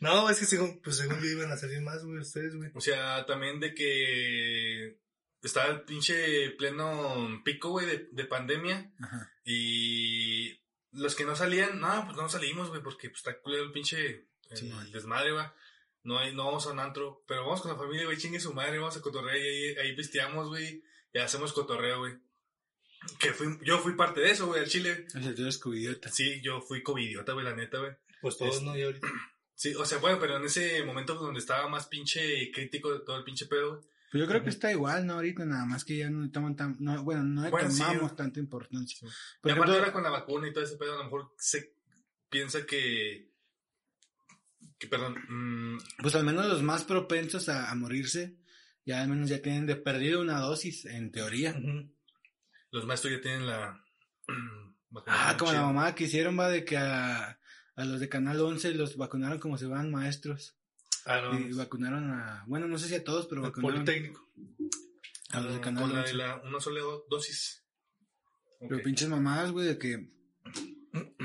No, 0.00 0.28
es 0.28 0.38
que 0.38 0.46
según, 0.46 0.80
pues 0.82 0.96
según 0.96 1.20
yo 1.20 1.26
iban 1.30 1.50
a 1.52 1.56
salir 1.56 1.80
más, 1.80 2.04
güey, 2.04 2.18
ustedes, 2.18 2.56
güey. 2.56 2.70
O 2.74 2.80
sea, 2.80 3.24
también 3.26 3.60
de 3.60 3.74
que 3.74 4.98
estaba 5.42 5.70
el 5.70 5.82
pinche 5.82 6.50
pleno 6.50 7.40
pico, 7.44 7.70
güey, 7.70 7.86
de, 7.86 8.08
de 8.10 8.24
pandemia. 8.24 8.92
Ajá. 9.00 9.32
Y 9.44 10.60
los 10.92 11.14
que 11.14 11.24
no 11.24 11.36
salían, 11.36 11.80
no, 11.80 12.04
pues 12.06 12.16
no 12.16 12.28
salimos, 12.28 12.68
güey, 12.68 12.82
porque 12.82 13.10
pues, 13.10 13.20
está 13.20 13.38
culero 13.40 13.64
el 13.64 13.72
pinche 13.72 14.26
el 14.50 14.56
Sí, 14.56 14.68
man. 14.68 14.90
desmadre, 14.90 15.30
va. 15.32 15.54
No, 16.02 16.18
hay, 16.18 16.34
no 16.34 16.46
vamos 16.46 16.66
a 16.66 16.72
un 16.72 16.80
antro, 16.80 17.22
pero 17.28 17.44
vamos 17.44 17.60
con 17.60 17.70
la 17.70 17.76
familia, 17.78 18.06
güey, 18.06 18.16
chingue 18.18 18.40
su 18.40 18.52
madre, 18.54 18.78
vamos 18.78 18.96
a 18.96 19.00
cotorrear 19.02 19.36
y 19.36 19.40
ahí, 19.40 19.76
ahí 19.76 19.94
pisteamos, 19.94 20.48
güey, 20.48 20.82
y 21.12 21.18
hacemos 21.18 21.52
cotorreo, 21.52 21.98
güey. 21.98 22.14
Que 23.18 23.32
fui, 23.32 23.58
yo 23.64 23.78
fui 23.78 23.94
parte 23.94 24.20
de 24.20 24.30
eso, 24.30 24.46
güey, 24.46 24.60
al 24.60 24.68
chile. 24.68 25.06
O 25.16 25.20
sea, 25.22 25.34
tú 25.34 25.42
eres 25.42 25.58
covidiota. 25.58 26.10
Sí, 26.10 26.40
yo 26.42 26.60
fui 26.60 26.82
covidiota, 26.82 27.32
güey, 27.32 27.44
la 27.44 27.56
neta, 27.56 27.78
güey. 27.78 27.92
Pues 28.20 28.36
todos, 28.36 28.62
¿no? 28.62 28.76
Y 28.76 28.82
ahorita. 28.82 29.08
Sí, 29.54 29.74
o 29.74 29.84
sea, 29.84 29.98
bueno, 29.98 30.18
pero 30.20 30.36
en 30.36 30.44
ese 30.44 30.82
momento 30.84 31.14
donde 31.14 31.40
estaba 31.40 31.68
más 31.68 31.86
pinche 31.86 32.50
crítico 32.52 32.92
de 32.92 33.00
todo 33.00 33.16
el 33.18 33.24
pinche 33.24 33.46
pedo. 33.46 33.80
Pues 34.10 34.22
yo 34.22 34.26
creo 34.26 34.42
que 34.42 34.48
está 34.50 34.70
igual, 34.72 35.06
¿no? 35.06 35.14
Ahorita 35.14 35.44
nada 35.44 35.64
más 35.66 35.84
que 35.84 35.96
ya 35.98 36.10
no 36.10 36.22
le 36.22 36.30
toman 36.30 36.56
tan, 36.56 36.76
no, 36.80 37.02
bueno, 37.04 37.22
no 37.22 37.42
le 37.42 37.50
Bueno, 37.50 37.70
sí, 37.70 37.78
tomamos 37.78 38.02
güey. 38.02 38.16
tanta 38.16 38.40
importancia. 38.40 38.98
Sí. 38.98 39.06
Por 39.40 39.50
y 39.50 39.52
aparte 39.52 39.72
ejemplo, 39.72 39.74
ahora 39.74 39.92
con 39.92 40.02
la 40.02 40.10
vacuna 40.10 40.48
y 40.48 40.52
todo 40.52 40.64
ese 40.64 40.76
pedo, 40.76 40.94
a 40.94 40.98
lo 40.98 41.04
mejor 41.04 41.34
se 41.38 41.74
piensa 42.28 42.66
que... 42.66 43.30
Que, 44.78 44.86
perdón, 44.88 45.14
mm, 45.28 45.78
pues 46.02 46.14
al 46.14 46.24
menos 46.24 46.46
los 46.46 46.62
más 46.62 46.84
propensos 46.84 47.48
a, 47.50 47.70
a 47.70 47.74
morirse, 47.74 48.36
ya 48.86 49.02
al 49.02 49.08
menos 49.08 49.28
ya 49.28 49.42
tienen 49.42 49.66
de 49.66 49.76
perdido 49.76 50.20
una 50.22 50.38
dosis, 50.40 50.86
en 50.86 51.12
teoría. 51.12 51.50
Ujú. 51.50 51.94
Los 52.72 52.86
maestros 52.86 53.12
ya 53.14 53.20
tienen 53.20 53.46
la... 53.46 53.82
Ah, 55.06 55.36
como 55.38 55.52
la 55.52 55.62
mamá 55.62 55.94
que 55.94 56.04
hicieron, 56.04 56.36
va, 56.36 56.48
de 56.48 56.64
que 56.64 56.76
a, 56.76 57.38
a 57.76 57.84
los 57.84 58.00
de 58.00 58.08
Canal 58.08 58.40
11 58.40 58.74
los 58.74 58.96
vacunaron 58.96 59.38
como 59.38 59.56
se 59.56 59.66
van 59.66 59.88
maestros. 59.92 60.56
Ah, 61.06 61.20
no. 61.20 61.38
Y 61.38 61.52
vacunaron 61.52 62.10
a, 62.10 62.42
bueno, 62.48 62.66
no 62.66 62.76
sé 62.76 62.88
si 62.88 62.96
a 62.96 63.04
todos, 63.04 63.28
pero 63.28 63.40
el 63.44 63.50
vacunaron. 63.50 63.84
Politécnico. 63.84 64.28
A 65.30 65.38
los 65.40 65.52
de 65.54 65.60
con 65.60 65.74
Canal 65.76 65.92
la 65.92 66.00
11. 66.00 66.10
de 66.10 66.18
la, 66.18 66.36
una 66.38 66.58
sola 66.58 66.80
do- 66.80 67.06
dosis. 67.08 67.64
Pero 68.68 68.82
pinches 68.82 69.08
mamadas, 69.08 69.52
güey, 69.52 69.68
de 69.68 69.78
que. 69.78 70.10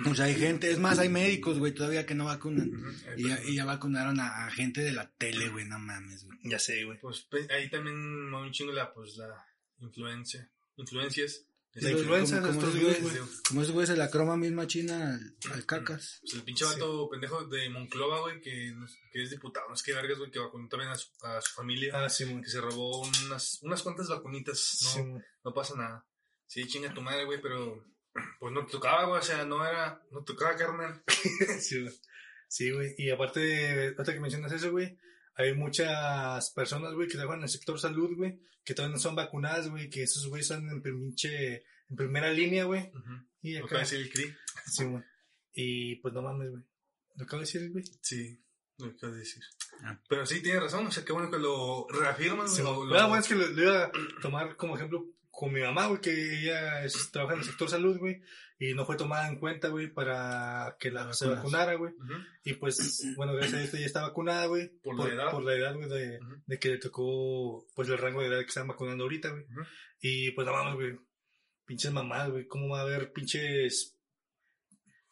O 0.07 0.13
sea, 0.13 0.25
hay 0.25 0.35
gente, 0.35 0.69
es 0.69 0.77
más, 0.77 0.99
hay 0.99 1.09
médicos, 1.09 1.57
güey, 1.57 1.73
todavía 1.73 2.05
que 2.05 2.13
no 2.13 2.25
vacunan. 2.25 2.71
Y 3.17 3.27
ya, 3.29 3.33
está. 3.35 3.49
y 3.49 3.55
ya 3.55 3.65
vacunaron 3.65 4.19
a, 4.19 4.45
a 4.45 4.51
gente 4.51 4.81
de 4.81 4.91
la 4.91 5.11
tele, 5.13 5.49
güey, 5.49 5.65
no 5.65 5.79
mames, 5.79 6.23
güey. 6.25 6.37
Ya 6.43 6.59
sé, 6.59 6.83
güey. 6.83 6.99
Pues 6.99 7.27
ahí 7.49 7.67
también 7.71 8.29
mueve 8.29 8.45
un 8.45 8.53
chingo 8.53 8.73
la, 8.73 8.93
pues, 8.93 9.17
la 9.17 9.43
influencia. 9.79 10.51
Influencias. 10.77 11.45
La 11.73 11.89
Como- 11.89 11.99
influencia 12.03 12.35
de 12.37 12.41
nuestros 12.43 12.73
esos 12.75 13.01
güeyes, 13.01 13.41
Como 13.49 13.61
esos 13.61 13.73
güeyes 13.73 13.89
se 13.89 13.97
la 13.97 14.09
croma 14.09 14.37
misma 14.37 14.65
china 14.65 15.13
al, 15.13 15.51
al 15.51 15.65
cacas. 15.65 16.19
Pues 16.21 16.35
el 16.35 16.43
pinche 16.43 16.63
vato 16.63 17.09
pendejo 17.09 17.43
de 17.47 17.69
Monclova, 17.69 18.21
güey, 18.21 18.39
que, 18.39 18.73
que 19.11 19.23
es 19.23 19.29
diputado, 19.31 19.67
no 19.67 19.75
sé 19.75 19.83
qué 19.85 19.93
vergas, 19.93 20.17
güey, 20.17 20.31
que 20.31 20.39
vacunó 20.39 20.69
también 20.69 20.91
a 20.91 20.95
su, 20.95 21.09
a 21.23 21.41
su 21.41 21.53
familia. 21.53 21.91
Ah, 21.93 22.07
sí, 22.09 22.23
güey. 22.23 22.41
que 22.41 22.49
se 22.49 22.61
robó 22.61 23.01
unas, 23.25 23.59
unas 23.61 23.81
cuantas 23.83 24.07
vacunitas. 24.07 24.79
No, 24.83 24.89
Sí, 24.89 25.01
no 25.43 25.53
pasa 25.53 25.75
nada. 25.75 26.07
Sí, 26.47 26.65
chinga 26.65 26.93
tu 26.93 27.01
madre, 27.01 27.25
güey, 27.25 27.41
pero 27.41 27.83
pues 28.39 28.53
no 28.53 28.65
te 28.65 28.71
tocaba, 28.71 29.05
güey, 29.07 29.19
o 29.19 29.23
sea, 29.23 29.43
no 29.43 29.65
era, 29.67 30.01
no 30.11 30.23
tocaba, 30.23 30.55
carnal. 30.55 31.03
Sí, 31.59 31.81
güey. 31.81 31.93
Sí, 32.47 32.71
güey. 32.71 32.95
Y 32.97 33.09
aparte, 33.09 33.87
ahorita 33.97 34.13
que 34.13 34.19
mencionas 34.21 34.53
eso, 34.53 34.71
güey, 34.71 34.97
hay 35.35 35.53
muchas 35.53 36.51
personas, 36.51 36.93
güey, 36.93 37.07
que 37.07 37.15
trabajan 37.17 37.39
en 37.39 37.43
el 37.43 37.49
sector 37.49 37.79
salud, 37.79 38.15
güey, 38.15 38.39
que 38.63 38.73
todavía 38.73 38.95
no 38.95 38.99
son 39.01 39.15
vacunadas, 39.15 39.69
güey, 39.69 39.89
que 39.89 40.03
esos 40.03 40.27
güey 40.27 40.41
están 40.41 40.67
en, 40.69 40.81
pinche, 40.81 41.55
en 41.89 41.95
primera 41.95 42.31
línea, 42.31 42.65
güey. 42.65 42.91
Y 43.41 43.53
Lo 43.53 43.65
acá, 43.65 43.77
acaba 43.77 43.79
de 43.79 43.97
decir 43.97 43.99
el 44.01 44.11
CRI. 44.11 44.33
sí, 44.67 44.83
güey. 44.85 45.03
Y 45.53 45.95
pues 45.97 46.13
no 46.13 46.21
mames, 46.21 46.49
güey. 46.51 46.63
Lo 47.15 47.23
acabo 47.25 47.39
de 47.41 47.45
decir, 47.45 47.71
güey. 47.71 47.83
Sí, 48.01 48.41
lo 48.77 48.87
acaba 48.87 49.13
de 49.13 49.19
decir. 49.19 49.43
Ah. 49.83 49.99
Pero 50.09 50.25
sí, 50.25 50.41
tiene 50.41 50.59
razón, 50.59 50.87
o 50.87 50.91
sea, 50.91 51.05
qué 51.05 51.13
bueno 51.13 51.29
que 51.31 51.37
lo 51.37 51.87
reafirman. 51.89 52.49
Sí, 52.49 52.61
lo, 52.61 52.75
güey. 52.75 52.89
lo- 52.89 52.99
Ah, 52.99 53.07
bueno, 53.07 53.21
es 53.21 53.27
que 53.27 53.35
lo, 53.35 53.47
lo 53.47 53.61
iba 53.63 53.85
a 53.85 53.91
tomar 54.21 54.55
como 54.57 54.75
ejemplo 54.75 55.05
con 55.35 55.51
mi 55.53 55.61
mamá, 55.61 55.87
güey, 55.87 56.01
que 56.01 56.11
ella 56.39 56.83
es- 56.83 57.11
trabaja 57.11 57.33
en 57.35 57.41
el 57.41 57.45
sector 57.45 57.69
salud, 57.69 57.97
güey, 57.97 58.21
y 58.57 58.73
no 58.73 58.85
fue 58.85 58.95
tomada 58.95 59.27
en 59.27 59.37
cuenta, 59.37 59.67
güey, 59.67 59.87
para 59.93 60.77
que 60.79 60.89
la, 60.91 61.11
se 61.13 61.27
vacunara, 61.27 61.73
güey. 61.75 61.93
Y 62.45 62.53
pues, 62.53 63.03
bueno, 63.17 63.33
gracias 63.33 63.59
a 63.59 63.63
esto 63.63 63.77
ya 63.77 63.85
está 63.85 64.01
vacunada, 64.01 64.45
güey. 64.45 64.69
Por 64.81 64.97
la 64.97 65.13
edad. 65.13 65.31
Por 65.31 65.43
la 65.43 65.53
edad, 65.55 65.75
güey, 65.75 65.89
de, 65.89 66.19
de 66.45 66.59
que 66.59 66.69
le 66.69 66.77
tocó, 66.77 67.67
pues, 67.75 67.89
el 67.89 67.97
rango 67.97 68.21
de 68.21 68.27
edad 68.27 68.39
que 68.39 68.45
están 68.47 68.67
vacunando 68.67 69.03
ahorita, 69.03 69.29
güey. 69.29 69.45
Y 69.99 70.31
pues, 70.31 70.47
no 70.47 70.53
mames, 70.53 70.75
güey. 70.75 70.97
Pinches 71.65 71.91
mamadas, 71.91 72.29
güey. 72.29 72.47
¿Cómo 72.47 72.69
va 72.69 72.79
a 72.79 72.83
haber 72.83 73.11
pinches 73.11 73.97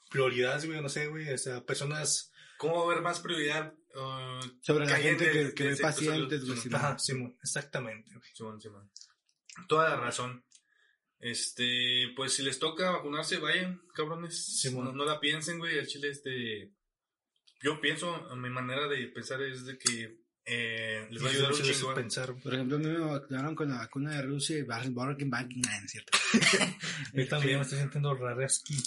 prioridades, 0.09 0.65
güey? 0.65 0.81
No 0.81 0.89
sé, 0.89 1.07
güey. 1.07 1.29
O 1.33 1.37
sea, 1.37 1.61
personas... 1.65 2.31
¿Cómo 2.57 2.75
va 2.75 2.81
a 2.81 2.85
haber 2.91 3.01
más 3.03 3.19
prioridad? 3.19 3.73
uh, 3.95 4.39
Sobre 4.61 4.85
la 4.85 4.95
gente 4.97 5.29
que, 5.31 5.53
que 5.53 5.63
ve 5.69 5.75
pacientes, 5.77 6.45
güey. 6.45 6.59
Ajá, 6.73 6.95
güey. 7.09 7.35
Exactamente, 7.41 8.11
güey. 8.13 8.29
Simón, 8.33 8.61
Simón. 8.61 8.89
Toda 9.67 9.89
la 9.89 9.97
razón. 9.97 10.43
Este, 11.19 12.07
pues 12.15 12.33
si 12.33 12.43
les 12.43 12.59
toca 12.59 12.91
vacunarse, 12.91 13.37
vayan, 13.37 13.81
cabrones. 13.95 14.69
No, 14.73 14.91
no 14.91 15.05
la 15.05 15.19
piensen, 15.19 15.57
güey. 15.59 15.77
El 15.77 15.87
chile, 15.87 16.09
este. 16.09 16.71
Yo 17.61 17.79
pienso, 17.79 18.35
mi 18.35 18.49
manera 18.49 18.87
de 18.89 19.07
pensar 19.07 19.41
es 19.41 19.65
de 19.65 19.77
que 19.77 20.19
eh, 20.45 21.07
les 21.09 21.23
va 21.23 21.27
a 21.27 21.31
ayudar 21.31 21.53
un 21.53 21.61
chingo. 21.61 21.93
pensar. 21.93 22.35
Por 22.35 22.53
ejemplo, 22.53 22.75
a 22.75 22.79
mí 22.79 22.87
me 22.87 22.97
vacunaron 22.99 23.55
con 23.55 23.69
la 23.69 23.77
vacuna 23.77 24.17
de 24.17 24.23
Rusia 24.23 24.57
y 24.57 24.63
Bar- 24.63 24.89
Burger 24.89 25.15
King, 25.15 25.31
nah, 25.31 25.79
no 25.79 25.85
es 25.85 25.91
cierto. 25.91 26.17
Yo 27.13 27.27
también 27.29 27.55
me 27.59 27.63
estoy 27.63 27.79
sintiendo 27.79 28.13
rareski. 28.15 28.75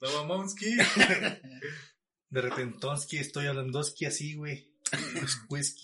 No, 0.00 0.12
Mamonski. 0.12 0.76
De 2.30 2.40
repentonsky 2.42 3.16
estoy 3.18 3.46
hablandoski 3.46 4.04
así, 4.06 4.34
güey. 4.34 4.74
Pues, 5.48 5.74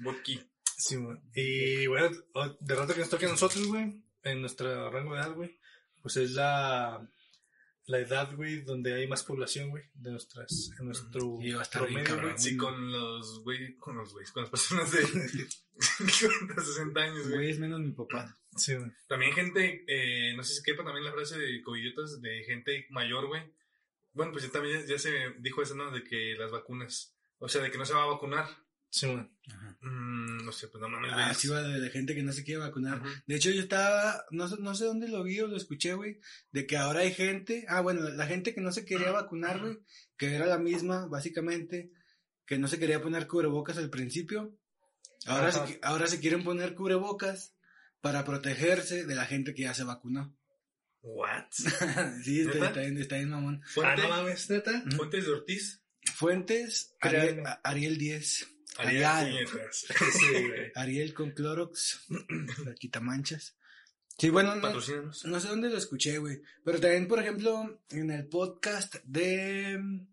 Vodki. 0.00 0.40
Sí, 0.76 0.96
güey. 0.96 1.18
Y 1.34 1.86
bueno, 1.86 2.10
de 2.60 2.74
rato 2.74 2.92
que 2.94 3.00
nos 3.00 3.10
toque 3.10 3.26
a 3.26 3.30
nosotros, 3.30 3.66
güey, 3.66 4.02
en 4.22 4.40
nuestro 4.40 4.90
rango 4.90 5.14
de 5.14 5.20
edad, 5.20 5.32
güey, 5.34 5.58
pues 6.02 6.16
es 6.18 6.32
la, 6.32 7.08
la 7.86 7.98
edad, 7.98 8.34
güey, 8.34 8.60
donde 8.62 8.94
hay 8.94 9.06
más 9.06 9.22
población, 9.22 9.70
güey, 9.70 9.84
de 9.94 10.10
nuestras, 10.10 10.70
en 10.78 10.86
nuestro 10.86 11.38
Y 11.40 11.52
va 11.52 11.60
a 11.60 11.62
estar 11.62 11.82
bien 11.86 12.04
promedio, 12.04 12.14
cabrón. 12.16 12.32
güey. 12.32 12.42
Sí, 12.42 12.56
con 12.56 12.92
los, 12.92 13.42
güey, 13.42 13.76
con 13.76 13.96
los 13.96 14.12
güeyes, 14.12 14.32
con 14.32 14.42
las 14.42 14.50
personas 14.50 14.92
de 14.92 15.06
50, 15.78 16.62
60 16.62 17.00
años, 17.00 17.22
güey. 17.22 17.34
Güey, 17.34 17.50
es 17.50 17.58
menos 17.58 17.80
mi 17.80 17.92
papá. 17.92 18.36
Sí, 18.56 18.74
güey. 18.74 18.90
También 19.08 19.32
gente, 19.32 19.84
eh, 19.86 20.34
no 20.36 20.42
sé 20.44 20.54
si 20.54 20.62
quepa 20.62 20.84
también 20.84 21.04
la 21.04 21.12
frase 21.12 21.38
de 21.38 21.62
covidiotas 21.62 22.20
de 22.20 22.44
gente 22.44 22.86
mayor, 22.90 23.26
güey. 23.28 23.42
Bueno, 24.12 24.32
pues 24.32 24.44
ya 24.44 24.50
también 24.50 24.80
ya, 24.80 24.86
ya 24.94 24.98
se 24.98 25.30
dijo 25.38 25.62
eso, 25.62 25.74
¿no? 25.74 25.90
De 25.90 26.02
que 26.02 26.34
las 26.38 26.50
vacunas, 26.50 27.14
o 27.38 27.48
sea, 27.48 27.62
de 27.62 27.70
que 27.70 27.78
no 27.78 27.84
se 27.86 27.94
va 27.94 28.02
a 28.02 28.06
vacunar. 28.06 28.46
Sí, 28.96 29.06
güey. 29.06 29.28
Ajá. 29.52 29.76
Mm, 29.82 30.44
no 30.46 30.52
sé, 30.52 30.68
pues 30.68 30.80
no 30.80 30.88
mames, 30.88 31.12
güey. 31.12 31.22
Ah, 31.24 31.34
sí, 31.34 31.48
va 31.48 31.60
de, 31.60 31.80
de 31.80 31.90
gente 31.90 32.14
que 32.14 32.22
no 32.22 32.32
se 32.32 32.44
quiere 32.44 32.60
vacunar. 32.60 33.02
De 33.26 33.36
hecho, 33.36 33.50
yo 33.50 33.60
estaba, 33.60 34.24
no, 34.30 34.48
sé- 34.48 34.56
no 34.58 34.74
sé 34.74 34.86
dónde 34.86 35.08
lo 35.08 35.22
vi 35.22 35.38
o 35.40 35.46
lo 35.48 35.56
escuché, 35.56 35.92
güey, 35.92 36.18
de 36.50 36.66
que 36.66 36.78
ahora 36.78 37.00
hay 37.00 37.12
gente, 37.12 37.66
ah, 37.68 37.82
bueno, 37.82 38.08
la 38.08 38.26
gente 38.26 38.54
que 38.54 38.62
no 38.62 38.72
se 38.72 38.86
quería 38.86 39.10
vacunar, 39.12 39.60
güey, 39.60 39.78
que 40.16 40.34
era 40.34 40.46
la 40.46 40.58
misma, 40.58 41.06
básicamente, 41.06 41.90
que 42.46 42.58
no 42.58 42.68
se 42.68 42.78
quería 42.78 43.02
poner 43.02 43.26
cubrebocas 43.26 43.76
al 43.76 43.90
principio, 43.90 44.56
ahora, 45.26 45.48
Ajá. 45.48 45.66
se, 45.66 45.78
ahora 45.82 46.06
se 46.06 46.20
quieren 46.20 46.42
poner 46.42 46.74
cubrebocas 46.74 47.54
para 48.00 48.24
protegerse 48.24 49.04
de 49.04 49.14
la 49.14 49.26
gente 49.26 49.52
que 49.52 49.62
ya 49.64 49.74
se 49.74 49.84
vacunó. 49.84 50.34
What? 51.02 51.44
sí, 52.24 52.40
está, 52.40 52.66
está 52.68 52.80
bien, 52.80 52.96
está 52.98 53.16
bien, 53.16 53.28
mamón. 53.30 53.60
Ah, 53.62 53.68
Fuente, 53.74 54.02
no 54.02 54.08
mames, 54.08 54.48
neta. 54.50 54.82
Fuentes 54.96 55.26
de 55.26 55.30
Ortiz. 55.32 55.82
Fuentes. 56.14 56.94
Ariel, 57.00 57.42
Ariel 57.62 57.98
10. 57.98 58.46
Ariel 58.78 59.04
Ariel. 60.74 61.14
Con 61.14 61.30
Clorox, 61.30 62.06
la 62.64 62.74
quitamanchas. 62.74 63.56
Sí, 64.18 64.30
bueno, 64.30 64.54
no, 64.56 64.72
no 64.72 64.80
sé 64.80 65.48
dónde 65.48 65.68
lo 65.68 65.76
escuché, 65.76 66.18
güey. 66.18 66.40
Pero 66.64 66.80
también, 66.80 67.06
por 67.06 67.18
ejemplo, 67.20 67.82
en 67.90 68.10
el 68.10 68.26
podcast 68.26 68.96
de. 69.04 70.06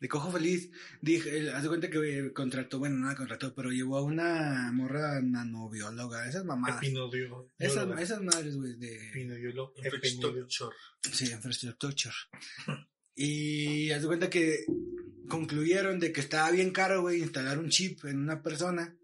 De 0.00 0.08
Cojo 0.08 0.32
Feliz, 0.32 0.70
dije, 1.02 1.36
eh, 1.36 1.50
haz 1.50 1.62
de 1.62 1.68
cuenta 1.68 1.90
que 1.90 1.98
eh, 1.98 2.32
contrató, 2.32 2.78
bueno, 2.78 2.96
no 2.96 3.08
la 3.08 3.14
contrató, 3.14 3.54
pero 3.54 3.70
llevó 3.70 3.98
a 3.98 4.02
una 4.02 4.72
morra 4.72 5.20
nanobióloga, 5.20 6.26
esas 6.26 6.42
mamadas. 6.46 6.82
Epinodio. 6.82 7.50
Esas, 7.58 7.86
esas 8.00 8.22
madres, 8.22 8.56
güey, 8.56 8.76
de. 8.76 8.96
Infrastructure. 9.84 10.74
Sí, 11.12 11.30
infrastructure. 11.30 12.14
Y 13.14 13.90
haz 13.90 14.00
de 14.00 14.08
cuenta 14.08 14.30
que 14.30 14.64
concluyeron 15.30 15.98
de 15.98 16.12
que 16.12 16.20
estaba 16.20 16.50
bien 16.50 16.70
caro, 16.72 17.00
güey, 17.00 17.20
instalar 17.22 17.58
un 17.58 17.70
chip 17.70 18.04
en 18.04 18.18
una 18.18 18.42
persona. 18.42 18.94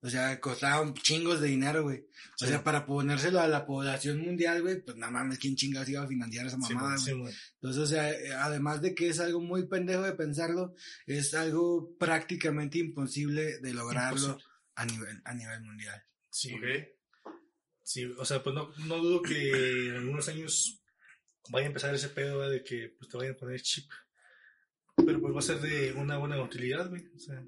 O 0.00 0.10
sea, 0.10 0.38
costaba 0.38 0.92
chingos 0.94 1.40
de 1.40 1.48
dinero, 1.48 1.82
güey. 1.82 2.00
O 2.00 2.04
Sí. 2.36 2.46
sea, 2.46 2.62
para 2.62 2.84
ponérselo 2.84 3.40
a 3.40 3.48
la 3.48 3.64
población 3.66 4.20
mundial, 4.20 4.60
güey, 4.60 4.82
pues 4.82 4.96
nada 4.98 5.10
mames, 5.10 5.38
¿quién 5.38 5.56
chingados 5.56 5.88
iba 5.88 6.02
a 6.02 6.06
financiar 6.06 6.46
esa 6.46 6.58
Sí, 6.60 6.74
mamada, 6.74 6.96
güey? 7.16 7.32
Sí. 7.32 7.38
Entonces, 7.54 7.82
o 7.82 7.86
sea, 7.86 8.10
eh, 8.12 8.32
además 8.34 8.82
de 8.82 8.94
que 8.94 9.08
es 9.08 9.18
algo 9.18 9.40
muy 9.40 9.66
pendejo 9.66 10.02
de 10.02 10.12
pensarlo, 10.12 10.74
es 11.06 11.32
algo 11.34 11.96
prácticamente 11.98 12.78
imposible 12.78 13.58
de 13.60 13.72
lograrlo 13.72 14.26
Imposible. 14.26 14.44
a 14.74 14.84
nivel, 14.84 15.22
a 15.24 15.34
nivel 15.34 15.60
mundial. 15.62 16.02
Sí, 16.30 16.52
Ok. 16.54 16.64
Sí, 17.82 18.04
o 18.04 18.24
sea, 18.24 18.42
pues 18.42 18.54
no, 18.54 18.70
no 18.86 18.96
dudo 18.98 19.20
que 19.22 19.88
en 19.88 19.96
algunos 19.96 20.26
años 20.28 20.82
vaya 21.50 21.64
a 21.66 21.68
empezar 21.68 21.94
ese 21.94 22.08
pedo 22.08 22.38
¿verdad? 22.38 22.52
de 22.52 22.64
que 22.64 22.94
pues, 22.98 23.10
te 23.10 23.16
vayan 23.18 23.34
a 23.34 23.36
poner 23.36 23.60
chip. 23.60 23.90
Pero 24.96 25.20
pues 25.20 25.34
va 25.34 25.38
a 25.38 25.42
ser 25.42 25.60
de 25.60 25.92
una 25.94 26.16
buena 26.18 26.40
utilidad, 26.42 26.88
güey. 26.88 27.06
O 27.14 27.18
sea, 27.18 27.42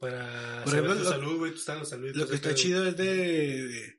para 0.00 0.62
Por 0.64 0.72
ejemplo, 0.74 0.96
tu 0.96 1.04
lo- 1.04 1.10
salud, 1.10 1.36
güey, 1.38 1.52
tu 1.52 1.58
estado 1.58 1.80
de 1.80 1.86
salud. 1.86 2.10
Lo 2.14 2.28
que 2.28 2.34
está 2.34 2.54
chido 2.54 2.86
es 2.86 2.96
de, 2.96 3.98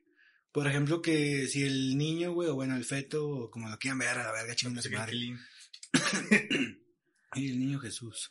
por 0.52 0.66
ejemplo, 0.66 1.00
que 1.02 1.46
si 1.48 1.62
el 1.64 1.96
niño, 1.98 2.32
güey, 2.32 2.48
o 2.48 2.54
bueno, 2.54 2.76
el 2.76 2.84
feto, 2.84 3.26
o 3.28 3.50
como 3.50 3.68
lo 3.68 3.78
quieran 3.78 3.98
ver, 3.98 4.08
a 4.18 4.24
la 4.24 4.32
verga, 4.32 4.54
chingada 4.54 4.82
su 4.82 4.90
madre. 4.92 5.16
Y 7.34 7.50
el 7.50 7.58
niño 7.58 7.78
Jesús. 7.78 8.30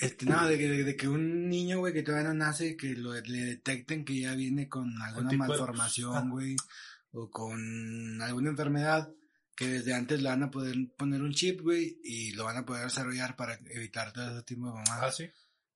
Este, 0.00 0.26
no, 0.26 0.46
de 0.48 0.58
que, 0.58 0.68
de, 0.68 0.96
que 0.96 1.06
un 1.06 1.48
niño, 1.48 1.78
güey, 1.78 1.92
que 1.92 2.02
todavía 2.02 2.28
no 2.28 2.34
nace, 2.34 2.76
que 2.76 2.94
lo, 2.96 3.14
le 3.14 3.44
detecten 3.44 4.04
que 4.04 4.18
ya 4.20 4.34
viene 4.34 4.68
con 4.68 5.00
alguna 5.00 5.30
malformación, 5.32 6.16
Ah. 6.16 6.28
güey, 6.28 6.56
o 7.12 7.30
con 7.30 8.20
alguna 8.20 8.50
enfermedad, 8.50 9.08
que 9.56 9.66
desde 9.68 9.94
antes 9.94 10.20
le 10.22 10.28
van 10.28 10.42
a 10.42 10.50
poder 10.50 10.74
poner 10.96 11.22
un 11.22 11.32
chip, 11.32 11.60
güey, 11.60 11.98
y 12.02 12.32
lo 12.32 12.44
van 12.44 12.56
a 12.56 12.66
poder 12.66 12.84
desarrollar 12.84 13.36
para 13.36 13.54
evitar 13.70 14.12
todo 14.12 14.30
ese 14.32 14.42
tipo 14.42 14.66
de 14.66 14.72
Ah, 14.72 14.82
mamadas. 14.86 15.16
sí. 15.16 15.30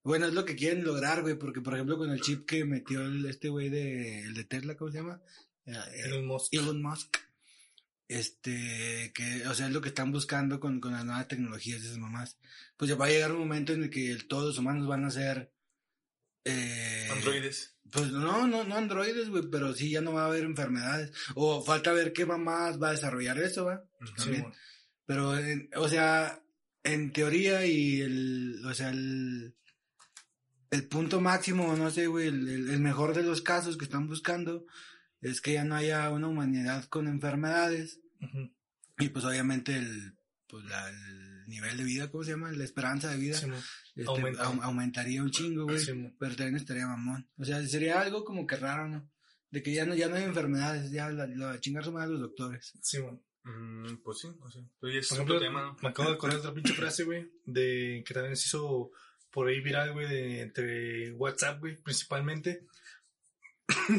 Bueno, 0.05 0.26
es 0.26 0.33
lo 0.35 0.45
que 0.45 0.57
quieren 0.57 0.85
lograr, 0.85 1.22
güey, 1.22 1.37
porque, 1.39 1.61
por 1.61 1.74
ejemplo, 1.74 1.99
con 1.99 2.11
el 2.11 2.20
chip 2.20 2.47
que 2.47 2.64
metió 2.64 3.03
el, 3.03 3.24
este 3.26 3.49
güey 3.51 3.68
de, 3.68 4.22
el 4.22 4.35
de 4.35 4.45
Tesla, 4.45 4.74
¿cómo 4.76 4.91
se 4.91 4.99
llama? 4.99 5.20
Eh, 5.66 5.72
eh, 5.72 6.01
Elon 6.07 6.26
Musk. 6.26 6.55
Elon 6.55 6.81
Musk. 6.83 7.16
Este, 8.07 9.12
que, 9.14 9.47
o 9.47 9.55
sea, 9.55 9.66
es 9.66 9.72
lo 9.72 9.83
que 9.83 9.91
están 9.91 10.11
buscando 10.12 10.59
con, 10.61 10.81
con 10.81 10.93
las 10.93 11.05
nuevas 11.05 11.29
tecnologías 11.29 11.81
de 11.83 11.89
esas 11.89 11.99
mamás. 11.99 12.39
Pues 12.76 12.89
ya 12.89 12.97
va 12.97 13.05
a 13.07 13.11
llegar 13.11 13.33
un 13.33 13.41
momento 13.41 13.74
en 13.74 13.83
el 13.85 13.91
que 13.91 14.16
todos 14.29 14.47
los 14.47 14.59
humanos 14.59 14.87
van 14.89 15.05
a 15.05 15.11
ser, 15.11 15.53
eh, 16.49 17.09
Androides. 17.11 17.74
Pues 17.90 18.11
no, 18.12 18.46
no, 18.46 18.64
no 18.64 18.76
androides, 18.76 19.30
güey, 19.30 19.44
pero 19.51 19.74
sí 19.74 19.90
ya 19.90 20.01
no 20.03 20.12
va 20.12 20.24
a 20.24 20.26
haber 20.26 20.44
enfermedades. 20.44 21.11
O 21.34 21.64
falta 21.64 21.92
ver 21.92 22.12
qué 22.12 22.26
mamás 22.26 22.80
va 22.82 22.88
a 22.90 22.92
desarrollar 22.92 23.38
eso, 23.38 23.64
¿va? 23.64 23.82
También. 24.16 24.44
Pero, 25.07 25.38
en- 25.38 25.70
o 25.74 25.88
sea, 25.88 26.42
en 26.84 27.12
teoría 27.14 27.64
y 27.64 28.03
el, 28.03 28.62
o 28.66 28.74
sea, 28.74 28.90
el, 28.90 29.55
el 30.70 30.86
punto 30.86 31.20
máximo, 31.22 31.74
no 31.76 31.90
sé, 31.90 32.07
güey, 32.09 32.28
el, 32.28 32.46
el- 32.49 32.68
el 32.70 32.80
mejor 32.80 33.14
de 33.14 33.22
los 33.22 33.40
casos 33.40 33.78
que 33.78 33.84
están 33.86 34.07
buscando 34.07 34.66
es 35.22 35.40
que 35.40 35.55
ya 35.55 35.64
no 35.64 35.74
haya 35.74 36.11
una 36.11 36.28
humanidad 36.28 36.84
con 36.84 37.09
enfermedades 37.09 38.01
y 38.99 39.09
pues 39.09 39.24
obviamente 39.24 39.76
el, 39.76 40.14
pues 40.46 40.64
la- 40.66 40.90
el 40.90 41.46
nivel 41.49 41.78
de 41.78 41.84
vida, 41.84 42.11
¿cómo 42.11 42.22
se 42.24 42.32
llama? 42.32 42.53
La 42.53 42.64
esperanza 42.64 43.09
de 43.11 43.16
vida 43.16 43.38
Sí. 43.38 43.46
Este, 43.99 44.11
aumenta. 44.11 44.44
au- 44.44 44.62
aumentaría 44.62 45.22
un 45.22 45.30
chingo, 45.30 45.64
güey. 45.64 45.78
Sí, 45.78 45.92
mo. 45.92 46.14
pero 46.18 46.34
también 46.36 46.57
estaría 46.57 46.86
mamón. 46.86 47.28
O 47.36 47.44
sea, 47.44 47.64
sería 47.66 48.01
algo 48.01 48.24
como 48.24 48.46
que 48.46 48.57
raro, 48.57 48.88
¿no? 48.88 49.11
De 49.51 49.62
que 49.62 49.72
ya 49.72 49.84
no, 49.86 49.94
ya 49.94 50.09
no 50.09 50.16
hay 50.16 50.24
enfermedades, 50.24 50.90
ya 50.90 51.11
la, 51.11 51.26
la 51.26 51.59
chingar 51.61 51.84
su 51.84 51.92
madre 51.92 52.11
los 52.12 52.20
doctores. 52.20 52.72
Sí, 52.82 52.99
mo. 53.01 53.22
Mm, 53.44 53.96
pues 54.05 54.18
sí, 54.18 54.28
o 54.40 54.51
sea, 54.51 54.62
pero 54.80 54.92
ya 54.92 55.01
es 55.01 55.09
Por 55.09 55.20
otro 55.20 55.36
ejemplo, 55.36 55.49
tema, 55.61 55.62
¿no? 55.68 55.76
me 55.82 55.88
acabo 55.88 56.09
de 56.11 56.14
acordar 56.16 56.36
de 56.36 56.40
otra 56.49 56.55
pinche 56.55 56.74
frase, 56.74 57.05
güey, 57.05 57.30
de 57.46 58.03
que 58.07 58.12
también 58.14 58.36
se 58.36 58.46
hizo 58.49 58.90
por 59.30 59.49
ahí 59.49 59.61
viral, 59.61 59.92
güey, 59.92 60.09
de 60.09 60.40
entre 60.42 61.12
WhatsApp, 61.12 61.61
güey, 61.61 61.76
principalmente. 61.82 62.66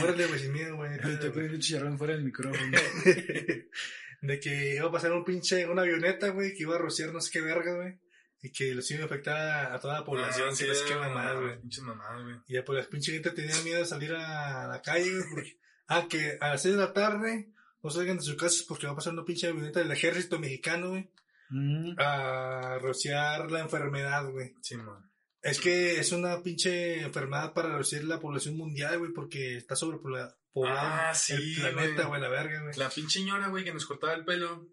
Muérale, 0.00 0.26
güey, 0.26 0.40
sin 0.40 0.52
miedo, 0.52 0.76
güey. 0.76 0.98
Te 1.20 1.30
pones 1.30 1.52
un 1.52 1.60
chicharrón 1.60 1.98
fuera 1.98 2.14
del 2.14 2.24
micrófono. 2.24 2.62
de 4.22 4.40
que 4.40 4.76
iba 4.76 4.88
a 4.88 4.92
pasar 4.92 5.12
un 5.12 5.24
pinche, 5.24 5.66
una 5.66 5.82
avioneta, 5.82 6.28
güey, 6.30 6.54
que 6.54 6.62
iba 6.62 6.74
a 6.76 6.78
rociar 6.78 7.12
no 7.12 7.20
sé 7.20 7.30
qué 7.32 7.40
verga, 7.40 7.74
güey. 7.74 7.98
Y 8.42 8.52
que 8.52 8.74
los 8.74 8.88
iba 8.90 9.02
a 9.02 9.06
afectar 9.06 9.72
a, 9.72 9.80
toda 9.80 10.00
la 10.00 10.04
población, 10.04 10.50
Ah, 10.50 10.54
sí, 10.54 10.64
era- 10.64 10.98
mamadas, 11.08 11.40
güey. 11.40 11.60
Pinches 11.60 11.82
mamadas, 11.82 12.22
güey. 12.22 12.36
Y 12.46 12.54
ya 12.54 12.64
pues 12.64 12.84
la 12.84 12.88
pinche 12.90 13.12
gente 13.12 13.30
tenía 13.30 13.56
miedo 13.62 13.78
de 13.78 13.86
salir 13.86 14.12
a 14.14 14.66
la 14.68 14.82
calle, 14.82 15.10
güey, 15.32 15.58
ah, 15.88 16.06
que 16.08 16.36
a 16.40 16.50
las 16.50 16.62
6 16.62 16.74
de 16.74 16.80
la 16.80 16.92
tarde 16.92 17.50
no 17.82 17.90
salgan 17.90 18.18
de 18.18 18.22
sus 18.22 18.36
casas 18.36 18.62
porque 18.68 18.86
va 18.86 18.92
a 18.92 18.96
pasar 18.96 19.12
una 19.14 19.24
pinche 19.24 19.46
avioneta 19.48 19.80
del 19.80 19.90
ejército 19.90 20.38
mexicano, 20.38 20.90
güey, 20.90 21.10
Mm. 21.48 21.94
a 21.98 22.78
rociar 22.80 23.50
la 23.50 23.60
enfermedad, 23.60 24.28
güey. 24.30 24.54
Sí, 24.62 24.76
man. 24.76 25.10
Es 25.42 25.60
que 25.60 26.00
es 26.00 26.10
una 26.12 26.42
pinche 26.42 27.02
enfermedad 27.02 27.52
para 27.52 27.70
reducir 27.70 28.02
la 28.04 28.18
población 28.18 28.56
mundial, 28.56 28.98
güey, 28.98 29.12
porque 29.12 29.56
está 29.56 29.76
sobrepoblado 29.76 30.36
Ah, 30.66 31.12
sí, 31.14 31.34
el 31.34 31.54
planeta, 31.60 32.06
güey. 32.06 32.06
güey, 32.08 32.20
la 32.22 32.28
verga, 32.28 32.62
güey. 32.62 32.74
La 32.76 32.88
pinche 32.90 33.22
ñora, 33.22 33.48
güey, 33.48 33.62
que 33.62 33.72
nos 33.72 33.86
cortaba 33.86 34.14
el 34.14 34.24
pelo, 34.24 34.66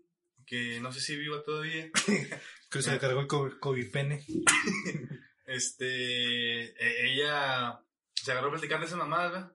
que 0.46 0.80
no 0.82 0.91
sé 0.91 1.00
si 1.02 1.16
viva 1.16 1.41
todavía. 1.44 1.89
Que 2.70 2.82
se 2.82 2.91
le 2.91 2.98
cargó 3.00 3.20
el 3.22 3.28
co- 3.28 3.60
COVID 3.60 3.91
pene. 3.91 4.26
Este, 5.46 6.64
e- 6.66 7.12
ella 7.14 7.80
se 8.16 8.32
agarró 8.32 8.48
a 8.48 8.52
platicar 8.54 8.80
de 8.80 8.86
esa 8.86 8.96
mamada, 8.96 9.30
¿verdad? 9.30 9.52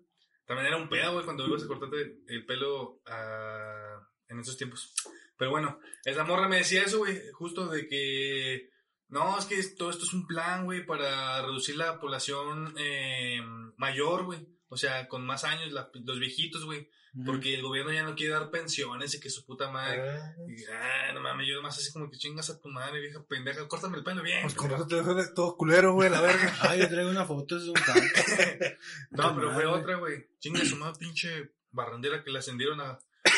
También 0.47 0.67
era 0.69 0.77
un 0.77 0.89
pedo, 0.89 1.13
güey, 1.13 1.25
cuando 1.25 1.47
ibas 1.47 1.65
a 1.65 1.67
cortarte 1.67 2.19
el 2.29 2.45
pelo 2.47 3.01
ah, 3.07 3.99
en 4.29 4.39
esos 4.41 4.57
tiempos. 4.57 4.95
Pero 5.37 5.51
bueno, 5.51 5.79
esa 6.05 6.25
morra 6.25 6.49
me 6.49 6.59
decía 6.59 6.83
eso, 6.83 6.99
güey, 6.99 7.21
justo 7.33 7.69
de 7.69 7.87
que, 7.89 8.71
no, 9.09 9.39
es 9.39 9.47
que 9.47 9.63
todo 9.77 9.91
esto 9.91 10.05
es 10.05 10.13
un 10.13 10.27
plan, 10.27 10.65
güey, 10.65 10.85
para 10.87 11.43
reducir 11.43 11.77
la 11.77 11.99
población 12.01 12.75
eh, 12.79 13.41
mayor, 13.77 14.25
güey. 14.25 14.47
O 14.69 14.77
sea, 14.77 15.09
con 15.09 15.25
más 15.25 15.45
años, 15.45 15.73
la- 15.73 15.91
los 16.05 16.19
viejitos, 16.21 16.65
güey. 16.65 16.89
Porque 17.25 17.55
el 17.55 17.63
gobierno 17.63 17.91
ya 17.91 18.03
no 18.05 18.15
quiere 18.15 18.35
dar 18.35 18.51
pensiones 18.51 19.13
y 19.15 19.19
que 19.19 19.31
su 19.31 19.45
puta 19.45 19.71
madre. 19.71 20.03
Ah, 20.09 20.35
Y, 20.47 20.63
ah, 20.67 21.13
no 21.15 21.21
mames, 21.21 21.49
yo 21.49 21.55
además 21.55 21.77
así 21.79 21.91
como 21.91 22.09
que 22.11 22.19
chingas 22.19 22.51
a 22.51 22.61
tu 22.61 22.69
madre, 22.69 23.01
vieja 23.01 23.25
pendeja, 23.27 23.67
córtame 23.67 23.97
el 23.97 24.05
pelo 24.05 24.23
bien. 24.23 24.43
Pues 24.43 24.55
con 24.55 24.71
razón 24.71 24.87
te 24.89 24.97
dejó 24.97 25.15
de 25.15 25.27
todo 25.33 25.57
culero, 25.57 25.95
güey, 25.95 26.11
la 26.11 26.21
verga. 26.21 26.55
Ay, 26.61 26.81
yo 26.81 26.89
traigo 26.89 27.11
una 27.11 27.25
foto, 27.25 27.57
es 27.57 27.65
un. 27.65 27.75
No, 29.11 29.35
pero 29.35 29.53
fue 29.53 29.67
otra, 29.67 29.97
güey. 29.97 30.29
Chinga 30.39 30.65
su 30.65 30.77
madre, 30.77 30.97
pinche 31.01 31.51
barrandera 31.73 32.23
que 32.23 32.31
la 32.31 32.39
ascendieron 32.41 32.81
a. 32.83 32.99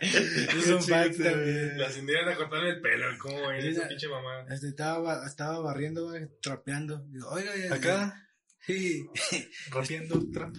es 0.00 0.66
un 0.68 0.82
Sí, 0.82 0.90
también. 0.90 1.78
La 1.78 1.86
ascendieron 1.88 2.28
a 2.28 2.36
cortarme 2.36 2.70
el 2.70 2.80
pelo. 2.80 3.06
¿Cómo 3.18 3.36
Sí, 3.60 3.68
esa 3.68 3.88
pinche 3.88 4.08
mamá? 4.08 4.44
Este, 4.48 4.68
estaba, 4.68 4.98
ba- 5.00 5.26
estaba 5.26 5.60
barriendo, 5.60 6.04
güey, 6.08 6.28
trapeando. 6.42 7.04
Digo, 7.08 7.28
oiga, 7.30 7.52
ya- 7.56 7.74
Acá, 7.74 8.28
Sí. 8.66 9.06
rapiendo 9.70 10.30
trap. 10.32 10.54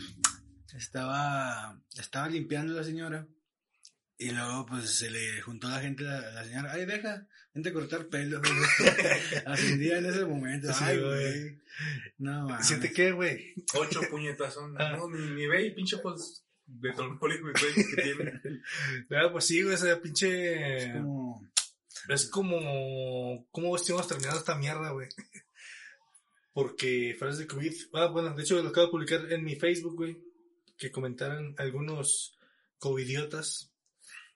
estaba, 0.76 1.82
estaba 1.98 2.30
limpiando 2.30 2.74
la 2.74 2.84
señora. 2.84 3.28
Y 4.18 4.30
luego, 4.30 4.68
pues, 4.68 4.98
se 4.98 5.10
le 5.10 5.42
juntó 5.42 5.68
la 5.68 5.80
gente 5.80 6.08
a 6.08 6.12
la, 6.12 6.32
la 6.32 6.44
señora. 6.44 6.74
Ay, 6.74 6.86
deja, 6.86 7.28
vente 7.54 7.70
a 7.70 7.74
cortar 7.74 8.08
pelo. 8.08 8.40
Ascendía 9.48 9.98
en 9.98 10.06
ese 10.06 10.26
momento. 10.26 10.72
Sí, 10.72 10.84
Ay, 10.84 11.00
güey. 11.00 11.62
No, 12.20 12.48
mames. 12.48 12.68
¿Siente 12.68 12.94
qué, 12.94 13.12
güey? 13.12 13.56
Ocho 13.74 14.02
puñetazos. 14.10 14.72
Ah. 14.78 14.96
No, 14.96 15.10
ni, 15.10 15.26
ni 15.32 15.48
ve 15.48 15.66
y 15.66 15.74
pinche 15.74 15.98
pues 15.98 16.46
de 16.68 16.92
güey 16.92 17.54
que 17.96 18.02
tiene. 18.02 18.42
Ah, 19.12 19.30
pues 19.32 19.46
sí, 19.46 19.62
güey, 19.64 19.76
esa 19.76 20.00
pinche... 20.00 20.78
Es 20.78 20.94
como... 20.94 21.52
Es 22.08 22.26
como... 22.28 23.48
¿Cómo 23.52 23.76
estamos 23.76 24.08
terminando 24.08 24.40
esta 24.40 24.56
mierda, 24.56 24.92
güey? 24.92 25.10
Porque 26.54 27.16
frases 27.18 27.40
de 27.40 27.48
COVID... 27.48 27.74
Ah, 27.94 28.08
bueno, 28.08 28.34
de 28.34 28.44
hecho 28.44 28.62
lo 28.62 28.70
acabo 28.70 28.88
de 28.88 28.92
publicar 28.92 29.32
en 29.32 29.44
mi 29.44 29.56
Facebook, 29.56 29.96
güey. 29.96 30.18
Que 30.78 30.92
comentaran 30.92 31.56
algunos 31.58 32.38
covidiotas. 32.78 33.72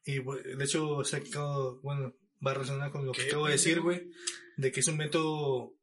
Y, 0.05 0.19
de 0.19 0.63
hecho, 0.63 1.03
se 1.03 1.17
ha 1.17 1.21
quedado... 1.21 1.79
Bueno, 1.81 2.15
va 2.45 2.51
a 2.51 2.53
relacionar 2.53 2.91
con 2.91 3.05
lo 3.05 3.11
que 3.11 3.23
¿Qué, 3.23 3.27
acabo 3.29 3.47
de 3.47 3.53
decir, 3.53 3.81
güey. 3.81 4.09
De 4.57 4.71
que 4.71 4.79
es 4.79 4.87
un 4.87 4.93
invento... 4.93 5.73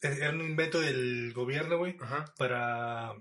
Era 0.00 0.30
un 0.30 0.42
invento 0.42 0.80
del 0.80 1.32
gobierno, 1.32 1.78
güey. 1.78 1.96
Ajá. 2.00 2.24
Para... 2.36 3.14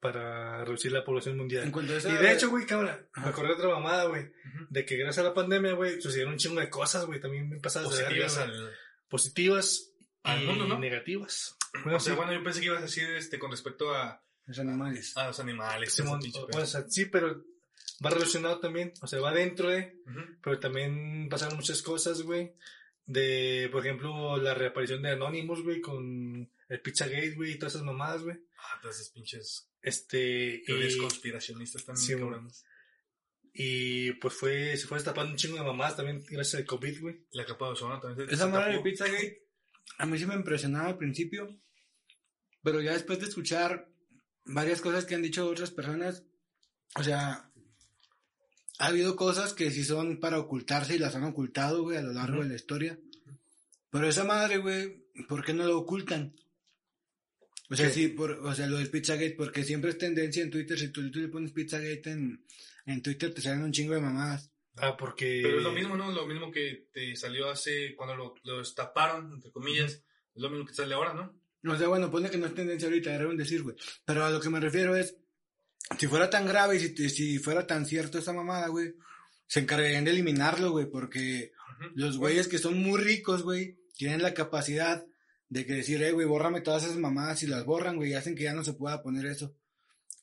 Para 0.00 0.64
reducir 0.64 0.92
la 0.92 1.04
población 1.04 1.36
mundial. 1.36 1.64
En 1.64 1.72
cuanto 1.72 1.92
a 1.92 1.98
Y 1.98 2.16
de 2.22 2.32
hecho, 2.32 2.48
güey, 2.48 2.64
cámara, 2.64 3.04
me 3.16 3.30
acordé 3.30 3.48
de 3.48 3.54
otra 3.54 3.70
mamada, 3.70 4.04
güey. 4.04 4.30
De 4.70 4.84
que 4.84 4.96
gracias 4.96 5.26
a 5.26 5.28
la 5.30 5.34
pandemia, 5.34 5.72
güey, 5.72 6.00
sucedieron 6.00 6.34
un 6.34 6.38
chingo 6.38 6.60
de 6.60 6.70
cosas, 6.70 7.04
güey, 7.04 7.20
también 7.20 7.50
bien 7.50 7.60
pasadas 7.60 7.90
de 7.90 8.04
Positivas 8.04 8.36
verga, 8.38 8.52
güey. 8.52 8.68
al. 8.68 8.76
Positivas 9.08 9.92
Al 10.22 10.42
y 10.44 10.46
mundo, 10.46 10.68
¿no? 10.68 10.78
negativas. 10.78 11.57
O 11.84 12.00
sea, 12.00 12.14
bueno, 12.14 12.32
yo 12.32 12.42
pensé 12.42 12.60
que 12.60 12.66
ibas 12.66 12.78
a 12.80 12.82
decir 12.86 13.08
este, 13.10 13.38
con 13.38 13.50
respecto 13.50 13.94
a, 13.94 14.22
Los 14.46 14.58
animales. 14.58 15.16
a 15.16 15.26
los 15.28 15.40
animales. 15.40 15.88
Ese 15.92 16.02
pinche 16.04 16.38
o- 16.38 16.66
sea, 16.66 16.84
sí, 16.88 17.06
pero 17.06 17.44
va 18.04 18.10
relacionado 18.10 18.60
también, 18.60 18.92
o 19.00 19.06
sea, 19.06 19.20
va 19.20 19.32
dentro 19.32 19.68
de, 19.70 20.00
Ujú. 20.06 20.20
pero 20.42 20.58
también 20.60 21.28
pasaron 21.28 21.56
muchas 21.56 21.82
cosas, 21.82 22.22
güey. 22.22 22.54
De, 23.06 23.68
por 23.72 23.84
ejemplo, 23.86 24.36
la 24.36 24.52
reaparición 24.54 25.00
de 25.02 25.10
Anonymous, 25.12 25.62
güey, 25.62 25.80
con 25.80 26.50
el 26.68 26.80
Pizzagate, 26.82 27.30
güey, 27.36 27.52
y 27.52 27.58
todas 27.58 27.74
esas 27.74 27.84
mamadas, 27.86 28.22
güey. 28.22 28.36
Ah, 28.58 28.78
todas 28.82 28.96
esas 28.96 29.08
pinches 29.10 29.70
Este, 29.80 30.62
teorías 30.66 30.94
y, 30.94 30.98
conspiracionistas 30.98 31.84
también, 31.86 32.06
Sí, 32.06 32.12
bueno. 32.14 32.30
cabrones. 32.32 32.64
y 33.60 34.12
pues 34.14 34.34
fue, 34.34 34.76
se 34.76 34.86
fue 34.86 34.98
destapando 34.98 35.32
un 35.32 35.36
chingo 35.38 35.56
de 35.56 35.62
mamadas 35.64 35.96
también 35.96 36.22
gracias 36.28 36.60
al 36.60 36.66
COVID, 36.66 37.00
güey. 37.00 37.26
La 37.32 37.44
capa 37.46 37.66
de 37.66 37.72
ozono 37.72 37.98
también 38.00 38.28
se 38.28 38.34
Esa 38.34 38.46
madre 38.46 38.74
de. 38.76 38.80
Pizzagate, 38.82 39.47
a 39.96 40.06
mí 40.06 40.18
sí 40.18 40.26
me 40.26 40.34
impresionaba 40.34 40.88
al 40.88 40.98
principio, 40.98 41.58
pero 42.62 42.80
ya 42.80 42.92
después 42.92 43.18
de 43.18 43.26
escuchar 43.26 43.88
varias 44.44 44.80
cosas 44.80 45.04
que 45.04 45.14
han 45.14 45.22
dicho 45.22 45.48
otras 45.48 45.70
personas, 45.70 46.24
o 46.96 47.02
sea, 47.02 47.50
ha 48.78 48.86
habido 48.86 49.16
cosas 49.16 49.54
que 49.54 49.70
sí 49.70 49.84
son 49.84 50.20
para 50.20 50.38
ocultarse 50.38 50.94
y 50.94 50.98
las 50.98 51.14
han 51.14 51.24
ocultado, 51.24 51.82
güey, 51.82 51.96
a 51.96 52.02
lo 52.02 52.12
largo 52.12 52.42
de 52.42 52.48
la 52.48 52.54
historia. 52.54 52.98
Pero 53.90 54.08
esa 54.08 54.24
madre, 54.24 54.58
güey, 54.58 55.06
¿por 55.28 55.44
qué 55.44 55.52
no 55.52 55.66
lo 55.66 55.78
ocultan? 55.78 56.34
O 57.70 57.76
sea, 57.76 57.88
¿Qué? 57.88 57.92
sí, 57.92 58.08
por, 58.08 58.32
o 58.32 58.54
sea, 58.54 58.66
lo 58.66 58.78
del 58.78 58.90
Pizzagate, 58.90 59.34
porque 59.36 59.64
siempre 59.64 59.90
es 59.90 59.98
tendencia 59.98 60.42
en 60.42 60.50
Twitter, 60.50 60.78
si 60.78 60.88
tú, 60.88 61.10
tú 61.10 61.20
le 61.20 61.28
pones 61.28 61.52
Pizzagate 61.52 62.10
en, 62.10 62.44
en 62.86 63.02
Twitter 63.02 63.34
te 63.34 63.42
salen 63.42 63.62
un 63.62 63.72
chingo 63.72 63.94
de 63.94 64.00
mamadas. 64.00 64.50
Ah, 64.80 64.96
porque... 64.96 65.40
Pero 65.42 65.58
es 65.58 65.64
lo 65.64 65.72
mismo, 65.72 65.96
¿no? 65.96 66.10
Lo 66.10 66.26
mismo 66.26 66.50
que 66.50 66.88
te 66.92 67.16
salió 67.16 67.50
hace, 67.50 67.94
cuando 67.96 68.16
lo, 68.16 68.34
lo 68.44 68.58
destaparon, 68.58 69.32
entre 69.32 69.50
comillas, 69.50 69.92
es 69.92 70.42
lo 70.42 70.50
mismo 70.50 70.66
que 70.66 70.74
sale 70.74 70.94
ahora, 70.94 71.14
¿no? 71.14 71.38
O 71.72 71.76
sea, 71.76 71.88
bueno, 71.88 72.10
pone 72.10 72.30
que 72.30 72.38
no 72.38 72.46
es 72.46 72.54
tendencia 72.54 72.88
ahorita, 72.88 73.14
era 73.14 73.28
un 73.28 73.36
decir, 73.36 73.62
güey. 73.62 73.76
Pero 74.04 74.24
a 74.24 74.30
lo 74.30 74.40
que 74.40 74.50
me 74.50 74.60
refiero 74.60 74.94
es, 74.96 75.16
si 75.98 76.06
fuera 76.06 76.30
tan 76.30 76.46
grave 76.46 76.76
y 76.76 76.80
si, 76.80 77.10
si 77.10 77.38
fuera 77.38 77.66
tan 77.66 77.86
cierto 77.86 78.18
esa 78.18 78.32
mamada, 78.32 78.68
güey, 78.68 78.94
se 79.46 79.60
encargarían 79.60 80.04
de 80.04 80.12
eliminarlo, 80.12 80.70
güey, 80.70 80.86
porque 80.86 81.52
los 81.94 82.18
güeyes 82.18 82.48
que 82.48 82.58
son 82.58 82.80
muy 82.80 83.00
ricos, 83.00 83.42
güey, 83.42 83.78
tienen 83.96 84.22
la 84.22 84.34
capacidad 84.34 85.04
de 85.48 85.66
que 85.66 85.74
decir, 85.74 86.02
eh, 86.02 86.12
güey, 86.12 86.26
bórrame 86.26 86.60
todas 86.60 86.84
esas 86.84 86.98
mamadas 86.98 87.42
y 87.42 87.46
las 87.46 87.64
borran, 87.64 87.96
güey, 87.96 88.10
y 88.10 88.14
hacen 88.14 88.36
que 88.36 88.44
ya 88.44 88.54
no 88.54 88.64
se 88.64 88.74
pueda 88.74 89.02
poner 89.02 89.26
eso. 89.26 89.56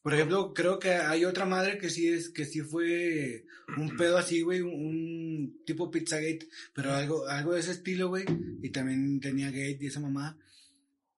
Por 0.06 0.14
ejemplo, 0.14 0.54
creo 0.54 0.78
que 0.78 0.92
hay 0.92 1.26
otra 1.26 1.46
madre 1.46 1.80
que 1.80 1.90
sí 1.90 2.08
es, 2.08 2.30
que 2.30 2.46
sí 2.46 2.62
fue 2.62 3.44
un 3.76 3.98
pedo 3.98 4.20
así, 4.20 4.44
güey, 4.44 4.62
un, 4.62 4.72
un 4.72 5.64
tipo 5.66 5.90
Pizzagate, 5.90 6.48
pero 6.76 6.94
algo, 6.94 7.28
algo 7.28 7.54
de 7.56 7.62
ese 7.62 7.72
estilo, 7.72 8.10
güey, 8.10 8.24
y 8.62 8.70
también 8.70 9.20
tenía 9.20 9.48
gate 9.48 9.80
y 9.82 9.88
esa 9.88 10.00
mamada. 10.00 10.38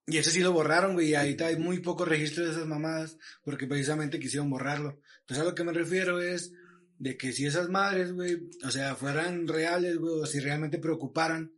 Y 0.06 0.16
ese 0.16 0.32
sí 0.32 0.40
lo 0.40 0.54
borraron, 0.54 0.94
güey, 0.94 1.10
y 1.10 1.16
ahorita 1.16 1.48
hay 1.48 1.58
muy 1.58 1.80
poco 1.80 2.06
registro 2.06 2.46
de 2.46 2.52
esas 2.52 2.66
mamadas, 2.66 3.18
porque 3.44 3.68
precisamente 3.68 4.22
quisieron 4.22 4.50
borrarlo. 4.50 5.02
Entonces 5.20 5.42
a 5.42 5.50
lo 5.50 5.54
que 5.54 5.66
me 5.66 5.74
refiero 5.74 6.22
es 6.22 6.54
de 6.98 7.18
que 7.18 7.34
si 7.34 7.46
esas 7.46 7.68
madres, 7.68 8.14
güey, 8.14 8.48
o 8.64 8.72
sea, 8.72 8.96
fueran 8.96 9.50
reales, 9.50 9.98
güey, 9.98 10.22
o 10.22 10.26
si 10.26 10.40
realmente 10.40 10.78
preocuparan, 10.78 11.52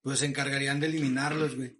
pues 0.00 0.20
se 0.20 0.24
encargarían 0.24 0.80
de 0.80 0.86
eliminarlos, 0.86 1.54
güey. 1.54 1.76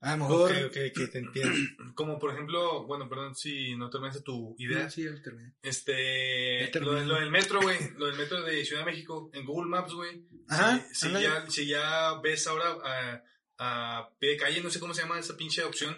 A 0.00 0.12
lo 0.16 0.24
mejor... 0.24 0.50
Ok, 0.52 0.58
ok, 0.66 0.72
que 0.94 1.06
te 1.10 1.18
entiendo. 1.18 1.54
Como 1.94 2.18
por 2.18 2.32
ejemplo, 2.32 2.84
bueno, 2.86 3.08
perdón 3.08 3.34
si 3.34 3.76
no 3.76 3.90
terminaste 3.90 4.22
tu 4.22 4.54
idea. 4.58 4.88
Sí, 4.88 5.04
ya 5.04 5.22
terminé. 5.22 5.54
Este, 5.62 6.60
Ya 6.66 6.70
terminé. 6.70 7.00
lo, 7.02 7.14
lo 7.14 7.20
del 7.20 7.30
metro, 7.30 7.60
güey, 7.60 7.78
lo 7.96 8.06
del 8.06 8.16
metro 8.16 8.42
de 8.42 8.64
Ciudad 8.64 8.84
de 8.84 8.90
México, 8.90 9.30
en 9.34 9.44
Google 9.44 9.68
Maps, 9.68 9.92
güey. 9.92 10.26
Ajá, 10.48 10.86
Si, 10.92 11.10
ya, 11.12 11.44
si 11.50 11.66
ya 11.66 12.18
ves 12.22 12.46
ahora 12.46 12.76
a, 12.82 13.22
a 13.58 14.10
pie 14.18 14.30
de 14.30 14.36
calle, 14.38 14.62
no 14.62 14.70
sé 14.70 14.80
cómo 14.80 14.94
se 14.94 15.02
llama 15.02 15.18
esa 15.18 15.36
pinche 15.36 15.62
opción. 15.64 15.96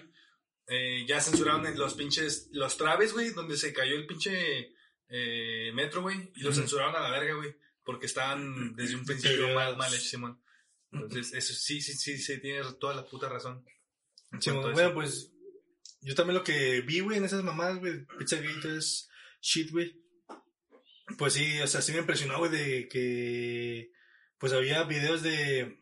Eh, 0.66 1.05
ya 1.07 1.20
censuraron 1.20 1.66
en 1.66 1.78
los 1.78 1.95
pinches, 1.95 2.49
los 2.53 2.76
traves, 2.76 3.12
güey, 3.12 3.30
donde 3.30 3.57
se 3.57 3.72
cayó 3.72 3.95
el 3.95 4.07
pinche 4.07 4.74
eh, 5.09 5.70
metro, 5.74 6.03
güey, 6.03 6.33
y 6.35 6.41
lo 6.41 6.53
censuraron 6.53 6.97
a 6.97 7.01
la 7.01 7.11
verga, 7.11 7.35
güey, 7.35 7.55
porque 7.85 8.07
estaban 8.07 8.74
desde 8.74 8.95
un 8.97 9.05
principio 9.05 9.55
mal, 9.55 9.76
mal 9.76 9.93
hechos, 9.93 10.09
Simón. 10.09 10.41
Entonces, 10.93 11.33
eso 11.35 11.53
sí, 11.55 11.80
sí, 11.80 11.95
sí, 11.95 12.18
sí, 12.18 12.41
tiene 12.41 12.61
toda 12.80 12.95
la 12.95 13.05
puta 13.05 13.28
razón. 13.28 13.64
Sí, 14.41 14.51
bueno, 14.51 14.95
pues 14.95 15.33
yo 16.01 16.14
también 16.14 16.39
lo 16.39 16.45
que 16.45 16.80
vi, 16.80 17.01
güey, 17.01 17.18
en 17.18 17.24
esas 17.24 17.43
mamadas, 17.43 17.78
güey, 17.78 18.05
Pizzagate 18.18 18.78
es 18.78 19.09
shit, 19.41 19.70
güey. 19.70 20.01
Pues 21.18 21.35
sí, 21.35 21.61
o 21.61 21.66
sea, 21.66 21.83
sí 21.83 21.93
me 21.93 21.99
impresionó, 21.99 22.39
güey, 22.39 22.51
de 22.51 22.89
que 22.89 23.93
pues 24.39 24.53
había 24.53 24.83
videos 24.85 25.22
de 25.22 25.78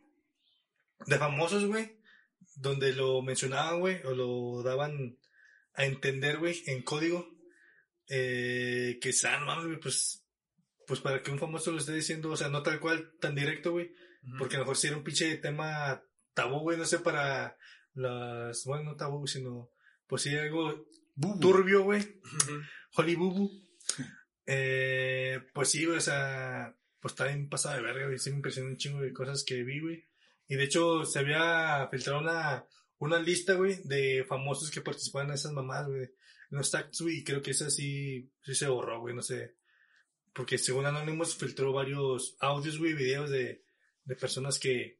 de 1.07 1.19
famosos, 1.19 1.65
güey, 1.65 1.99
donde 2.57 2.93
lo 2.93 3.23
mencionaban, 3.23 3.81
güey, 3.81 4.03
o 4.05 4.15
lo 4.15 4.63
daban 4.63 5.19
a 5.75 5.85
entender, 5.85 6.39
güey, 6.39 6.63
en 6.67 6.83
código, 6.83 7.27
eh, 8.09 8.99
que 9.01 9.13
sean, 9.13 9.45
mames, 9.45 9.67
güey, 9.67 9.81
pues, 9.81 10.27
pues 10.87 11.01
para 11.01 11.23
que 11.23 11.31
un 11.31 11.39
famoso 11.39 11.71
lo 11.71 11.79
esté 11.79 11.95
diciendo, 11.95 12.31
o 12.31 12.37
sea, 12.37 12.49
no 12.49 12.63
tal 12.63 12.81
cual, 12.81 13.13
tan 13.21 13.35
directo, 13.35 13.73
güey, 13.73 13.93
porque 14.39 14.57
a 14.57 14.59
lo 14.59 14.65
mejor 14.65 14.77
si 14.77 14.89
era 14.89 14.97
un 14.97 15.05
pinche 15.05 15.37
tema 15.37 16.03
tabú, 16.35 16.61
güey, 16.61 16.77
no 16.77 16.85
sé, 16.85 16.99
para 16.99 17.57
las, 17.95 18.65
bueno, 18.65 18.85
no 18.85 18.97
tabú, 18.97 19.27
sino, 19.27 19.71
pues 20.07 20.23
sí, 20.23 20.37
algo 20.37 20.87
turbio, 21.41 21.85
güey, 21.85 22.01
Ujú. 22.01 22.61
Holly 22.97 23.15
Bubu. 23.15 23.51
Eh, 24.47 25.41
pues 25.53 25.71
sí, 25.71 25.87
o 25.87 26.01
sea, 26.01 26.77
pues 27.01 27.13
está 27.13 27.27
bien 27.27 27.49
pasada 27.49 27.77
de 27.77 27.83
verga, 27.83 28.07
güey, 28.07 28.19
sí 28.19 28.31
me 28.31 28.37
impresionó 28.37 28.69
un 28.69 28.77
chingo 28.77 29.01
de 29.01 29.13
cosas 29.13 29.45
que 29.45 29.63
vi, 29.63 29.81
güey. 29.81 30.05
Y 30.49 30.57
de 30.57 30.65
hecho, 30.65 31.05
se 31.05 31.21
había 31.21 31.89
filtrado 31.91 32.21
una, 32.21 32.67
una 32.99 33.19
lista, 33.21 33.55
güey, 33.55 33.81
de 33.85 34.25
famosos 34.29 34.71
que 34.71 34.81
participaban 34.81 35.29
en 35.29 35.35
esas 35.35 35.53
mamadas, 35.53 35.89
güey, 35.89 36.03
en 36.03 36.59
los 36.59 36.71
tags, 36.71 37.01
güey, 37.01 37.19
y 37.19 37.25
creo 37.25 37.43
que 37.43 37.53
esa 37.53 37.71
sí, 37.71 38.33
sí 38.43 38.55
se 38.55 38.69
borró, 38.69 39.01
güey, 39.01 39.15
no 39.15 39.23
sé. 39.23 39.57
Porque 40.33 40.59
según 40.59 40.87
Anonymous 40.87 41.37
filtró 41.37 41.73
varios 41.73 42.37
audios, 42.41 42.79
güey, 42.79 42.95
videos 42.95 43.31
de, 43.31 43.65
de 44.05 44.17
personas 44.17 44.59
que, 44.59 45.00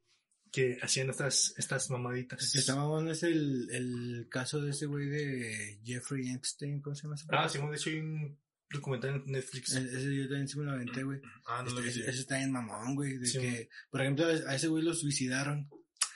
que 0.51 0.77
hacían 0.81 1.09
estas, 1.09 1.53
estas 1.57 1.89
mamaditas. 1.89 2.43
El 2.43 2.51
que 2.51 2.59
está 2.59 2.75
mamón 2.75 3.07
es 3.09 3.23
el, 3.23 3.69
el 3.71 4.27
caso 4.29 4.61
de 4.61 4.71
ese 4.71 4.85
güey 4.85 5.07
de 5.07 5.79
Jeffrey 5.83 6.29
Epstein, 6.31 6.81
¿cómo 6.81 6.95
se 6.95 7.03
llama 7.03 7.15
ese 7.15 7.25
Ah, 7.29 7.47
sí, 7.47 7.57
de 7.57 7.75
hecho 7.75 7.89
hay 7.89 7.99
un 7.99 8.37
documental 8.69 9.15
en 9.15 9.31
Netflix. 9.31 9.73
E- 9.75 9.79
Ese 9.83 10.15
yo 10.15 10.23
también 10.27 10.47
sí 10.47 10.57
me 10.59 10.65
lo 10.65 10.71
aventé, 10.71 11.03
güey. 11.03 11.21
Ah, 11.45 11.63
no 11.65 11.71
lo 11.71 11.79
Este, 11.81 12.01
vi. 12.01 12.07
ese, 12.09 12.19
está 12.21 12.41
en 12.41 12.51
mamón, 12.51 12.95
güey. 12.95 13.17
De 13.17 13.25
Sí, 13.25 13.39
que, 13.39 13.69
por 13.89 14.01
ejemplo, 14.01 14.25
a 14.25 14.55
ese 14.55 14.67
güey 14.67 14.83
lo 14.83 14.93
suicidaron. 14.93 15.69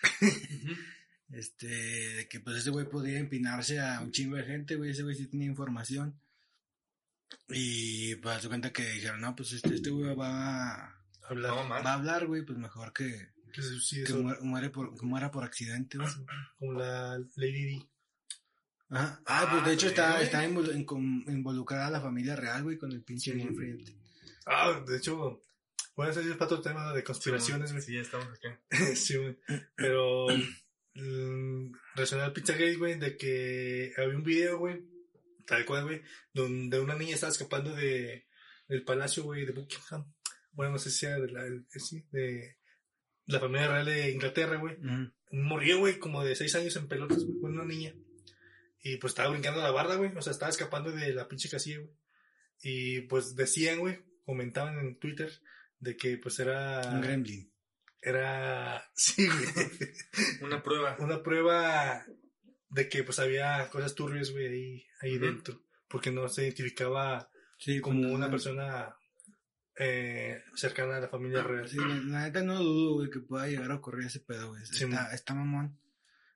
Este, 1.30 1.68
de 1.68 2.28
que 2.30 2.40
pues 2.40 2.58
ese 2.58 2.70
güey 2.70 2.88
podía 2.88 3.18
empinarse 3.20 3.80
a 3.80 4.00
un 4.00 4.12
chingo 4.12 4.36
de 4.38 4.44
gente, 4.44 4.76
güey. 4.76 4.92
Ese 4.92 5.02
güey 5.04 5.16
sí 5.16 5.28
tenía 5.28 5.48
información. 5.48 6.22
Y 7.50 8.16
pues 8.18 8.42
se 8.42 8.48
cuenta 8.48 8.72
que 8.72 8.88
dijeron, 8.88 9.22
no, 9.22 9.36
pues 9.36 9.52
este, 9.54 9.74
este 9.76 9.90
güey 9.90 10.16
va, 10.16 10.96
Hablar. 11.28 11.52
Va 11.72 11.90
a 11.90 11.94
hablar, 11.96 12.28
güey, 12.28 12.44
pues 12.46 12.58
mejor 12.60 12.94
que, 12.94 13.34
que 13.56 13.62
se 13.62 13.70
suicide 13.70 14.04
que 14.04 14.12
solo. 14.12 14.24
muera, 14.24 14.40
muere 14.42 14.70
por, 14.70 15.00
que 15.00 15.06
muera 15.06 15.32
por 15.32 15.44
accidente, 15.44 15.98
güey. 15.98 16.10
como 16.58 16.74
la 16.74 17.18
Lady 17.36 17.66
Di. 17.66 17.90
Ajá. 18.90 19.22
Ah, 19.26 19.48
pues 19.52 19.66
de 19.66 19.74
hecho 19.74 19.88
está, 19.88 20.22
está 20.22 20.44
involucrada 20.46 21.90
la 21.90 22.02
familia 22.02 22.36
real, 22.36 22.64
güey, 22.64 22.78
con 22.78 22.92
el 22.92 23.02
pinche 23.04 23.34
Sí. 23.34 23.40
Jeffrey 23.42 23.72
Epstein. 23.72 24.02
Ah, 24.46 24.84
de 24.88 24.98
hecho, 24.98 25.42
bueno, 25.96 26.12
ese 26.12 26.22
es 26.22 26.28
para 26.38 26.46
otro 26.46 26.62
tema 26.62 26.94
de 26.94 27.04
conspiraciones, 27.04 27.72
güey. 27.72 27.82
Sí, 27.84 27.94
ya 27.94 28.02
estamos 28.02 28.28
acá. 28.28 28.60
Sí, 28.96 29.18
güey. 29.18 29.38
Pero, 29.76 30.28
mm, 30.94 31.72
relacionado 31.96 32.28
al 32.28 32.34
Pizzagate, 32.34 32.76
güey, 32.76 33.00
de 33.00 33.18
que 33.18 33.94
había 33.98 34.16
un 34.16 34.24
video, 34.24 34.60
güey, 34.60 34.84
tal 35.48 35.66
cual, 35.66 35.86
güey, 35.86 36.02
donde 36.34 36.80
una 36.80 36.96
niña 36.96 37.16
estaba 37.16 37.32
escapando 37.32 37.74
de, 37.76 38.28
del 38.68 38.84
palacio, 38.84 39.24
güey, 39.24 39.46
de 39.46 39.52
Buckingham. 39.54 40.12
Bueno, 40.52 40.74
no 40.74 40.78
sé 40.80 40.90
si 40.92 41.00
sea 41.00 41.20
de 41.20 41.32
la, 41.32 41.46
el- 41.46 41.66
sí, 41.70 42.06
de 42.12 42.58
la 43.26 43.40
familia 43.40 43.68
real 43.68 43.86
de 43.86 44.12
Inglaterra, 44.12 44.58
güey. 44.58 44.78
Murió, 45.32 45.80
güey, 45.80 46.00
como 46.00 46.24
de 46.24 46.36
seis 46.36 46.56
años 46.56 46.76
en 46.76 46.88
pelotas, 46.88 47.24
güey, 47.26 47.40
con 47.40 47.54
una 47.54 47.66
niña. 47.66 47.94
Y 48.82 48.98
pues 48.98 49.12
estaba 49.12 49.30
brincando 49.30 49.62
la 49.62 49.72
barda, 49.72 49.96
güey. 49.96 50.16
O 50.16 50.22
sea, 50.22 50.32
estaba 50.32 50.52
escapando 50.52 50.92
de 50.92 51.14
la 51.14 51.28
pinche 51.28 51.50
casilla, 51.50 51.80
güey. 51.80 51.92
Y 52.62 53.02
pues 53.02 53.36
decían, 53.36 53.80
güey, 53.80 54.00
comentaban 54.24 54.80
en 54.80 54.98
Twitter 54.98 55.32
de 55.80 55.98
que 55.98 56.18
pues 56.18 56.40
era. 56.40 56.82
Un 56.92 57.02
gremlin. 57.02 57.52
Era. 58.02 58.84
Sí, 58.96 59.28
güey. 59.28 59.92
Una 60.42 60.62
prueba. 60.62 60.96
Una 61.00 61.24
prueba 61.24 62.06
de 62.70 62.90
que 62.90 63.04
pues 63.04 63.20
había 63.20 63.68
cosas 63.70 63.96
turbias, 63.96 64.32
güey, 64.32 64.48
ahí, 64.48 64.86
ahí 65.02 65.18
dentro. 65.18 65.62
Porque 65.88 66.12
no 66.12 66.28
se 66.30 66.44
identificaba 66.44 67.30
Sí, 67.58 67.80
como 67.80 68.12
una 68.12 68.30
persona 68.30 68.96
eh, 69.78 70.44
cercana 70.56 70.98
a 70.98 71.02
la 71.02 71.10
familia 71.10 71.44
real. 71.44 71.68
Sí, 71.68 71.78
la, 71.78 72.24
neta 72.24 72.42
no 72.44 72.62
dudo, 72.62 72.96
güey, 72.96 73.10
que 73.10 73.20
pueda 73.20 73.48
llegar 73.48 73.72
a 73.72 73.76
ocurrir 73.76 74.08
ese 74.08 74.20
pedo, 74.20 74.50
güey. 74.50 74.66
Sí, 74.66 74.86
está, 74.86 75.14
está 75.14 75.34
mamón. 75.34 75.78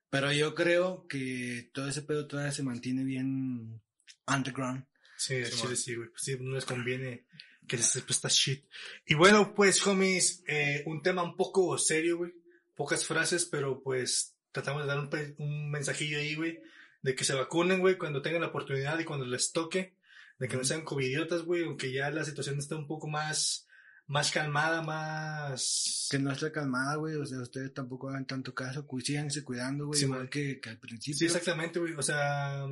Pero 0.09 0.31
yo 0.33 0.55
creo 0.55 1.05
que 1.07 1.69
todo 1.73 1.87
ese 1.87 2.01
pedo 2.01 2.27
todavía 2.27 2.51
se 2.51 2.63
mantiene 2.63 3.03
bien 3.03 3.81
underground. 4.27 4.85
Sí, 5.17 5.45
Sí, 5.45 5.51
chile 5.51 5.75
sí, 5.75 5.95
güey. 5.95 6.09
Sí, 6.15 6.37
no 6.39 6.55
les 6.55 6.65
conviene 6.65 7.25
que 7.67 7.77
se 7.77 7.83
sepa 7.83 8.07
esta 8.09 8.29
shit. 8.29 8.65
Y 9.05 9.13
bueno, 9.13 9.53
pues, 9.53 9.85
homies, 9.85 10.43
eh, 10.47 10.83
un 10.87 11.01
tema 11.01 11.23
un 11.23 11.35
poco 11.35 11.77
serio, 11.77 12.17
güey. 12.17 12.33
Pocas 12.75 13.05
frases, 13.05 13.45
pero 13.45 13.81
pues 13.83 14.35
tratamos 14.51 14.83
de 14.83 14.87
dar 14.87 14.99
un, 14.99 15.09
un 15.37 15.69
mensajillo 15.69 16.17
ahí, 16.17 16.35
güey. 16.35 16.59
De 17.01 17.15
que 17.15 17.23
se 17.23 17.33
vacunen, 17.33 17.79
güey, 17.79 17.97
cuando 17.97 18.21
tengan 18.21 18.41
la 18.41 18.47
oportunidad 18.47 18.97
y 18.99 19.05
cuando 19.05 19.25
les 19.25 19.51
toque. 19.51 19.95
De 20.39 20.47
que 20.47 20.55
no 20.57 20.63
sean 20.63 20.83
covidiotas, 20.83 21.43
güey, 21.43 21.63
aunque 21.65 21.91
ya 21.91 22.09
la 22.09 22.23
situación 22.23 22.57
está 22.57 22.75
un 22.77 22.87
poco 22.87 23.07
más, 23.07 23.67
más 24.07 24.31
calmada, 24.31 24.81
más... 24.81 26.07
Que 26.09 26.17
no 26.17 26.31
esté 26.31 26.51
calmada, 26.51 26.95
güey. 26.95 27.15
O 27.15 27.25
sea, 27.25 27.39
ustedes 27.41 27.73
tampoco 27.73 28.09
hagan 28.09 28.25
tanto 28.25 28.53
caso. 28.55 28.87
Síganse 29.03 29.43
cuidando, 29.43 29.87
güey. 29.87 29.99
Sí, 29.99 30.05
igual 30.05 30.29
que, 30.29 30.59
que 30.61 30.69
al 30.69 30.77
principio. 30.79 31.17
Sí, 31.19 31.25
exactamente, 31.25 31.79
güey. 31.79 31.93
O 31.93 32.01
sea, 32.01 32.65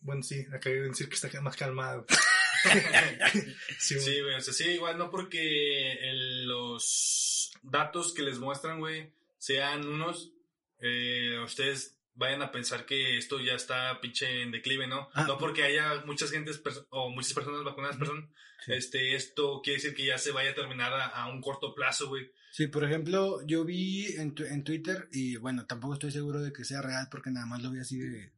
bueno, 0.00 0.22
sí, 0.22 0.46
acá 0.52 0.70
iba 0.70 0.86
a 0.86 0.88
decir 0.88 1.08
que 1.08 1.16
está 1.16 1.40
más 1.42 1.56
calmada, 1.56 1.96
güey. 2.08 3.44
sí, 3.78 3.94
güey. 3.96 4.06
Sí, 4.06 4.20
güey, 4.22 4.34
o 4.36 4.40
sea, 4.40 4.54
sí, 4.54 4.64
igual 4.70 4.96
no 4.96 5.10
porque 5.10 5.92
el- 5.92 6.46
los 6.46 7.50
datos 7.62 8.14
que 8.14 8.22
les 8.22 8.38
muestran, 8.38 8.78
güey, 8.80 9.12
sean 9.38 9.86
unos, 9.86 10.32
eh, 10.80 11.38
ustedes 11.44 11.97
vayan 12.18 12.42
a 12.42 12.50
pensar 12.52 12.84
que 12.84 13.16
esto 13.16 13.40
ya 13.40 13.54
está 13.54 14.00
pinche 14.00 14.42
en 14.42 14.50
declive, 14.50 14.86
¿no? 14.86 15.08
Ah. 15.14 15.24
No 15.26 15.38
porque 15.38 15.62
haya 15.62 16.02
muchas 16.04 16.30
gentes 16.30 16.60
o 16.90 17.08
muchas 17.10 17.32
personas 17.32 17.64
vacunadas, 17.64 17.96
Ujú. 17.96 18.04
perdón, 18.04 18.34
Sí. 18.66 18.72
este, 18.72 19.14
esto 19.14 19.60
quiere 19.62 19.76
decir 19.80 19.94
que 19.94 20.04
ya 20.04 20.18
se 20.18 20.32
vaya 20.32 20.50
a 20.50 20.54
terminar 20.54 20.92
a, 20.92 21.06
a 21.06 21.30
un 21.32 21.40
corto 21.40 21.74
plazo, 21.74 22.08
güey. 22.08 22.30
Sí, 22.50 22.66
por 22.66 22.82
ejemplo, 22.82 23.40
yo 23.46 23.64
vi 23.64 24.06
en, 24.16 24.34
tu- 24.34 24.44
en 24.44 24.64
Twitter, 24.64 25.08
y 25.12 25.36
bueno, 25.36 25.64
tampoco 25.66 25.94
estoy 25.94 26.10
seguro 26.10 26.40
de 26.42 26.52
que 26.52 26.64
sea 26.64 26.82
real 26.82 27.06
porque 27.10 27.30
nada 27.30 27.46
más 27.46 27.62
lo 27.62 27.70
vi 27.70 27.78
así 27.78 27.98
de. 27.98 28.32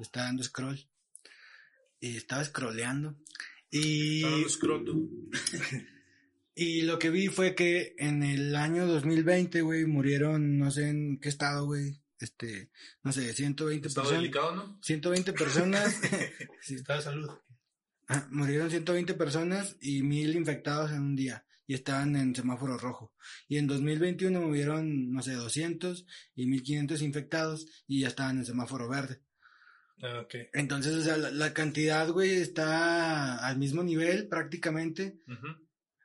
Estaba 0.00 0.26
dando 0.26 0.42
scroll. 0.42 0.84
Y 2.00 2.16
estaba 2.16 2.44
scrolleando. 2.44 3.14
Y, 3.70 4.16
Está 4.18 4.30
dando 4.30 4.46
escroto. 4.48 4.92
y 6.54 6.82
lo 6.82 6.98
que 6.98 7.10
vi 7.10 7.28
fue 7.28 7.54
que 7.54 7.94
en 7.98 8.22
el 8.22 8.56
año 8.56 8.86
2020, 8.86 9.62
güey, 9.62 9.86
murieron, 9.86 10.58
no 10.58 10.70
sé 10.72 10.88
en 10.88 11.18
qué 11.20 11.28
estado, 11.28 11.66
güey. 11.66 12.01
Este, 12.22 12.70
no 13.02 13.12
sé, 13.12 13.32
120 13.32 13.88
Estado 13.88 14.04
personas. 14.08 14.22
delicado, 14.22 14.54
¿no? 14.54 14.78
120 14.82 15.32
personas. 15.32 16.00
sí, 16.62 16.76
Está 16.76 16.96
de 16.96 17.02
salud. 17.02 17.30
Ah, 18.08 18.26
murieron 18.30 18.70
120 18.70 19.14
personas 19.14 19.76
y 19.80 20.02
1000 20.02 20.36
infectados 20.36 20.92
en 20.92 21.00
un 21.02 21.16
día 21.16 21.44
y 21.66 21.74
estaban 21.74 22.14
en 22.16 22.34
semáforo 22.34 22.76
rojo. 22.78 23.12
Y 23.48 23.58
en 23.58 23.66
2021 23.66 24.40
murieron, 24.40 25.12
no 25.12 25.22
sé, 25.22 25.32
200 25.34 26.06
y 26.34 26.46
1500 26.46 27.02
infectados 27.02 27.66
y 27.86 28.00
ya 28.00 28.08
estaban 28.08 28.38
en 28.38 28.44
semáforo 28.44 28.88
verde. 28.88 29.22
Ah, 30.02 30.20
ok. 30.20 30.34
Entonces, 30.52 30.94
o 30.94 31.02
sea, 31.02 31.16
la, 31.16 31.30
la 31.30 31.54
cantidad, 31.54 32.08
güey, 32.08 32.32
está 32.36 33.46
al 33.46 33.56
mismo 33.58 33.82
nivel 33.82 34.28
prácticamente. 34.28 35.20
Ujú. 35.28 35.46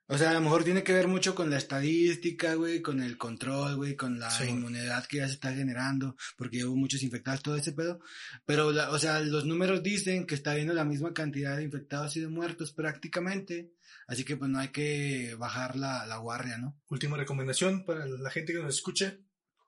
O 0.10 0.18
sea, 0.18 0.32
a 0.32 0.34
lo 0.34 0.42
mejor 0.42 0.64
tiene 0.64 0.84
que 0.84 0.94
ver 0.94 1.08
mucho 1.10 1.36
con 1.36 1.50
la 1.50 1.58
estadística, 1.58 2.54
güey, 2.54 2.82
con 2.82 3.02
el 3.02 3.18
control, 3.18 3.76
güey, 3.76 3.96
con 3.98 4.20
la 4.20 4.30
Sí. 4.32 4.46
inmunidad 4.46 5.06
que 5.06 5.18
ya 5.18 5.28
se 5.28 5.34
está 5.34 5.54
generando, 5.54 6.16
porque 6.38 6.64
hubo 6.64 6.78
muchos 6.78 7.04
infectados, 7.04 7.42
todo 7.44 7.58
ese 7.58 7.74
pedo. 7.74 8.00
Pero, 8.46 8.72
la- 8.72 8.90
o 8.92 9.00
sea, 9.00 9.20
los 9.20 9.46
números 9.46 9.84
dicen 9.84 10.26
que 10.26 10.36
está 10.36 10.52
habiendo 10.52 10.74
la 10.74 10.86
misma 10.86 11.14
cantidad 11.14 11.58
de 11.58 11.64
infectados 11.64 12.16
y 12.16 12.22
de 12.22 12.30
muertos 12.30 12.72
prácticamente. 12.72 13.74
Así 14.08 14.24
que, 14.24 14.38
pues, 14.38 14.50
no 14.50 14.60
hay 14.60 14.70
que 14.70 15.36
bajar 15.38 15.76
la, 15.76 16.06
la 16.06 16.18
guardia, 16.18 16.58
¿no? 16.58 16.80
Última 16.90 17.18
recomendación 17.18 17.84
para 17.84 18.06
la 18.06 18.30
gente 18.30 18.54
que 18.54 18.60
nos 18.60 18.76
escucha. 18.76 19.18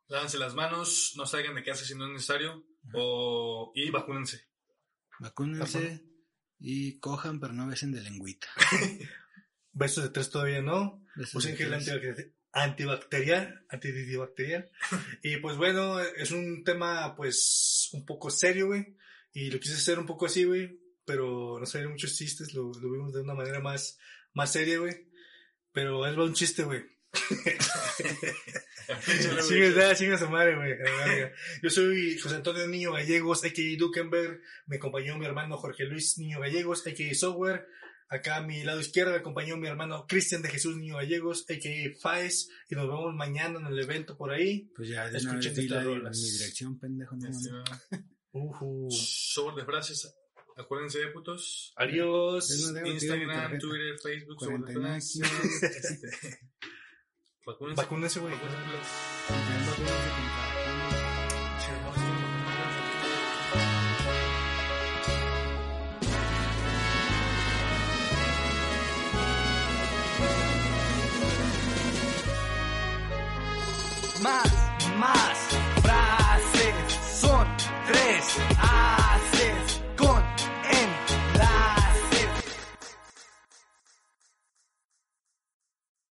Lávense 0.07 0.37
las 0.39 0.55
manos, 0.55 1.13
no 1.17 1.25
salgan 1.25 1.53
de 1.55 1.63
casa 1.65 1.83
si 1.83 1.95
no 1.95 2.07
es 2.07 2.13
necesario, 2.13 2.65
o, 2.93 3.71
y 3.75 3.89
vacúnense. 3.91 4.47
Vacúnense 5.19 6.03
y 6.59 6.97
cojan, 6.99 7.39
pero 7.41 7.51
no 7.53 7.67
besen 7.67 7.91
de 7.91 8.01
lengüita. 8.01 8.47
Besos 9.71 10.03
de 10.03 10.09
tres 10.09 10.29
todavía 10.29 10.61
no. 10.61 11.05
Usen 11.33 11.55
gel 11.57 11.69
tres. 11.69 11.87
antibacteri- 11.87 12.33
antibacterial, 12.51 13.65
antibacterial. 13.69 14.69
y 15.23 15.37
pues 15.37 15.57
bueno, 15.57 15.99
es 15.99 16.31
un 16.31 16.63
tema 16.63 17.15
pues 17.15 17.89
un 17.93 18.05
poco 18.05 18.29
serio, 18.29 18.67
güey. 18.67 18.95
Y 19.33 19.51
lo 19.51 19.59
quise 19.59 19.75
hacer 19.75 19.99
un 19.99 20.05
poco 20.05 20.25
así, 20.25 20.43
güey. 20.45 20.79
Pero 21.05 21.57
no 21.59 21.65
salieron 21.65 21.93
muchos 21.93 22.15
chistes, 22.15 22.53
lo, 22.53 22.71
lo 22.73 22.91
vimos 22.91 23.13
de 23.13 23.21
una 23.21 23.33
manera 23.33 23.59
más, 23.59 23.97
más 24.33 24.51
seria, 24.51 24.77
güey. 24.79 25.07
Pero 25.71 26.05
es 26.05 26.15
un 26.17 26.33
chiste, 26.33 26.63
güey. 26.63 26.83
Sí, 29.47 29.59
verdad, 29.59 29.95
chinga 29.95 30.17
su 30.17 30.27
madre, 30.29 30.55
güey. 30.55 30.75
Yo 31.61 31.69
soy 31.69 32.17
José 32.17 32.37
Antonio 32.37 32.67
Niño 32.67 32.91
Gallegos, 32.93 33.43
a.k.a. 33.45 33.77
Dukenberg. 33.77 34.41
Me 34.65 34.77
acompañó 34.77 35.17
mi 35.17 35.25
hermano 35.25 35.57
Jorge 35.57 35.85
Luis 35.85 36.17
Niño 36.17 36.39
Gallegos, 36.39 36.85
a.k.a. 36.87 37.13
Software. 37.13 37.67
Acá 38.09 38.37
a 38.37 38.41
mi 38.41 38.63
lado 38.63 38.79
izquierdo 38.81 39.11
me 39.11 39.19
acompañó 39.19 39.55
mi 39.57 39.67
hermano 39.67 40.05
Cristian 40.07 40.41
de 40.41 40.49
Jesús 40.49 40.75
Niño 40.77 40.95
Gallegos, 40.95 41.45
a.k.a. 41.49 41.95
Faes. 41.99 42.49
Y 42.69 42.75
nos 42.75 42.87
vemos 42.87 43.13
mañana 43.13 43.59
en 43.59 43.67
el 43.67 43.79
evento 43.79 44.17
por 44.17 44.31
ahí. 44.31 44.69
Pues 44.75 44.89
ya, 44.89 45.07
Escuchen 45.09 45.53
estas 45.57 45.83
rolas. 45.85 46.17
mi 46.19 46.29
dirección, 46.31 46.79
pendejo. 46.79 47.15
No, 47.15 47.29
Este, 47.29 47.51
no. 47.51 47.63
Ujú. 48.31 48.87
Sobre 48.91 49.57
de 49.57 49.65
frases. 49.65 50.15
Acuérdense 50.57 50.99
de 50.99 51.07
putos. 51.07 51.71
Adiós. 51.77 52.49
Instagram, 52.85 53.57
Twitter, 53.59 53.95
Facebook, 54.01 54.39
sobre 54.39 54.57
de 54.57 54.73
49 54.73 54.89
frases. 54.89 56.39
Vacúnense, 57.77 58.19
güey. 58.19 58.33
Vacúnense. 58.33 58.89